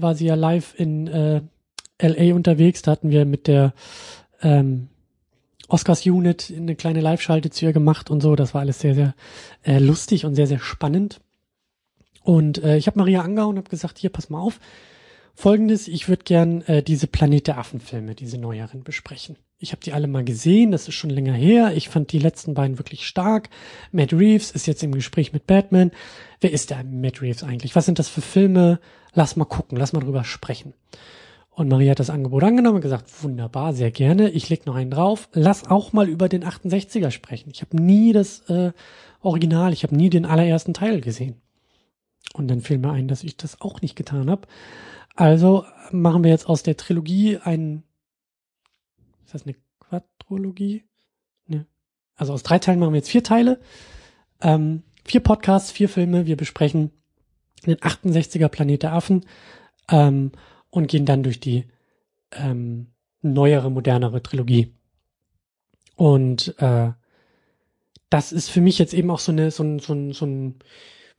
war 0.00 0.14
sie 0.14 0.26
ja 0.26 0.36
live 0.36 0.74
in 0.78 1.08
äh, 1.08 1.42
LA 2.00 2.34
unterwegs. 2.34 2.80
Da 2.82 2.92
hatten 2.92 3.10
wir 3.10 3.26
mit 3.26 3.46
der 3.46 3.74
ähm, 4.40 4.88
Oscars 5.68 6.06
Unit 6.06 6.50
eine 6.56 6.76
kleine 6.76 7.00
Live-Schalte 7.00 7.50
zu 7.50 7.66
ihr 7.66 7.72
gemacht 7.72 8.10
und 8.10 8.22
so. 8.22 8.36
Das 8.36 8.54
war 8.54 8.62
alles 8.62 8.78
sehr, 8.78 8.94
sehr 8.94 9.14
äh, 9.64 9.80
lustig 9.80 10.24
und 10.24 10.34
sehr, 10.34 10.46
sehr 10.46 10.60
spannend. 10.60 11.20
Und 12.26 12.58
äh, 12.64 12.76
ich 12.76 12.88
habe 12.88 12.98
Maria 12.98 13.22
angehauen 13.22 13.50
und 13.50 13.58
habe 13.58 13.70
gesagt, 13.70 13.98
hier, 13.98 14.10
pass 14.10 14.30
mal 14.30 14.40
auf, 14.40 14.58
Folgendes, 15.36 15.86
ich 15.86 16.08
würde 16.08 16.24
gern 16.24 16.62
äh, 16.62 16.82
diese 16.82 17.06
Planet 17.06 17.46
der 17.46 17.58
Affen-Filme, 17.58 18.16
diese 18.16 18.36
neueren, 18.36 18.82
besprechen. 18.82 19.36
Ich 19.58 19.70
habe 19.70 19.80
die 19.80 19.92
alle 19.92 20.08
mal 20.08 20.24
gesehen, 20.24 20.72
das 20.72 20.88
ist 20.88 20.94
schon 20.94 21.10
länger 21.10 21.34
her. 21.34 21.72
Ich 21.76 21.88
fand 21.88 22.10
die 22.10 22.18
letzten 22.18 22.54
beiden 22.54 22.78
wirklich 22.78 23.06
stark. 23.06 23.48
Matt 23.92 24.12
Reeves 24.12 24.50
ist 24.50 24.66
jetzt 24.66 24.82
im 24.82 24.90
Gespräch 24.90 25.32
mit 25.32 25.46
Batman. 25.46 25.92
Wer 26.40 26.50
ist 26.52 26.70
der 26.70 26.82
Matt 26.82 27.22
Reeves 27.22 27.44
eigentlich? 27.44 27.76
Was 27.76 27.86
sind 27.86 28.00
das 28.00 28.08
für 28.08 28.22
Filme? 28.22 28.80
Lass 29.12 29.36
mal 29.36 29.44
gucken, 29.44 29.78
lass 29.78 29.92
mal 29.92 30.00
drüber 30.00 30.24
sprechen. 30.24 30.74
Und 31.50 31.68
Maria 31.68 31.92
hat 31.92 32.00
das 32.00 32.10
Angebot 32.10 32.42
angenommen 32.42 32.76
und 32.76 32.82
gesagt, 32.82 33.22
wunderbar, 33.22 33.72
sehr 33.72 33.92
gerne. 33.92 34.30
Ich 34.30 34.48
leg 34.48 34.66
noch 34.66 34.74
einen 34.74 34.90
drauf. 34.90 35.28
Lass 35.32 35.70
auch 35.70 35.92
mal 35.92 36.08
über 36.08 36.28
den 36.28 36.44
68er 36.44 37.12
sprechen. 37.12 37.50
Ich 37.52 37.60
habe 37.60 37.80
nie 37.80 38.12
das 38.12 38.40
äh, 38.50 38.72
Original, 39.20 39.72
ich 39.72 39.84
habe 39.84 39.94
nie 39.94 40.10
den 40.10 40.26
allerersten 40.26 40.74
Teil 40.74 41.00
gesehen. 41.00 41.40
Und 42.36 42.48
dann 42.48 42.60
fiel 42.60 42.76
mir 42.76 42.90
ein, 42.90 43.08
dass 43.08 43.24
ich 43.24 43.38
das 43.38 43.62
auch 43.62 43.80
nicht 43.80 43.96
getan 43.96 44.28
habe. 44.30 44.46
Also 45.14 45.64
machen 45.90 46.22
wir 46.22 46.30
jetzt 46.30 46.46
aus 46.46 46.62
der 46.62 46.76
Trilogie 46.76 47.38
ein, 47.38 47.82
ist 49.24 49.32
das 49.32 49.44
eine 49.44 49.56
Quadrologie? 49.80 50.84
Ne. 51.46 51.64
Also 52.14 52.34
aus 52.34 52.42
drei 52.42 52.58
Teilen 52.58 52.78
machen 52.78 52.92
wir 52.92 52.98
jetzt 52.98 53.08
vier 53.08 53.24
Teile. 53.24 53.58
Ähm, 54.42 54.82
vier 55.06 55.20
Podcasts, 55.20 55.70
vier 55.70 55.88
Filme. 55.88 56.26
Wir 56.26 56.36
besprechen 56.36 56.90
den 57.64 57.76
68er 57.76 58.48
Planet 58.48 58.82
der 58.82 58.92
Affen 58.92 59.24
ähm, 59.90 60.32
und 60.68 60.88
gehen 60.88 61.06
dann 61.06 61.22
durch 61.22 61.40
die 61.40 61.64
ähm, 62.32 62.88
neuere, 63.22 63.70
modernere 63.70 64.22
Trilogie. 64.22 64.74
Und 65.94 66.54
äh, 66.58 66.90
das 68.10 68.32
ist 68.32 68.50
für 68.50 68.60
mich 68.60 68.78
jetzt 68.78 68.92
eben 68.92 69.10
auch 69.10 69.20
so 69.20 69.32
eine, 69.32 69.50
so 69.50 69.62
ein, 69.64 69.78
so 69.78 69.94
ein, 69.94 70.12
so 70.12 70.26
ein 70.26 70.58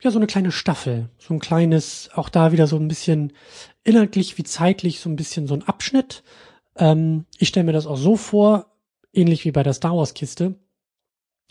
ja, 0.00 0.10
so 0.10 0.18
eine 0.18 0.26
kleine 0.26 0.52
Staffel, 0.52 1.08
so 1.18 1.34
ein 1.34 1.40
kleines, 1.40 2.10
auch 2.14 2.28
da 2.28 2.52
wieder 2.52 2.66
so 2.66 2.76
ein 2.76 2.88
bisschen 2.88 3.32
inhaltlich 3.82 4.38
wie 4.38 4.44
zeitlich 4.44 5.00
so 5.00 5.10
ein 5.10 5.16
bisschen 5.16 5.46
so 5.46 5.54
ein 5.54 5.64
Abschnitt. 5.64 6.22
Ähm, 6.76 7.24
ich 7.38 7.48
stelle 7.48 7.66
mir 7.66 7.72
das 7.72 7.86
auch 7.86 7.96
so 7.96 8.16
vor, 8.16 8.66
ähnlich 9.12 9.44
wie 9.44 9.50
bei 9.50 9.62
der 9.62 9.72
Star 9.72 9.96
Wars 9.96 10.14
Kiste. 10.14 10.54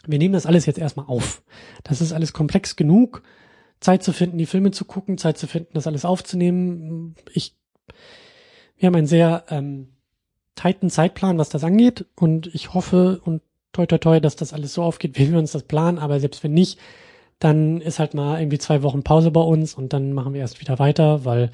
Wir 0.05 0.19
nehmen 0.19 0.33
das 0.33 0.45
alles 0.45 0.65
jetzt 0.65 0.79
erstmal 0.79 1.07
auf. 1.07 1.43
Das 1.83 1.99
ist 2.01 2.13
alles 2.13 2.31
komplex 2.31 2.77
genug, 2.77 3.23
Zeit 3.81 4.03
zu 4.03 4.13
finden, 4.13 4.37
die 4.37 4.45
Filme 4.45 4.71
zu 4.71 4.85
gucken, 4.85 5.17
Zeit 5.17 5.37
zu 5.37 5.47
finden, 5.47 5.73
das 5.73 5.87
alles 5.87 6.05
aufzunehmen. 6.05 7.15
Ich, 7.33 7.55
wir 8.77 8.87
haben 8.87 8.95
einen 8.95 9.07
sehr 9.07 9.43
ähm, 9.49 9.89
tighten 10.55 10.89
Zeitplan, 10.89 11.37
was 11.37 11.49
das 11.49 11.65
angeht, 11.65 12.05
und 12.15 12.47
ich 12.47 12.73
hoffe 12.73 13.21
und 13.25 13.41
toi 13.73 13.85
toi 13.85 13.97
toi, 13.97 14.19
dass 14.21 14.37
das 14.37 14.53
alles 14.53 14.73
so 14.73 14.83
aufgeht, 14.83 15.19
wie 15.19 15.31
wir 15.31 15.39
uns 15.39 15.51
das 15.51 15.63
planen. 15.63 15.99
Aber 15.99 16.21
selbst 16.21 16.43
wenn 16.43 16.53
nicht, 16.53 16.79
dann 17.39 17.81
ist 17.81 17.99
halt 17.99 18.13
mal 18.13 18.39
irgendwie 18.39 18.57
zwei 18.57 18.81
Wochen 18.83 19.03
Pause 19.03 19.31
bei 19.31 19.41
uns 19.41 19.75
und 19.75 19.93
dann 19.93 20.13
machen 20.13 20.33
wir 20.33 20.41
erst 20.41 20.59
wieder 20.59 20.79
weiter, 20.79 21.23
weil 21.25 21.51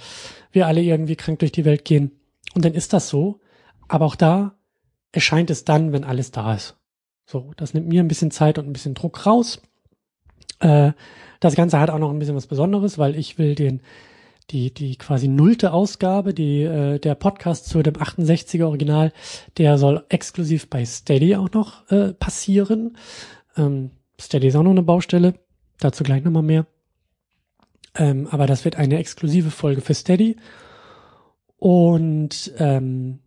wir 0.52 0.68
alle 0.68 0.82
irgendwie 0.82 1.16
krank 1.16 1.40
durch 1.40 1.52
die 1.52 1.66
Welt 1.66 1.84
gehen. 1.84 2.12
Und 2.56 2.64
dann 2.66 2.74
ist 2.74 2.94
das 2.94 3.10
so. 3.10 3.40
Aber 3.88 4.06
auch 4.06 4.16
da 4.16 4.56
erscheint 5.12 5.50
es 5.50 5.66
dann, 5.66 5.92
wenn 5.92 6.04
alles 6.04 6.32
da 6.32 6.54
ist. 6.54 6.78
So, 7.26 7.52
das 7.58 7.74
nimmt 7.74 7.88
mir 7.88 8.02
ein 8.02 8.08
bisschen 8.08 8.32
Zeit 8.32 8.58
und 8.58 8.68
ein 8.68 8.74
bisschen 8.74 8.94
Druck 8.94 9.26
raus. 9.26 9.62
Äh, 10.60 10.94
das 11.40 11.56
Ganze 11.56 11.80
hat 11.80 11.90
auch 11.90 12.00
noch 12.00 12.10
ein 12.10 12.20
bisschen 12.20 12.36
was 12.36 12.48
Besonderes, 12.48 12.98
weil 12.98 13.16
ich 13.16 13.38
will 13.38 13.56
den 13.56 13.82
die 14.50 14.74
die 14.74 14.98
quasi 14.98 15.28
nullte 15.28 15.72
Ausgabe, 15.72 16.34
die 16.34 16.64
äh, 16.64 17.00
der 17.00 17.16
Podcast 17.16 17.68
zu 17.68 17.82
dem 17.82 17.94
68er 17.94 18.66
Original, 18.66 19.14
der 19.58 19.78
soll 19.78 20.04
exklusiv 20.10 20.70
bei 20.70 20.84
Steady 20.86 21.36
auch 21.36 21.52
noch 21.52 21.90
äh, 21.90 22.14
passieren. 22.14 22.98
Ähm, 23.56 23.92
Steady 24.20 24.48
ist 24.48 24.56
auch 24.56 24.64
noch 24.64 24.72
eine 24.72 24.84
Baustelle. 24.84 25.36
Dazu 25.80 26.04
gleich 26.04 26.24
nochmal 26.24 26.44
mehr. 26.44 26.66
Ähm, 27.96 28.28
aber 28.28 28.48
das 28.48 28.66
wird 28.66 28.76
eine 28.76 28.98
exklusive 28.98 29.52
Folge 29.52 29.82
für 29.82 29.94
Steady. 29.94 30.38
Und 31.58 32.54
ähm, 32.58 33.20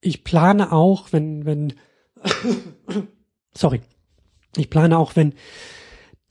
ich 0.00 0.24
plane 0.24 0.72
auch, 0.72 1.12
wenn, 1.12 1.46
wenn, 1.46 1.74
sorry, 3.54 3.80
ich 4.56 4.70
plane 4.70 4.98
auch, 4.98 5.16
wenn 5.16 5.34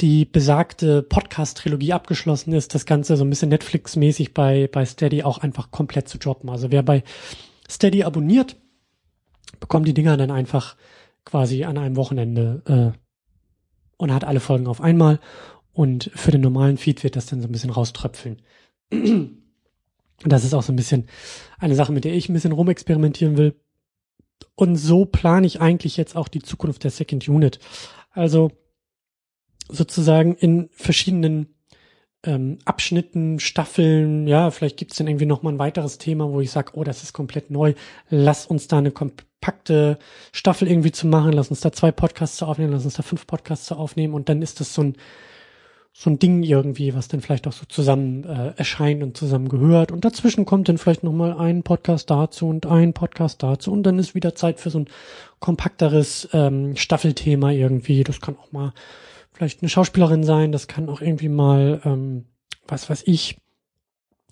die 0.01 0.25
besagte 0.25 1.01
Podcast-Trilogie 1.01 1.93
abgeschlossen 1.93 2.53
ist, 2.53 2.75
das 2.75 2.85
Ganze 2.85 3.15
so 3.15 3.23
ein 3.23 3.29
bisschen 3.29 3.49
Netflix-mäßig 3.49 4.33
bei, 4.33 4.67
bei 4.67 4.85
Steady 4.85 5.23
auch 5.23 5.37
einfach 5.37 5.71
komplett 5.71 6.09
zu 6.09 6.17
droppen. 6.17 6.49
Also 6.49 6.71
wer 6.71 6.83
bei 6.83 7.03
Steady 7.69 8.03
abonniert, 8.03 8.57
bekommt 9.59 9.87
die 9.87 9.93
Dinger 9.93 10.17
dann 10.17 10.31
einfach 10.31 10.75
quasi 11.25 11.63
an 11.63 11.77
einem 11.77 11.95
Wochenende 11.95 12.93
äh, 12.93 13.02
und 14.03 14.13
hat 14.13 14.25
alle 14.25 14.41
Folgen 14.41 14.67
auf 14.67 14.81
einmal. 14.81 15.19
Und 15.71 16.11
für 16.13 16.31
den 16.31 16.41
normalen 16.41 16.77
Feed 16.77 17.03
wird 17.03 17.15
das 17.15 17.25
dann 17.25 17.41
so 17.41 17.47
ein 17.47 17.51
bisschen 17.51 17.71
rauströpfeln. 17.71 18.41
Das 20.25 20.45
ist 20.45 20.53
auch 20.53 20.63
so 20.63 20.71
ein 20.71 20.77
bisschen 20.77 21.09
eine 21.59 21.75
Sache, 21.75 21.91
mit 21.91 22.05
der 22.05 22.13
ich 22.13 22.29
ein 22.29 22.33
bisschen 22.33 22.53
rumexperimentieren 22.53 23.35
will. 23.35 23.59
Und 24.55 24.77
so 24.77 25.03
plane 25.03 25.45
ich 25.45 25.59
eigentlich 25.59 25.97
jetzt 25.97 26.15
auch 26.15 26.29
die 26.29 26.41
Zukunft 26.41 26.85
der 26.85 26.91
Second 26.91 27.27
Unit. 27.27 27.59
Also 28.11 28.51
sozusagen 29.67 30.35
in 30.35 30.69
verschiedenen 30.71 31.55
ähm, 32.23 32.59
Abschnitten, 32.63 33.41
Staffeln, 33.41 34.25
ja, 34.25 34.49
vielleicht 34.51 34.77
gibt 34.77 34.91
es 34.91 34.97
dann 34.97 35.07
irgendwie 35.07 35.25
nochmal 35.25 35.51
ein 35.53 35.59
weiteres 35.59 35.97
Thema, 35.97 36.31
wo 36.31 36.39
ich 36.39 36.51
sage, 36.51 36.71
oh, 36.75 36.85
das 36.85 37.03
ist 37.03 37.11
komplett 37.11 37.49
neu, 37.49 37.73
lass 38.09 38.45
uns 38.45 38.69
da 38.69 38.77
eine 38.77 38.91
kompakte 39.43 39.97
Staffel 40.31 40.69
irgendwie 40.69 40.91
zu 40.91 41.05
machen, 41.05 41.33
lass 41.33 41.49
uns 41.49 41.59
da 41.59 41.71
zwei 41.73 41.91
Podcasts 41.91 42.41
aufnehmen, 42.41 42.71
lass 42.71 42.85
uns 42.85 42.93
da 42.93 43.03
fünf 43.03 43.27
Podcasts 43.27 43.71
aufnehmen 43.73 44.13
und 44.13 44.29
dann 44.29 44.41
ist 44.41 44.59
das 44.59 44.73
so 44.73 44.83
ein 44.83 44.95
so 45.95 46.09
ein 46.09 46.17
Ding 46.17 46.41
irgendwie, 46.41 46.95
was 46.95 47.07
dann 47.07 47.21
vielleicht 47.21 47.45
auch 47.45 47.51
so 47.51 47.65
zusammen 47.67 48.23
äh, 48.23 48.53
erscheint 48.55 49.03
und 49.03 49.15
zusammen 49.15 49.47
gehört. 49.47 49.91
Und 49.91 50.03
dazwischen 50.03 50.43
kommt 50.43 50.67
dann 50.67 50.79
vielleicht 50.79 51.03
nochmal 51.03 51.33
ein 51.37 51.61
Podcast 51.61 52.09
dazu 52.09 52.47
und 52.47 52.65
ein 52.65 52.93
Podcast 52.93 53.43
dazu. 53.43 53.71
Und 53.71 53.83
dann 53.83 53.99
ist 53.99 54.15
wieder 54.15 54.33
Zeit 54.33 54.59
für 54.59 54.71
so 54.71 54.79
ein 54.79 54.87
kompakteres 55.39 56.27
ähm, 56.33 56.75
Staffelthema 56.75 57.51
irgendwie. 57.51 58.03
Das 58.03 58.21
kann 58.21 58.37
auch 58.39 58.51
mal 58.51 58.73
vielleicht 59.33 59.61
eine 59.61 59.69
Schauspielerin 59.69 60.23
sein, 60.23 60.51
das 60.51 60.67
kann 60.67 60.89
auch 60.89 60.99
irgendwie 60.99 61.29
mal, 61.29 61.79
ähm, 61.85 62.25
was 62.67 62.89
weiß 62.89 63.03
ich, 63.05 63.37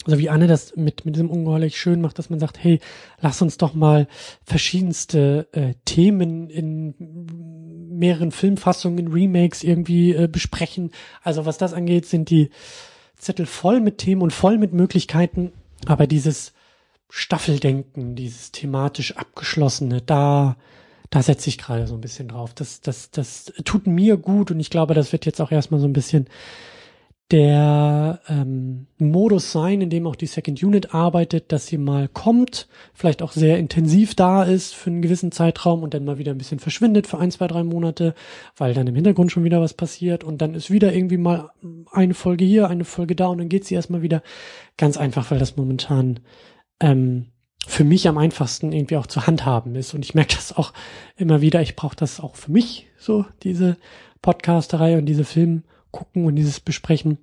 also 0.06 0.18
wie 0.18 0.30
Anne 0.30 0.48
das 0.48 0.76
mit, 0.76 1.06
mit 1.06 1.16
diesem 1.16 1.30
ungeheuerlich 1.30 1.80
schön 1.80 2.02
macht, 2.02 2.18
dass 2.18 2.30
man 2.30 2.40
sagt, 2.40 2.64
hey, 2.64 2.80
lass 3.20 3.42
uns 3.42 3.58
doch 3.58 3.74
mal 3.74 4.08
verschiedenste 4.44 5.48
äh, 5.52 5.74
Themen 5.86 6.50
in 6.50 6.96
mehreren 7.90 8.32
Filmfassungen, 8.32 9.10
Remakes 9.10 9.64
irgendwie 9.64 10.14
äh, 10.14 10.28
besprechen. 10.28 10.92
Also 11.24 11.46
was 11.46 11.58
das 11.58 11.74
angeht, 11.74 12.06
sind 12.06 12.30
die 12.30 12.50
Zettel 13.18 13.46
voll 13.46 13.80
mit 13.80 14.00
Themen 14.00 14.24
und 14.24 14.34
voll 14.34 14.58
mit 14.58 14.74
Möglichkeiten, 14.74 15.52
aber 15.86 16.08
dieses 16.08 16.54
Staffeldenken, 17.10 18.16
dieses 18.16 18.52
thematisch 18.52 19.18
abgeschlossene, 19.18 20.02
da 20.02 20.56
da 21.12 21.22
setze 21.22 21.50
ich 21.50 21.58
gerade 21.58 21.88
so 21.88 21.94
ein 21.94 22.02
bisschen 22.02 22.30
drauf. 22.30 22.54
Das, 22.56 22.80
das, 22.80 23.12
das 23.12 23.52
tut 23.66 23.86
mir 23.86 24.16
gut 24.16 24.50
und 24.50 24.62
ich 24.62 24.70
glaube, 24.70 24.94
das 24.94 25.12
wird 25.12 25.26
jetzt 25.26 25.42
auch 25.42 25.52
erstmal 25.52 25.82
so 25.82 25.86
ein 25.86 25.94
bisschen 25.94 26.28
der 27.32 28.20
ähm, 28.28 28.88
Modus 28.98 29.54
sein, 29.54 29.80
in 29.80 29.90
dem 29.90 30.06
auch 30.06 30.18
die 30.18 30.26
Second 30.26 30.62
Unit 30.62 30.94
arbeitet, 30.94 31.52
dass 31.52 31.68
sie 31.68 31.78
mal 31.78 32.10
kommt, 32.10 32.68
vielleicht 32.94 33.22
auch 33.22 33.32
sehr 33.32 33.58
intensiv 33.58 34.16
da 34.16 34.44
ist 34.44 34.76
für 34.76 34.90
einen 34.90 35.02
gewissen 35.02 35.32
Zeitraum 35.32 35.82
und 35.82 35.94
dann 35.94 36.04
mal 36.04 36.18
wieder 36.18 36.34
ein 36.34 36.38
bisschen 36.38 36.60
verschwindet 36.60 37.08
für 37.08 37.20
ein, 37.20 37.32
zwei, 37.32 37.48
drei 37.48 37.64
Monate, 37.64 38.14
weil 38.58 38.74
dann 38.74 38.88
im 38.88 38.96
Hintergrund 38.96 39.32
schon 39.32 39.46
wieder 39.46 39.62
was 39.62 39.74
passiert 39.74 40.24
und 40.26 40.42
dann 40.42 40.56
ist 40.56 40.72
wieder 40.72 40.94
irgendwie 40.94 41.18
mal 41.18 41.52
eine 41.92 42.14
Folge 42.14 42.44
hier, 42.44 42.70
eine 42.70 42.84
Folge 42.84 43.16
da 43.16 43.28
und 43.28 43.38
dann 43.38 43.50
geht 43.50 43.66
sie 43.66 43.76
erstmal 43.76 44.02
wieder. 44.02 44.22
Ganz 44.78 44.98
einfach, 44.98 45.32
weil 45.32 45.40
das 45.40 45.56
momentan 45.56 46.20
ähm, 46.82 47.28
für 47.66 47.84
mich 47.84 48.08
am 48.08 48.18
einfachsten 48.18 48.74
irgendwie 48.74 48.98
auch 48.98 49.08
zu 49.08 49.26
handhaben 49.28 49.76
ist. 49.76 49.94
Und 49.94 50.04
ich 50.04 50.16
merke 50.16 50.36
das 50.36 50.56
auch 50.56 50.74
immer 51.16 51.42
wieder. 51.42 51.62
Ich 51.62 51.76
brauche 51.76 51.96
das 51.96 52.20
auch 52.20 52.36
für 52.36 52.52
mich, 52.52 52.88
so 52.98 53.26
diese 53.44 53.78
Podcasterei 54.22 54.98
und 54.98 55.06
diese 55.06 55.24
Film 55.24 55.64
gucken 55.92 56.26
und 56.26 56.36
dieses 56.36 56.60
Besprechen. 56.60 57.18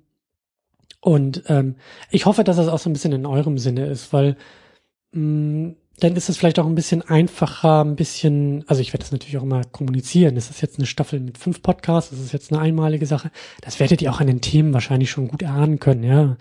Und 1.01 1.43
ähm, 1.47 1.75
ich 2.11 2.25
hoffe, 2.25 2.43
dass 2.43 2.57
das 2.57 2.67
auch 2.67 2.79
so 2.79 2.89
ein 2.89 2.93
bisschen 2.93 3.13
in 3.13 3.25
eurem 3.25 3.57
Sinne 3.57 3.85
ist, 3.85 4.11
weil 4.11 4.35
mh, 5.13 5.21
mm, 5.21 5.75
dann 5.99 6.15
ist 6.15 6.29
es 6.29 6.37
vielleicht 6.37 6.59
auch 6.59 6.65
ein 6.65 6.75
bisschen 6.75 7.01
einfacher, 7.01 7.83
ein 7.83 7.95
bisschen, 7.95 8.63
also 8.67 8.81
ich 8.81 8.93
werde 8.93 9.03
das 9.03 9.11
natürlich 9.11 9.37
auch 9.37 9.43
immer 9.43 9.63
kommunizieren. 9.65 10.35
Das 10.35 10.49
ist 10.49 10.61
jetzt 10.61 10.77
eine 10.77 10.85
Staffel 10.85 11.19
mit 11.19 11.37
fünf 11.37 11.61
Podcasts, 11.61 12.11
das 12.11 12.19
ist 12.19 12.31
jetzt 12.31 12.51
eine 12.51 12.61
einmalige 12.61 13.05
Sache. 13.05 13.31
Das 13.61 13.79
werdet 13.79 14.01
ihr 14.01 14.11
auch 14.11 14.19
an 14.19 14.27
den 14.27 14.41
Themen 14.41 14.73
wahrscheinlich 14.73 15.09
schon 15.11 15.27
gut 15.27 15.41
erahnen 15.41 15.79
können, 15.79 16.03
ja. 16.03 16.37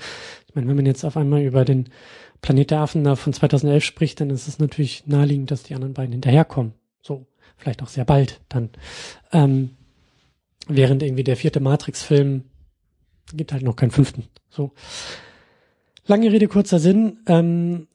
Ich 0.46 0.54
meine, 0.54 0.68
wenn 0.68 0.76
man 0.76 0.86
jetzt 0.86 1.04
auf 1.04 1.16
einmal 1.16 1.42
über 1.42 1.64
den 1.64 1.88
Planet 2.40 2.70
der 2.70 2.80
Affen 2.80 3.04
da 3.04 3.16
von 3.16 3.32
2011 3.32 3.84
spricht, 3.84 4.20
dann 4.20 4.30
ist 4.30 4.48
es 4.48 4.58
natürlich 4.58 5.06
naheliegend, 5.06 5.50
dass 5.50 5.64
die 5.64 5.74
anderen 5.74 5.94
beiden 5.94 6.12
hinterherkommen. 6.12 6.72
So, 7.02 7.26
vielleicht 7.56 7.82
auch 7.82 7.88
sehr 7.88 8.04
bald 8.04 8.40
dann. 8.48 8.70
Ähm, 9.32 9.70
während 10.68 11.02
irgendwie 11.02 11.24
der 11.24 11.36
vierte 11.36 11.60
Matrix-Film 11.60 12.44
gibt 13.34 13.52
halt 13.52 13.62
noch 13.62 13.76
keinen 13.76 13.90
fünften. 13.90 14.24
So. 14.48 14.72
Lange 16.06 16.32
Rede, 16.32 16.48
kurzer 16.48 16.78
Sinn. 16.78 17.18
Ähm, 17.26 17.88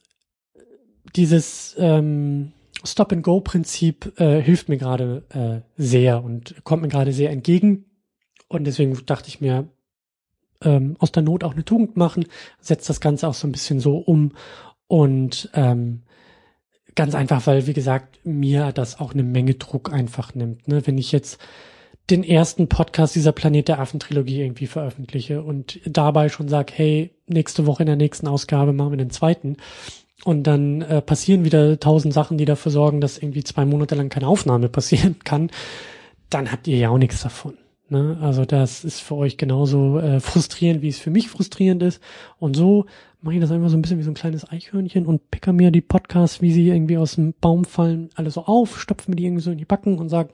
dieses 1.16 1.76
ähm, 1.78 2.52
Stop-and-Go-Prinzip 2.84 4.20
äh, 4.20 4.42
hilft 4.42 4.70
mir 4.70 4.78
gerade 4.78 5.24
äh, 5.30 5.82
sehr 5.82 6.24
und 6.24 6.64
kommt 6.64 6.82
mir 6.84 6.90
gerade 6.90 7.14
sehr 7.14 7.32
entgegen. 7.32 7.86
Und 8.48 8.66
deswegen 8.66 8.98
dachte 9.06 9.30
ich 9.30 9.42
mir, 9.42 9.68
ähm, 10.62 10.96
aus 11.00 11.12
der 11.12 11.24
Not 11.24 11.44
auch 11.44 11.54
eine 11.54 11.66
Tugend 11.66 11.98
machen, 11.98 12.26
setzt 12.60 12.90
das 12.90 13.00
Ganze 13.00 13.28
auch 13.28 13.34
so 13.34 13.48
ein 13.48 13.52
bisschen 13.52 13.80
so 13.80 13.98
um 13.98 14.34
und 14.88 15.50
ähm, 15.54 16.04
ganz 16.96 17.16
einfach, 17.16 17.48
weil 17.48 17.68
wie 17.68 17.74
gesagt 17.74 18.20
mir 18.26 18.72
das 18.72 19.00
auch 19.00 19.14
eine 19.14 19.24
Menge 19.24 19.56
Druck 19.56 19.92
einfach 19.92 20.36
nimmt. 20.36 20.68
Ne? 20.68 20.86
Wenn 20.86 20.98
ich 20.98 21.12
jetzt 21.12 21.40
den 22.10 22.24
ersten 22.24 22.68
Podcast 22.68 23.16
dieser 23.16 23.32
Planet 23.32 23.70
der 23.70 23.80
Affen 23.80 24.00
Trilogie 24.00 24.42
irgendwie 24.42 24.68
veröffentliche 24.68 25.42
und 25.42 25.80
dabei 25.86 26.30
schon 26.30 26.50
sag, 26.50 26.72
hey, 26.74 27.12
nächste 27.28 27.66
Woche 27.66 27.84
in 27.84 27.88
der 27.88 27.96
nächsten 27.96 28.28
Ausgabe 28.28 28.74
machen 28.74 28.92
wir 28.92 28.98
den 28.98 29.10
zweiten. 29.10 29.58
Und 30.26 30.44
dann 30.44 30.82
äh, 30.82 31.02
passieren 31.02 31.44
wieder 31.44 31.80
tausend 31.80 32.14
Sachen, 32.14 32.38
die 32.38 32.46
dafür 32.46 32.72
sorgen, 32.72 33.02
dass 33.02 33.18
irgendwie 33.18 33.44
zwei 33.44 33.66
Monate 33.66 33.96
lang 33.96 34.10
keine 34.10 34.28
Aufnahme 34.28 34.70
passieren 34.70 35.18
kann. 35.24 35.50
Dann 36.30 36.52
habt 36.52 36.68
ihr 36.68 36.78
ja 36.78 36.90
auch 36.90 36.98
nichts 36.98 37.22
davon. 37.22 37.58
Ne? 37.90 38.18
Also 38.22 38.46
das 38.46 38.84
ist 38.84 39.02
für 39.02 39.16
euch 39.16 39.38
genauso 39.38 40.00
äh, 40.00 40.20
frustrierend, 40.20 40.82
wie 40.82 40.90
es 40.90 41.00
für 41.00 41.12
mich 41.12 41.30
frustrierend 41.30 41.84
ist. 41.84 42.02
Und 42.40 42.56
so 42.56 42.86
mache 43.22 43.36
ich 43.36 43.42
das 43.42 43.52
einfach 43.52 43.70
so 43.70 43.78
ein 43.78 43.82
bisschen 43.82 44.00
wie 44.00 44.04
so 44.04 44.12
ein 44.12 44.16
kleines 44.16 44.50
Eichhörnchen 44.50 45.06
und 45.06 45.30
picker 45.32 45.54
mir 45.54 45.72
die 45.72 45.82
Podcasts, 45.82 46.42
wie 46.42 46.52
sie 46.52 46.68
irgendwie 46.70 46.98
aus 46.98 47.16
dem 47.16 47.34
Baum 47.40 47.66
fallen, 47.66 48.10
alle 48.16 48.32
so 48.32 48.46
auf, 48.46 48.80
stopfe 48.80 49.10
mir 49.10 49.16
die 49.16 49.26
irgendwie 49.26 49.44
so 49.44 49.52
in 49.52 49.58
die 49.58 49.66
Backen 49.66 49.98
und 49.98 50.10
sag, 50.10 50.30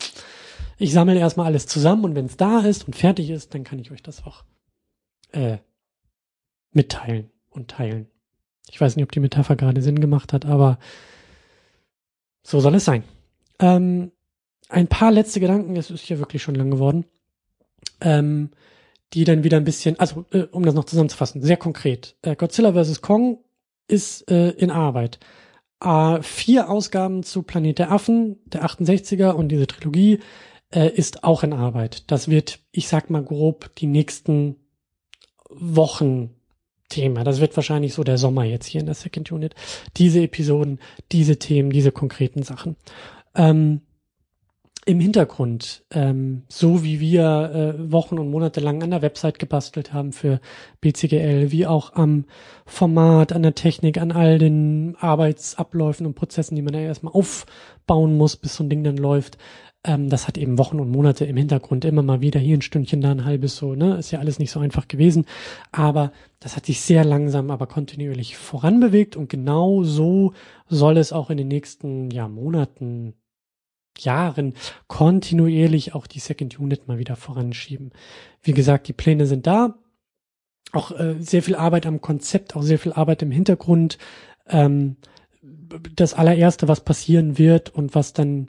ich 0.79 0.91
sammle 0.91 1.19
erstmal 1.19 1.45
alles 1.45 1.67
zusammen 1.67 2.05
und 2.05 2.15
wenn 2.15 2.25
es 2.25 2.37
da 2.37 2.61
ist 2.61 2.87
und 2.87 2.95
fertig 2.95 3.29
ist, 3.29 3.53
dann 3.53 3.63
kann 3.63 3.79
ich 3.79 3.91
euch 3.91 4.01
das 4.01 4.25
auch 4.25 4.43
äh, 5.31 5.57
mitteilen 6.71 7.29
und 7.49 7.69
teilen. 7.69 8.07
Ich 8.71 8.81
weiß 8.81 8.95
nicht, 8.95 9.03
ob 9.03 9.11
die 9.11 9.19
Metapher 9.19 9.55
gerade 9.55 9.81
Sinn 9.81 9.99
gemacht 9.99 10.33
hat, 10.33 10.45
aber 10.45 10.79
so 12.43 12.59
soll 12.59 12.75
es 12.75 12.85
sein. 12.85 13.03
Ähm, 13.59 14.11
ein 14.69 14.87
paar 14.87 15.11
letzte 15.11 15.39
Gedanken, 15.39 15.75
es 15.75 15.91
ist 15.91 16.07
ja 16.09 16.19
wirklich 16.19 16.41
schon 16.41 16.55
lang 16.55 16.71
geworden 16.71 17.05
ähm, 18.01 18.49
die 19.13 19.23
dann 19.23 19.43
wieder 19.43 19.57
ein 19.57 19.63
bisschen, 19.63 19.99
also 19.99 20.25
äh, 20.31 20.43
um 20.51 20.63
das 20.63 20.75
noch 20.75 20.85
zusammenzufassen, 20.85 21.41
sehr 21.41 21.57
konkret. 21.57 22.15
Äh, 22.21 22.35
Godzilla 22.35 22.73
vs. 22.73 23.01
Kong 23.01 23.39
ist 23.87 24.29
äh, 24.29 24.51
in 24.51 24.71
Arbeit. 24.71 25.19
Äh, 25.83 26.21
vier 26.21 26.69
Ausgaben 26.69 27.23
zu 27.23 27.43
Planet 27.43 27.79
der 27.79 27.91
Affen, 27.91 28.37
der 28.45 28.65
68er 28.65 29.31
und 29.31 29.49
diese 29.49 29.67
Trilogie 29.67 30.19
äh, 30.73 30.89
ist 30.89 31.23
auch 31.23 31.43
in 31.43 31.53
Arbeit. 31.53 32.09
Das 32.11 32.27
wird, 32.27 32.59
ich 32.71 32.87
sag 32.87 33.09
mal 33.09 33.23
grob, 33.23 33.75
die 33.75 33.87
nächsten 33.87 34.55
Wochen 35.49 36.35
Thema. 36.89 37.23
Das 37.23 37.39
wird 37.39 37.55
wahrscheinlich 37.55 37.93
so 37.93 38.03
der 38.03 38.17
Sommer 38.17 38.43
jetzt 38.43 38.65
hier 38.65 38.81
in 38.81 38.87
der 38.87 38.95
Second 38.95 39.31
Unit. 39.31 39.55
Diese 39.97 40.21
Episoden, 40.21 40.79
diese 41.11 41.37
Themen, 41.37 41.69
diese 41.69 41.91
konkreten 41.91 42.43
Sachen. 42.43 42.75
Ähm, 43.35 43.81
im 44.85 44.99
Hintergrund, 44.99 45.83
ähm, 45.91 46.43
so 46.47 46.83
wie 46.83 46.99
wir 46.99 47.75
äh, 47.77 47.91
Wochen 47.91 48.17
und 48.17 48.31
Monate 48.31 48.59
lang 48.59 48.81
an 48.81 48.89
der 48.89 49.03
Website 49.03 49.37
gebastelt 49.37 49.93
haben 49.93 50.13
für 50.13 50.39
BCGL, 50.81 51.51
wie 51.51 51.67
auch 51.67 51.93
am 51.93 52.25
Format, 52.65 53.31
an 53.31 53.43
der 53.43 53.53
Technik, 53.53 53.99
an 53.99 54.11
all 54.11 54.39
den 54.39 54.95
Arbeitsabläufen 54.99 56.07
und 56.07 56.15
Prozessen, 56.15 56.55
die 56.55 56.63
man 56.63 56.73
da 56.73 56.79
erstmal 56.79 57.13
aufbauen 57.13 58.17
muss, 58.17 58.35
bis 58.35 58.55
so 58.55 58.63
ein 58.63 58.69
Ding 58.69 58.83
dann 58.83 58.97
läuft. 58.97 59.37
Ähm, 59.85 60.09
das 60.09 60.27
hat 60.27 60.37
eben 60.37 60.57
Wochen 60.57 60.79
und 60.79 60.91
Monate 60.91 61.25
im 61.25 61.37
Hintergrund 61.37 61.85
immer 61.85 62.03
mal 62.03 62.21
wieder 62.21 62.39
hier 62.39 62.57
ein 62.57 62.61
Stündchen, 62.61 63.01
da 63.01 63.11
ein 63.11 63.25
halbes 63.25 63.55
so, 63.55 63.75
ne? 63.75 63.97
Ist 63.97 64.11
ja 64.11 64.19
alles 64.19 64.39
nicht 64.39 64.51
so 64.51 64.59
einfach 64.59 64.87
gewesen. 64.87 65.25
Aber 65.71 66.11
das 66.39 66.55
hat 66.55 66.65
sich 66.65 66.81
sehr 66.81 67.05
langsam, 67.05 67.49
aber 67.49 67.67
kontinuierlich 67.67 68.35
voranbewegt 68.37 69.15
und 69.15 69.29
genau 69.29 69.83
so 69.83 70.33
soll 70.67 70.97
es 70.97 71.13
auch 71.13 71.29
in 71.29 71.37
den 71.37 71.47
nächsten 71.47 72.11
ja, 72.11 72.27
Monaten 72.27 73.13
Jahren 73.97 74.53
kontinuierlich 74.87 75.93
auch 75.93 76.07
die 76.07 76.19
Second 76.19 76.59
Unit 76.59 76.87
mal 76.87 76.99
wieder 76.99 77.15
voranschieben. 77.15 77.91
Wie 78.41 78.53
gesagt, 78.53 78.87
die 78.87 78.93
Pläne 78.93 79.25
sind 79.25 79.47
da. 79.47 79.75
auch 80.71 80.91
äh, 80.91 81.15
sehr 81.19 81.43
viel 81.43 81.55
Arbeit 81.55 81.85
am 81.85 82.01
Konzept, 82.01 82.55
auch 82.55 82.61
sehr 82.61 82.79
viel 82.79 82.93
Arbeit 82.93 83.21
im 83.21 83.31
Hintergrund. 83.31 83.97
Ähm, 84.47 84.97
das 85.95 86.13
allererste, 86.13 86.67
was 86.67 86.81
passieren 86.81 87.37
wird 87.37 87.73
und 87.73 87.95
was 87.95 88.13
dann 88.13 88.47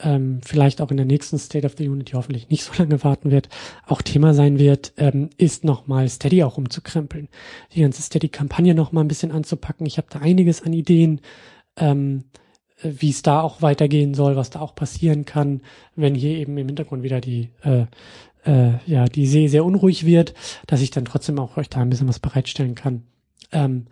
ähm, 0.00 0.40
vielleicht 0.44 0.80
auch 0.80 0.90
in 0.90 0.96
der 0.96 1.06
nächsten 1.06 1.38
State 1.38 1.66
of 1.66 1.74
the 1.78 1.88
Unity 1.88 2.12
hoffentlich 2.12 2.48
nicht 2.50 2.64
so 2.64 2.72
lange 2.78 3.02
warten 3.02 3.30
wird, 3.30 3.48
auch 3.86 4.02
Thema 4.02 4.34
sein 4.34 4.58
wird, 4.58 4.92
ähm, 4.96 5.30
ist 5.38 5.64
nochmal 5.64 6.08
Steady 6.08 6.42
auch 6.42 6.58
umzukrempeln. 6.58 7.28
Die 7.74 7.80
ganze 7.80 8.02
Steady-Kampagne 8.02 8.74
nochmal 8.74 9.04
ein 9.04 9.08
bisschen 9.08 9.32
anzupacken. 9.32 9.86
Ich 9.86 9.98
habe 9.98 10.08
da 10.10 10.20
einiges 10.20 10.62
an 10.62 10.72
Ideen, 10.72 11.20
ähm, 11.76 12.24
wie 12.82 13.10
es 13.10 13.22
da 13.22 13.40
auch 13.40 13.62
weitergehen 13.62 14.12
soll, 14.12 14.36
was 14.36 14.50
da 14.50 14.60
auch 14.60 14.74
passieren 14.74 15.24
kann, 15.24 15.62
wenn 15.94 16.14
hier 16.14 16.36
eben 16.36 16.58
im 16.58 16.66
Hintergrund 16.66 17.02
wieder 17.02 17.20
die 17.22 17.50
äh, 17.62 17.86
äh, 18.44 18.74
ja 18.86 19.06
die 19.06 19.26
See 19.26 19.48
sehr 19.48 19.64
unruhig 19.64 20.04
wird, 20.04 20.34
dass 20.66 20.82
ich 20.82 20.90
dann 20.90 21.06
trotzdem 21.06 21.38
auch 21.38 21.56
euch 21.56 21.70
da 21.70 21.80
ein 21.80 21.88
bisschen 21.88 22.08
was 22.08 22.18
bereitstellen 22.18 22.74
kann. 22.74 23.04
Ähm, 23.50 23.86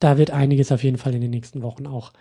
da 0.00 0.18
wird 0.18 0.32
einiges 0.32 0.72
auf 0.72 0.82
jeden 0.82 0.98
Fall 0.98 1.14
in 1.14 1.20
den 1.20 1.30
nächsten 1.30 1.62
Wochen 1.62 1.86
auch 1.86 2.12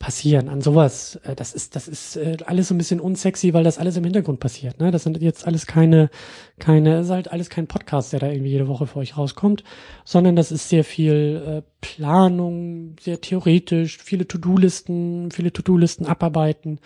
passieren. 0.00 0.48
An 0.48 0.62
sowas, 0.62 1.20
äh, 1.24 1.36
das 1.36 1.52
ist, 1.52 1.76
das 1.76 1.86
ist 1.86 2.16
äh, 2.16 2.38
alles 2.46 2.68
so 2.68 2.74
ein 2.74 2.78
bisschen 2.78 2.98
unsexy, 2.98 3.54
weil 3.54 3.62
das 3.62 3.78
alles 3.78 3.96
im 3.96 4.02
Hintergrund 4.02 4.40
passiert. 4.40 4.80
Ne? 4.80 4.90
Das 4.90 5.04
sind 5.04 5.20
jetzt 5.22 5.46
alles 5.46 5.66
keine, 5.66 6.10
keine, 6.58 7.00
ist 7.00 7.10
halt 7.10 7.30
alles 7.30 7.50
kein 7.50 7.68
Podcast, 7.68 8.12
der 8.12 8.18
da 8.18 8.28
irgendwie 8.28 8.50
jede 8.50 8.66
Woche 8.66 8.88
für 8.88 8.98
euch 8.98 9.16
rauskommt, 9.16 9.62
sondern 10.04 10.34
das 10.34 10.50
ist 10.50 10.70
sehr 10.70 10.84
viel 10.84 11.42
äh, 11.46 11.62
Planung, 11.82 12.96
sehr 12.98 13.20
theoretisch, 13.20 13.98
viele 13.98 14.26
To-Do-Listen, 14.26 15.30
viele 15.30 15.52
To-Do-Listen 15.52 16.06
abarbeiten, 16.06 16.80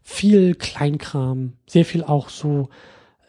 viel 0.00 0.54
Kleinkram, 0.54 1.54
sehr 1.66 1.84
viel 1.84 2.04
auch 2.04 2.28
so 2.28 2.68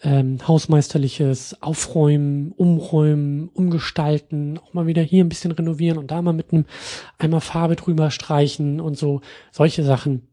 ähm, 0.03 0.37
hausmeisterliches 0.45 1.61
Aufräumen, 1.61 2.51
Umräumen, 2.51 3.47
Umgestalten, 3.49 4.59
auch 4.59 4.73
mal 4.73 4.85
wieder 4.85 5.01
hier 5.01 5.23
ein 5.23 5.29
bisschen 5.29 5.51
renovieren 5.51 5.97
und 5.97 6.11
da 6.11 6.21
mal 6.21 6.33
mit 6.33 6.51
einem 6.51 6.65
einmal 7.17 7.39
Farbe 7.39 7.77
drüber 7.77 8.11
streichen 8.11 8.81
und 8.81 8.97
so 8.97 9.21
solche 9.51 9.83
Sachen 9.83 10.27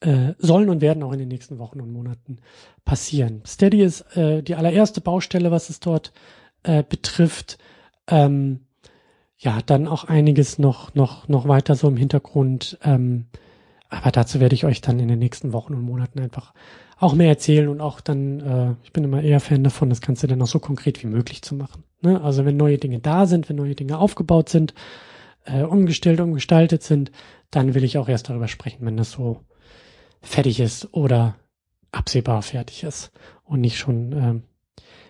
äh, 0.00 0.34
sollen 0.38 0.70
und 0.70 0.80
werden 0.80 1.02
auch 1.02 1.12
in 1.12 1.18
den 1.18 1.28
nächsten 1.28 1.58
Wochen 1.58 1.80
und 1.80 1.92
Monaten 1.92 2.38
passieren. 2.84 3.42
Steady 3.44 3.82
ist 3.82 4.16
äh, 4.16 4.42
die 4.42 4.54
allererste 4.54 5.00
Baustelle, 5.00 5.50
was 5.50 5.70
es 5.70 5.80
dort 5.80 6.12
äh, 6.62 6.84
betrifft. 6.88 7.58
Ähm, 8.06 8.60
ja, 9.38 9.58
dann 9.66 9.88
auch 9.88 10.04
einiges 10.04 10.58
noch 10.58 10.94
noch 10.94 11.26
noch 11.26 11.48
weiter 11.48 11.74
so 11.74 11.88
im 11.88 11.96
Hintergrund. 11.96 12.78
Ähm, 12.84 13.26
aber 13.88 14.10
dazu 14.10 14.40
werde 14.40 14.54
ich 14.54 14.64
euch 14.64 14.80
dann 14.80 15.00
in 15.00 15.08
den 15.08 15.18
nächsten 15.18 15.52
Wochen 15.52 15.74
und 15.74 15.82
Monaten 15.82 16.20
einfach 16.20 16.52
auch 16.98 17.14
mehr 17.14 17.28
erzählen 17.28 17.68
und 17.68 17.80
auch 17.80 18.00
dann, 18.00 18.40
äh, 18.40 18.74
ich 18.82 18.92
bin 18.92 19.04
immer 19.04 19.22
eher 19.22 19.40
Fan 19.40 19.64
davon, 19.64 19.88
das 19.88 20.00
Ganze 20.00 20.26
dann 20.26 20.42
auch 20.42 20.46
so 20.48 20.58
konkret 20.58 21.02
wie 21.02 21.06
möglich 21.06 21.42
zu 21.42 21.54
machen. 21.54 21.84
Ne? 22.02 22.20
Also 22.20 22.44
wenn 22.44 22.56
neue 22.56 22.78
Dinge 22.78 22.98
da 22.98 23.26
sind, 23.26 23.48
wenn 23.48 23.56
neue 23.56 23.74
Dinge 23.74 23.98
aufgebaut 23.98 24.48
sind, 24.48 24.74
äh, 25.44 25.62
umgestellt, 25.62 26.20
umgestaltet 26.20 26.82
sind, 26.82 27.12
dann 27.50 27.74
will 27.74 27.84
ich 27.84 27.98
auch 27.98 28.08
erst 28.08 28.28
darüber 28.28 28.48
sprechen, 28.48 28.84
wenn 28.84 28.96
das 28.96 29.12
so 29.12 29.40
fertig 30.20 30.60
ist 30.60 30.92
oder 30.92 31.36
absehbar 31.92 32.42
fertig 32.42 32.82
ist 32.82 33.12
und 33.44 33.60
nicht 33.60 33.78
schon 33.78 34.12
ähm, 34.12 34.42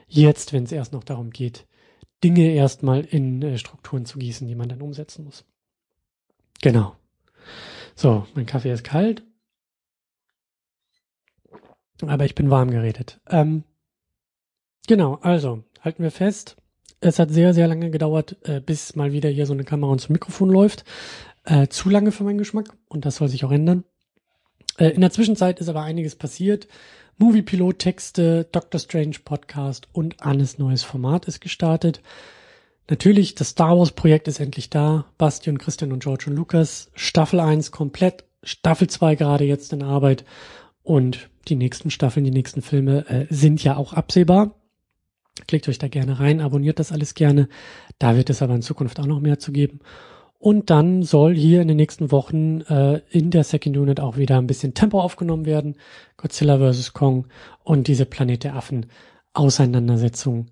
jetzt, 0.07 0.53
wenn 0.53 0.65
es 0.65 0.73
erst 0.73 0.93
noch 0.93 1.05
darum 1.05 1.31
geht, 1.31 1.67
Dinge 2.23 2.51
erstmal 2.51 3.01
in 3.01 3.43
äh, 3.43 3.59
Strukturen 3.59 4.05
zu 4.05 4.19
gießen, 4.19 4.47
die 4.47 4.55
man 4.55 4.69
dann 4.69 4.83
umsetzen 4.83 5.25
muss. 5.25 5.45
Genau. 6.61 6.95
So, 7.99 8.27
mein 8.35 8.47
Kaffee 8.47 8.71
ist 8.71 8.85
kalt 8.85 9.23
aber 12.07 12.25
ich 12.25 12.35
bin 12.35 12.51
warm 12.51 12.71
geredet. 12.71 13.21
Ähm, 13.29 13.65
genau, 14.87 15.19
also 15.23 15.65
halten 15.81 16.03
wir 16.03 16.11
fest. 16.11 16.57
Es 17.01 17.19
hat 17.19 17.31
sehr, 17.31 17.55
sehr 17.55 17.69
lange 17.69 17.91
gedauert, 17.91 18.37
äh, 18.43 18.61
bis 18.61 18.97
mal 18.97 19.13
wieder 19.13 19.29
hier 19.29 19.47
so 19.47 19.53
eine 19.53 19.65
Kamera 19.65 19.93
und 19.93 20.01
so 20.01 20.09
ein 20.09 20.15
Mikrofon 20.15 20.51
läuft. 20.51 20.85
Äh, 21.45 21.69
zu 21.69 21.89
lange 21.91 22.13
für 22.13 22.25
meinen 22.25 22.39
Geschmack 22.39 22.77
und 22.89 23.05
das 23.05 23.17
soll 23.17 23.29
sich 23.29 23.45
auch 23.45 23.53
ändern. 23.53 23.85
Äh, 24.79 24.91
in 24.91 25.01
der 25.01 25.11
Zwischenzeit 25.11 25.61
ist 25.61 25.69
aber 25.69 25.83
einiges 25.83 26.17
passiert. 26.17 26.69
Movie 27.17 27.43
Pilot 27.43 27.81
Texte, 27.81 28.45
Doctor 28.53 28.81
Strange 28.81 29.17
Podcast 29.25 29.89
und 29.93 30.23
Annes 30.23 30.59
neues 30.59 30.83
Format 30.83 31.27
ist 31.27 31.41
gestartet. 31.41 32.01
Natürlich, 32.91 33.35
das 33.35 33.51
Star 33.51 33.79
Wars 33.79 33.93
Projekt 33.93 34.29
ist 34.29 34.41
endlich 34.41 34.71
da. 34.71 35.05
Basti 35.19 35.51
und 35.51 35.59
Christian 35.59 35.93
und 35.93 36.03
George 36.03 36.25
und 36.29 36.37
Lukas. 36.37 36.91
Staffel 36.95 37.41
1 37.41 37.71
komplett. 37.71 38.25
Staffel 38.43 38.89
2 38.89 39.15
gerade 39.15 39.45
jetzt 39.45 39.73
in 39.75 39.83
Arbeit. 39.83 40.25
Und 40.83 41.29
die 41.49 41.55
nächsten 41.55 41.91
Staffeln, 41.91 42.25
die 42.25 42.31
nächsten 42.31 42.63
Filme 42.63 43.07
äh, 43.09 43.27
sind 43.29 43.63
ja 43.63 43.77
auch 43.77 43.93
absehbar. 43.93 44.55
Klickt 45.47 45.69
euch 45.69 45.79
da 45.79 45.89
gerne 45.89 46.19
rein, 46.19 46.41
abonniert 46.41 46.79
das 46.79 46.91
alles 46.91 47.15
gerne. 47.15 47.49
Da 47.99 48.17
wird 48.17 48.31
es 48.31 48.43
aber 48.43 48.55
in 48.55 48.63
Zukunft 48.63 48.99
auch 48.99 49.07
noch 49.07 49.21
mehr 49.21 49.39
zu 49.39 49.53
geben. 49.53 49.81
Und 50.39 50.71
dann 50.71 51.03
soll 51.03 51.35
hier 51.35 51.61
in 51.61 51.69
den 51.69 51.77
nächsten 51.77 52.11
Wochen 52.11 52.63
äh, 52.63 53.03
in 53.11 53.31
der 53.31 53.45
Second 53.45 53.77
Unit 53.77 54.01
auch 54.01 54.17
wieder 54.17 54.39
ein 54.39 54.47
bisschen 54.47 54.73
Tempo 54.73 55.01
aufgenommen 55.01 55.47
werden. 55.47 55.77
Godzilla 56.17 56.59
vs. 56.59 56.95
Kong 56.95 57.27
und 57.65 57.87
diese 57.87 58.07
Planet 58.07 58.45
der 58.45 58.57
Affen 58.57 58.87
Auseinandersetzung 59.35 60.47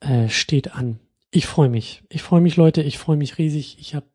äh, 0.00 0.28
steht 0.28 0.74
an. 0.74 1.00
Ich 1.30 1.46
freue 1.46 1.68
mich. 1.68 2.02
Ich 2.08 2.22
freue 2.22 2.40
mich, 2.40 2.56
Leute. 2.56 2.82
Ich 2.82 2.98
freue 2.98 3.16
mich 3.16 3.38
riesig. 3.38 3.78
Ich 3.80 3.94
habe 3.94 4.06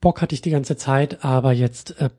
Bock 0.00 0.20
hatte 0.20 0.34
ich 0.34 0.42
die 0.42 0.50
ganze 0.50 0.76
Zeit, 0.76 1.24
aber 1.24 1.52
jetzt 1.52 2.00
äh, 2.00 2.10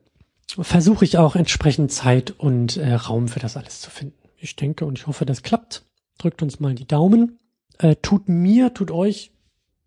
versuche 0.48 1.06
ich 1.06 1.18
auch 1.18 1.36
entsprechend 1.36 1.92
Zeit 1.92 2.32
und 2.32 2.78
äh, 2.78 2.94
Raum 2.94 3.28
für 3.28 3.40
das 3.40 3.56
alles 3.56 3.82
zu 3.82 3.90
finden. 3.90 4.18
Ich 4.38 4.56
denke 4.56 4.86
und 4.86 4.98
ich 4.98 5.08
hoffe, 5.08 5.26
das 5.26 5.44
klappt. 5.44 5.84
Drückt 6.18 6.42
uns 6.42 6.60
mal 6.60 6.74
die 6.74 6.88
Daumen. 6.88 7.40
Äh, 7.78 7.96
tut 8.02 8.28
mir, 8.28 8.74
tut 8.74 8.92
euch, 8.92 9.32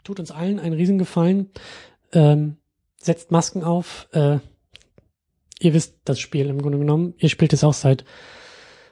tut 0.05 0.21
uns 0.21 0.31
allen 0.31 0.61
einen 0.61 0.75
Riesengefallen. 0.75 1.51
Ähm, 2.13 2.57
setzt 2.97 3.31
Masken 3.31 3.65
auf. 3.65 4.09
Äh, 4.13 4.39
ihr 5.59 5.75
wisst 5.75 5.97
das 6.05 6.21
Spiel 6.21 6.47
im 6.47 6.63
Grunde 6.63 6.79
genommen. 6.79 7.15
Ihr 7.19 7.29
spielt 7.29 7.53
es 7.53 7.65
auch 7.65 7.75
seit 7.75 8.05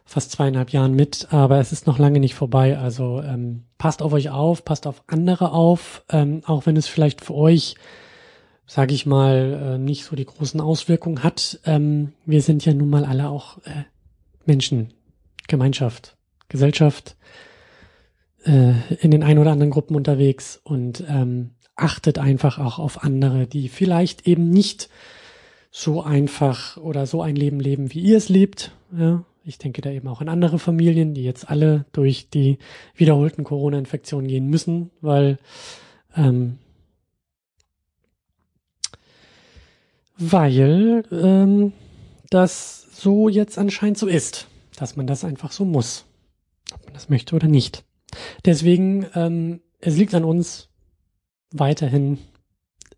fast 0.08 0.32
zweieinhalb 0.32 0.70
Jahren 0.70 0.94
mit, 0.94 1.28
aber 1.30 1.58
es 1.60 1.70
ist 1.70 1.86
noch 1.86 1.98
lange 1.98 2.18
nicht 2.18 2.34
vorbei. 2.34 2.78
Also 2.78 3.22
ähm, 3.22 3.64
passt 3.76 4.00
auf 4.02 4.12
euch 4.12 4.30
auf, 4.30 4.64
passt 4.64 4.86
auf 4.86 5.02
andere 5.06 5.52
auf, 5.52 6.02
ähm, 6.10 6.40
auch 6.46 6.66
wenn 6.66 6.76
es 6.76 6.88
vielleicht 6.88 7.24
für 7.24 7.34
euch 7.34 7.76
sage 8.68 8.92
ich 8.92 9.06
mal, 9.06 9.76
äh, 9.76 9.78
nicht 9.78 10.04
so 10.04 10.14
die 10.14 10.26
großen 10.26 10.60
Auswirkungen 10.60 11.24
hat. 11.24 11.58
Ähm, 11.64 12.12
wir 12.26 12.42
sind 12.42 12.64
ja 12.66 12.74
nun 12.74 12.90
mal 12.90 13.06
alle 13.06 13.30
auch 13.30 13.56
äh, 13.64 13.84
Menschen, 14.44 14.92
Gemeinschaft, 15.48 16.18
Gesellschaft, 16.50 17.16
äh, 18.44 18.74
in 19.00 19.10
den 19.10 19.22
ein 19.22 19.38
oder 19.38 19.52
anderen 19.52 19.70
Gruppen 19.70 19.96
unterwegs 19.96 20.60
und 20.62 21.02
ähm, 21.08 21.52
achtet 21.76 22.18
einfach 22.18 22.58
auch 22.58 22.78
auf 22.78 23.02
andere, 23.02 23.46
die 23.46 23.70
vielleicht 23.70 24.26
eben 24.26 24.50
nicht 24.50 24.90
so 25.70 26.02
einfach 26.02 26.76
oder 26.76 27.06
so 27.06 27.22
ein 27.22 27.36
Leben 27.36 27.60
leben, 27.60 27.94
wie 27.94 28.00
ihr 28.00 28.18
es 28.18 28.28
lebt. 28.28 28.72
Ja, 28.96 29.24
ich 29.48 29.58
denke 29.58 29.80
da 29.80 29.90
eben 29.90 30.06
auch 30.08 30.20
an 30.20 30.28
andere 30.28 30.58
Familien, 30.58 31.14
die 31.14 31.24
jetzt 31.24 31.48
alle 31.48 31.86
durch 31.92 32.28
die 32.28 32.58
wiederholten 32.94 33.44
Corona-Infektionen 33.44 34.28
gehen 34.28 34.46
müssen, 34.48 34.90
weil 35.00 35.38
ähm, 36.16 36.58
weil 40.18 41.04
ähm, 41.12 41.72
das 42.28 42.86
so 42.92 43.28
jetzt 43.28 43.56
anscheinend 43.58 43.98
so 43.98 44.06
ist, 44.06 44.48
dass 44.76 44.96
man 44.96 45.06
das 45.06 45.24
einfach 45.24 45.52
so 45.52 45.64
muss, 45.64 46.04
ob 46.74 46.84
man 46.84 46.94
das 46.94 47.08
möchte 47.08 47.34
oder 47.34 47.48
nicht. 47.48 47.84
Deswegen, 48.44 49.06
ähm, 49.14 49.60
es 49.80 49.96
liegt 49.96 50.14
an 50.14 50.24
uns 50.24 50.68
weiterhin 51.52 52.18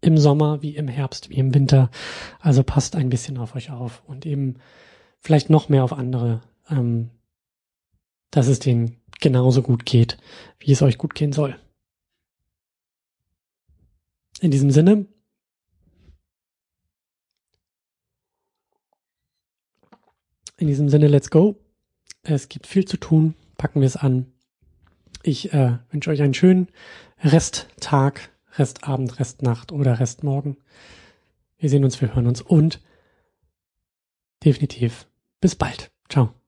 im 0.00 0.16
Sommer 0.18 0.62
wie 0.62 0.76
im 0.76 0.88
Herbst 0.88 1.30
wie 1.30 1.36
im 1.36 1.54
Winter. 1.54 1.90
Also 2.40 2.62
passt 2.62 2.96
ein 2.96 3.10
bisschen 3.10 3.38
auf 3.38 3.54
euch 3.54 3.70
auf 3.70 4.02
und 4.06 4.24
eben 4.24 4.56
vielleicht 5.20 5.50
noch 5.50 5.68
mehr 5.68 5.84
auf 5.84 5.92
andere, 5.92 6.42
ähm, 6.68 7.10
dass 8.30 8.46
es 8.46 8.58
denen 8.58 8.96
genauso 9.20 9.62
gut 9.62 9.84
geht, 9.84 10.18
wie 10.58 10.72
es 10.72 10.82
euch 10.82 10.98
gut 10.98 11.14
gehen 11.14 11.32
soll. 11.32 11.58
In 14.40 14.50
diesem 14.50 14.70
Sinne, 14.70 15.06
In 20.60 20.66
diesem 20.66 20.90
Sinne, 20.90 21.08
let's 21.08 21.30
go. 21.30 21.56
Es 22.22 22.50
gibt 22.50 22.66
viel 22.66 22.84
zu 22.84 22.98
tun. 22.98 23.34
Packen 23.56 23.80
wir 23.80 23.86
es 23.86 23.96
an. 23.96 24.30
Ich 25.22 25.54
äh, 25.54 25.78
wünsche 25.90 26.10
euch 26.10 26.20
einen 26.20 26.34
schönen 26.34 26.68
Resttag, 27.22 28.30
Restabend, 28.58 29.18
Restnacht 29.18 29.72
oder 29.72 30.00
Restmorgen. 30.00 30.58
Wir 31.56 31.70
sehen 31.70 31.82
uns, 31.82 31.98
wir 32.02 32.14
hören 32.14 32.26
uns 32.26 32.42
und 32.42 32.82
definitiv 34.44 35.06
bis 35.40 35.54
bald. 35.54 35.90
Ciao. 36.08 36.39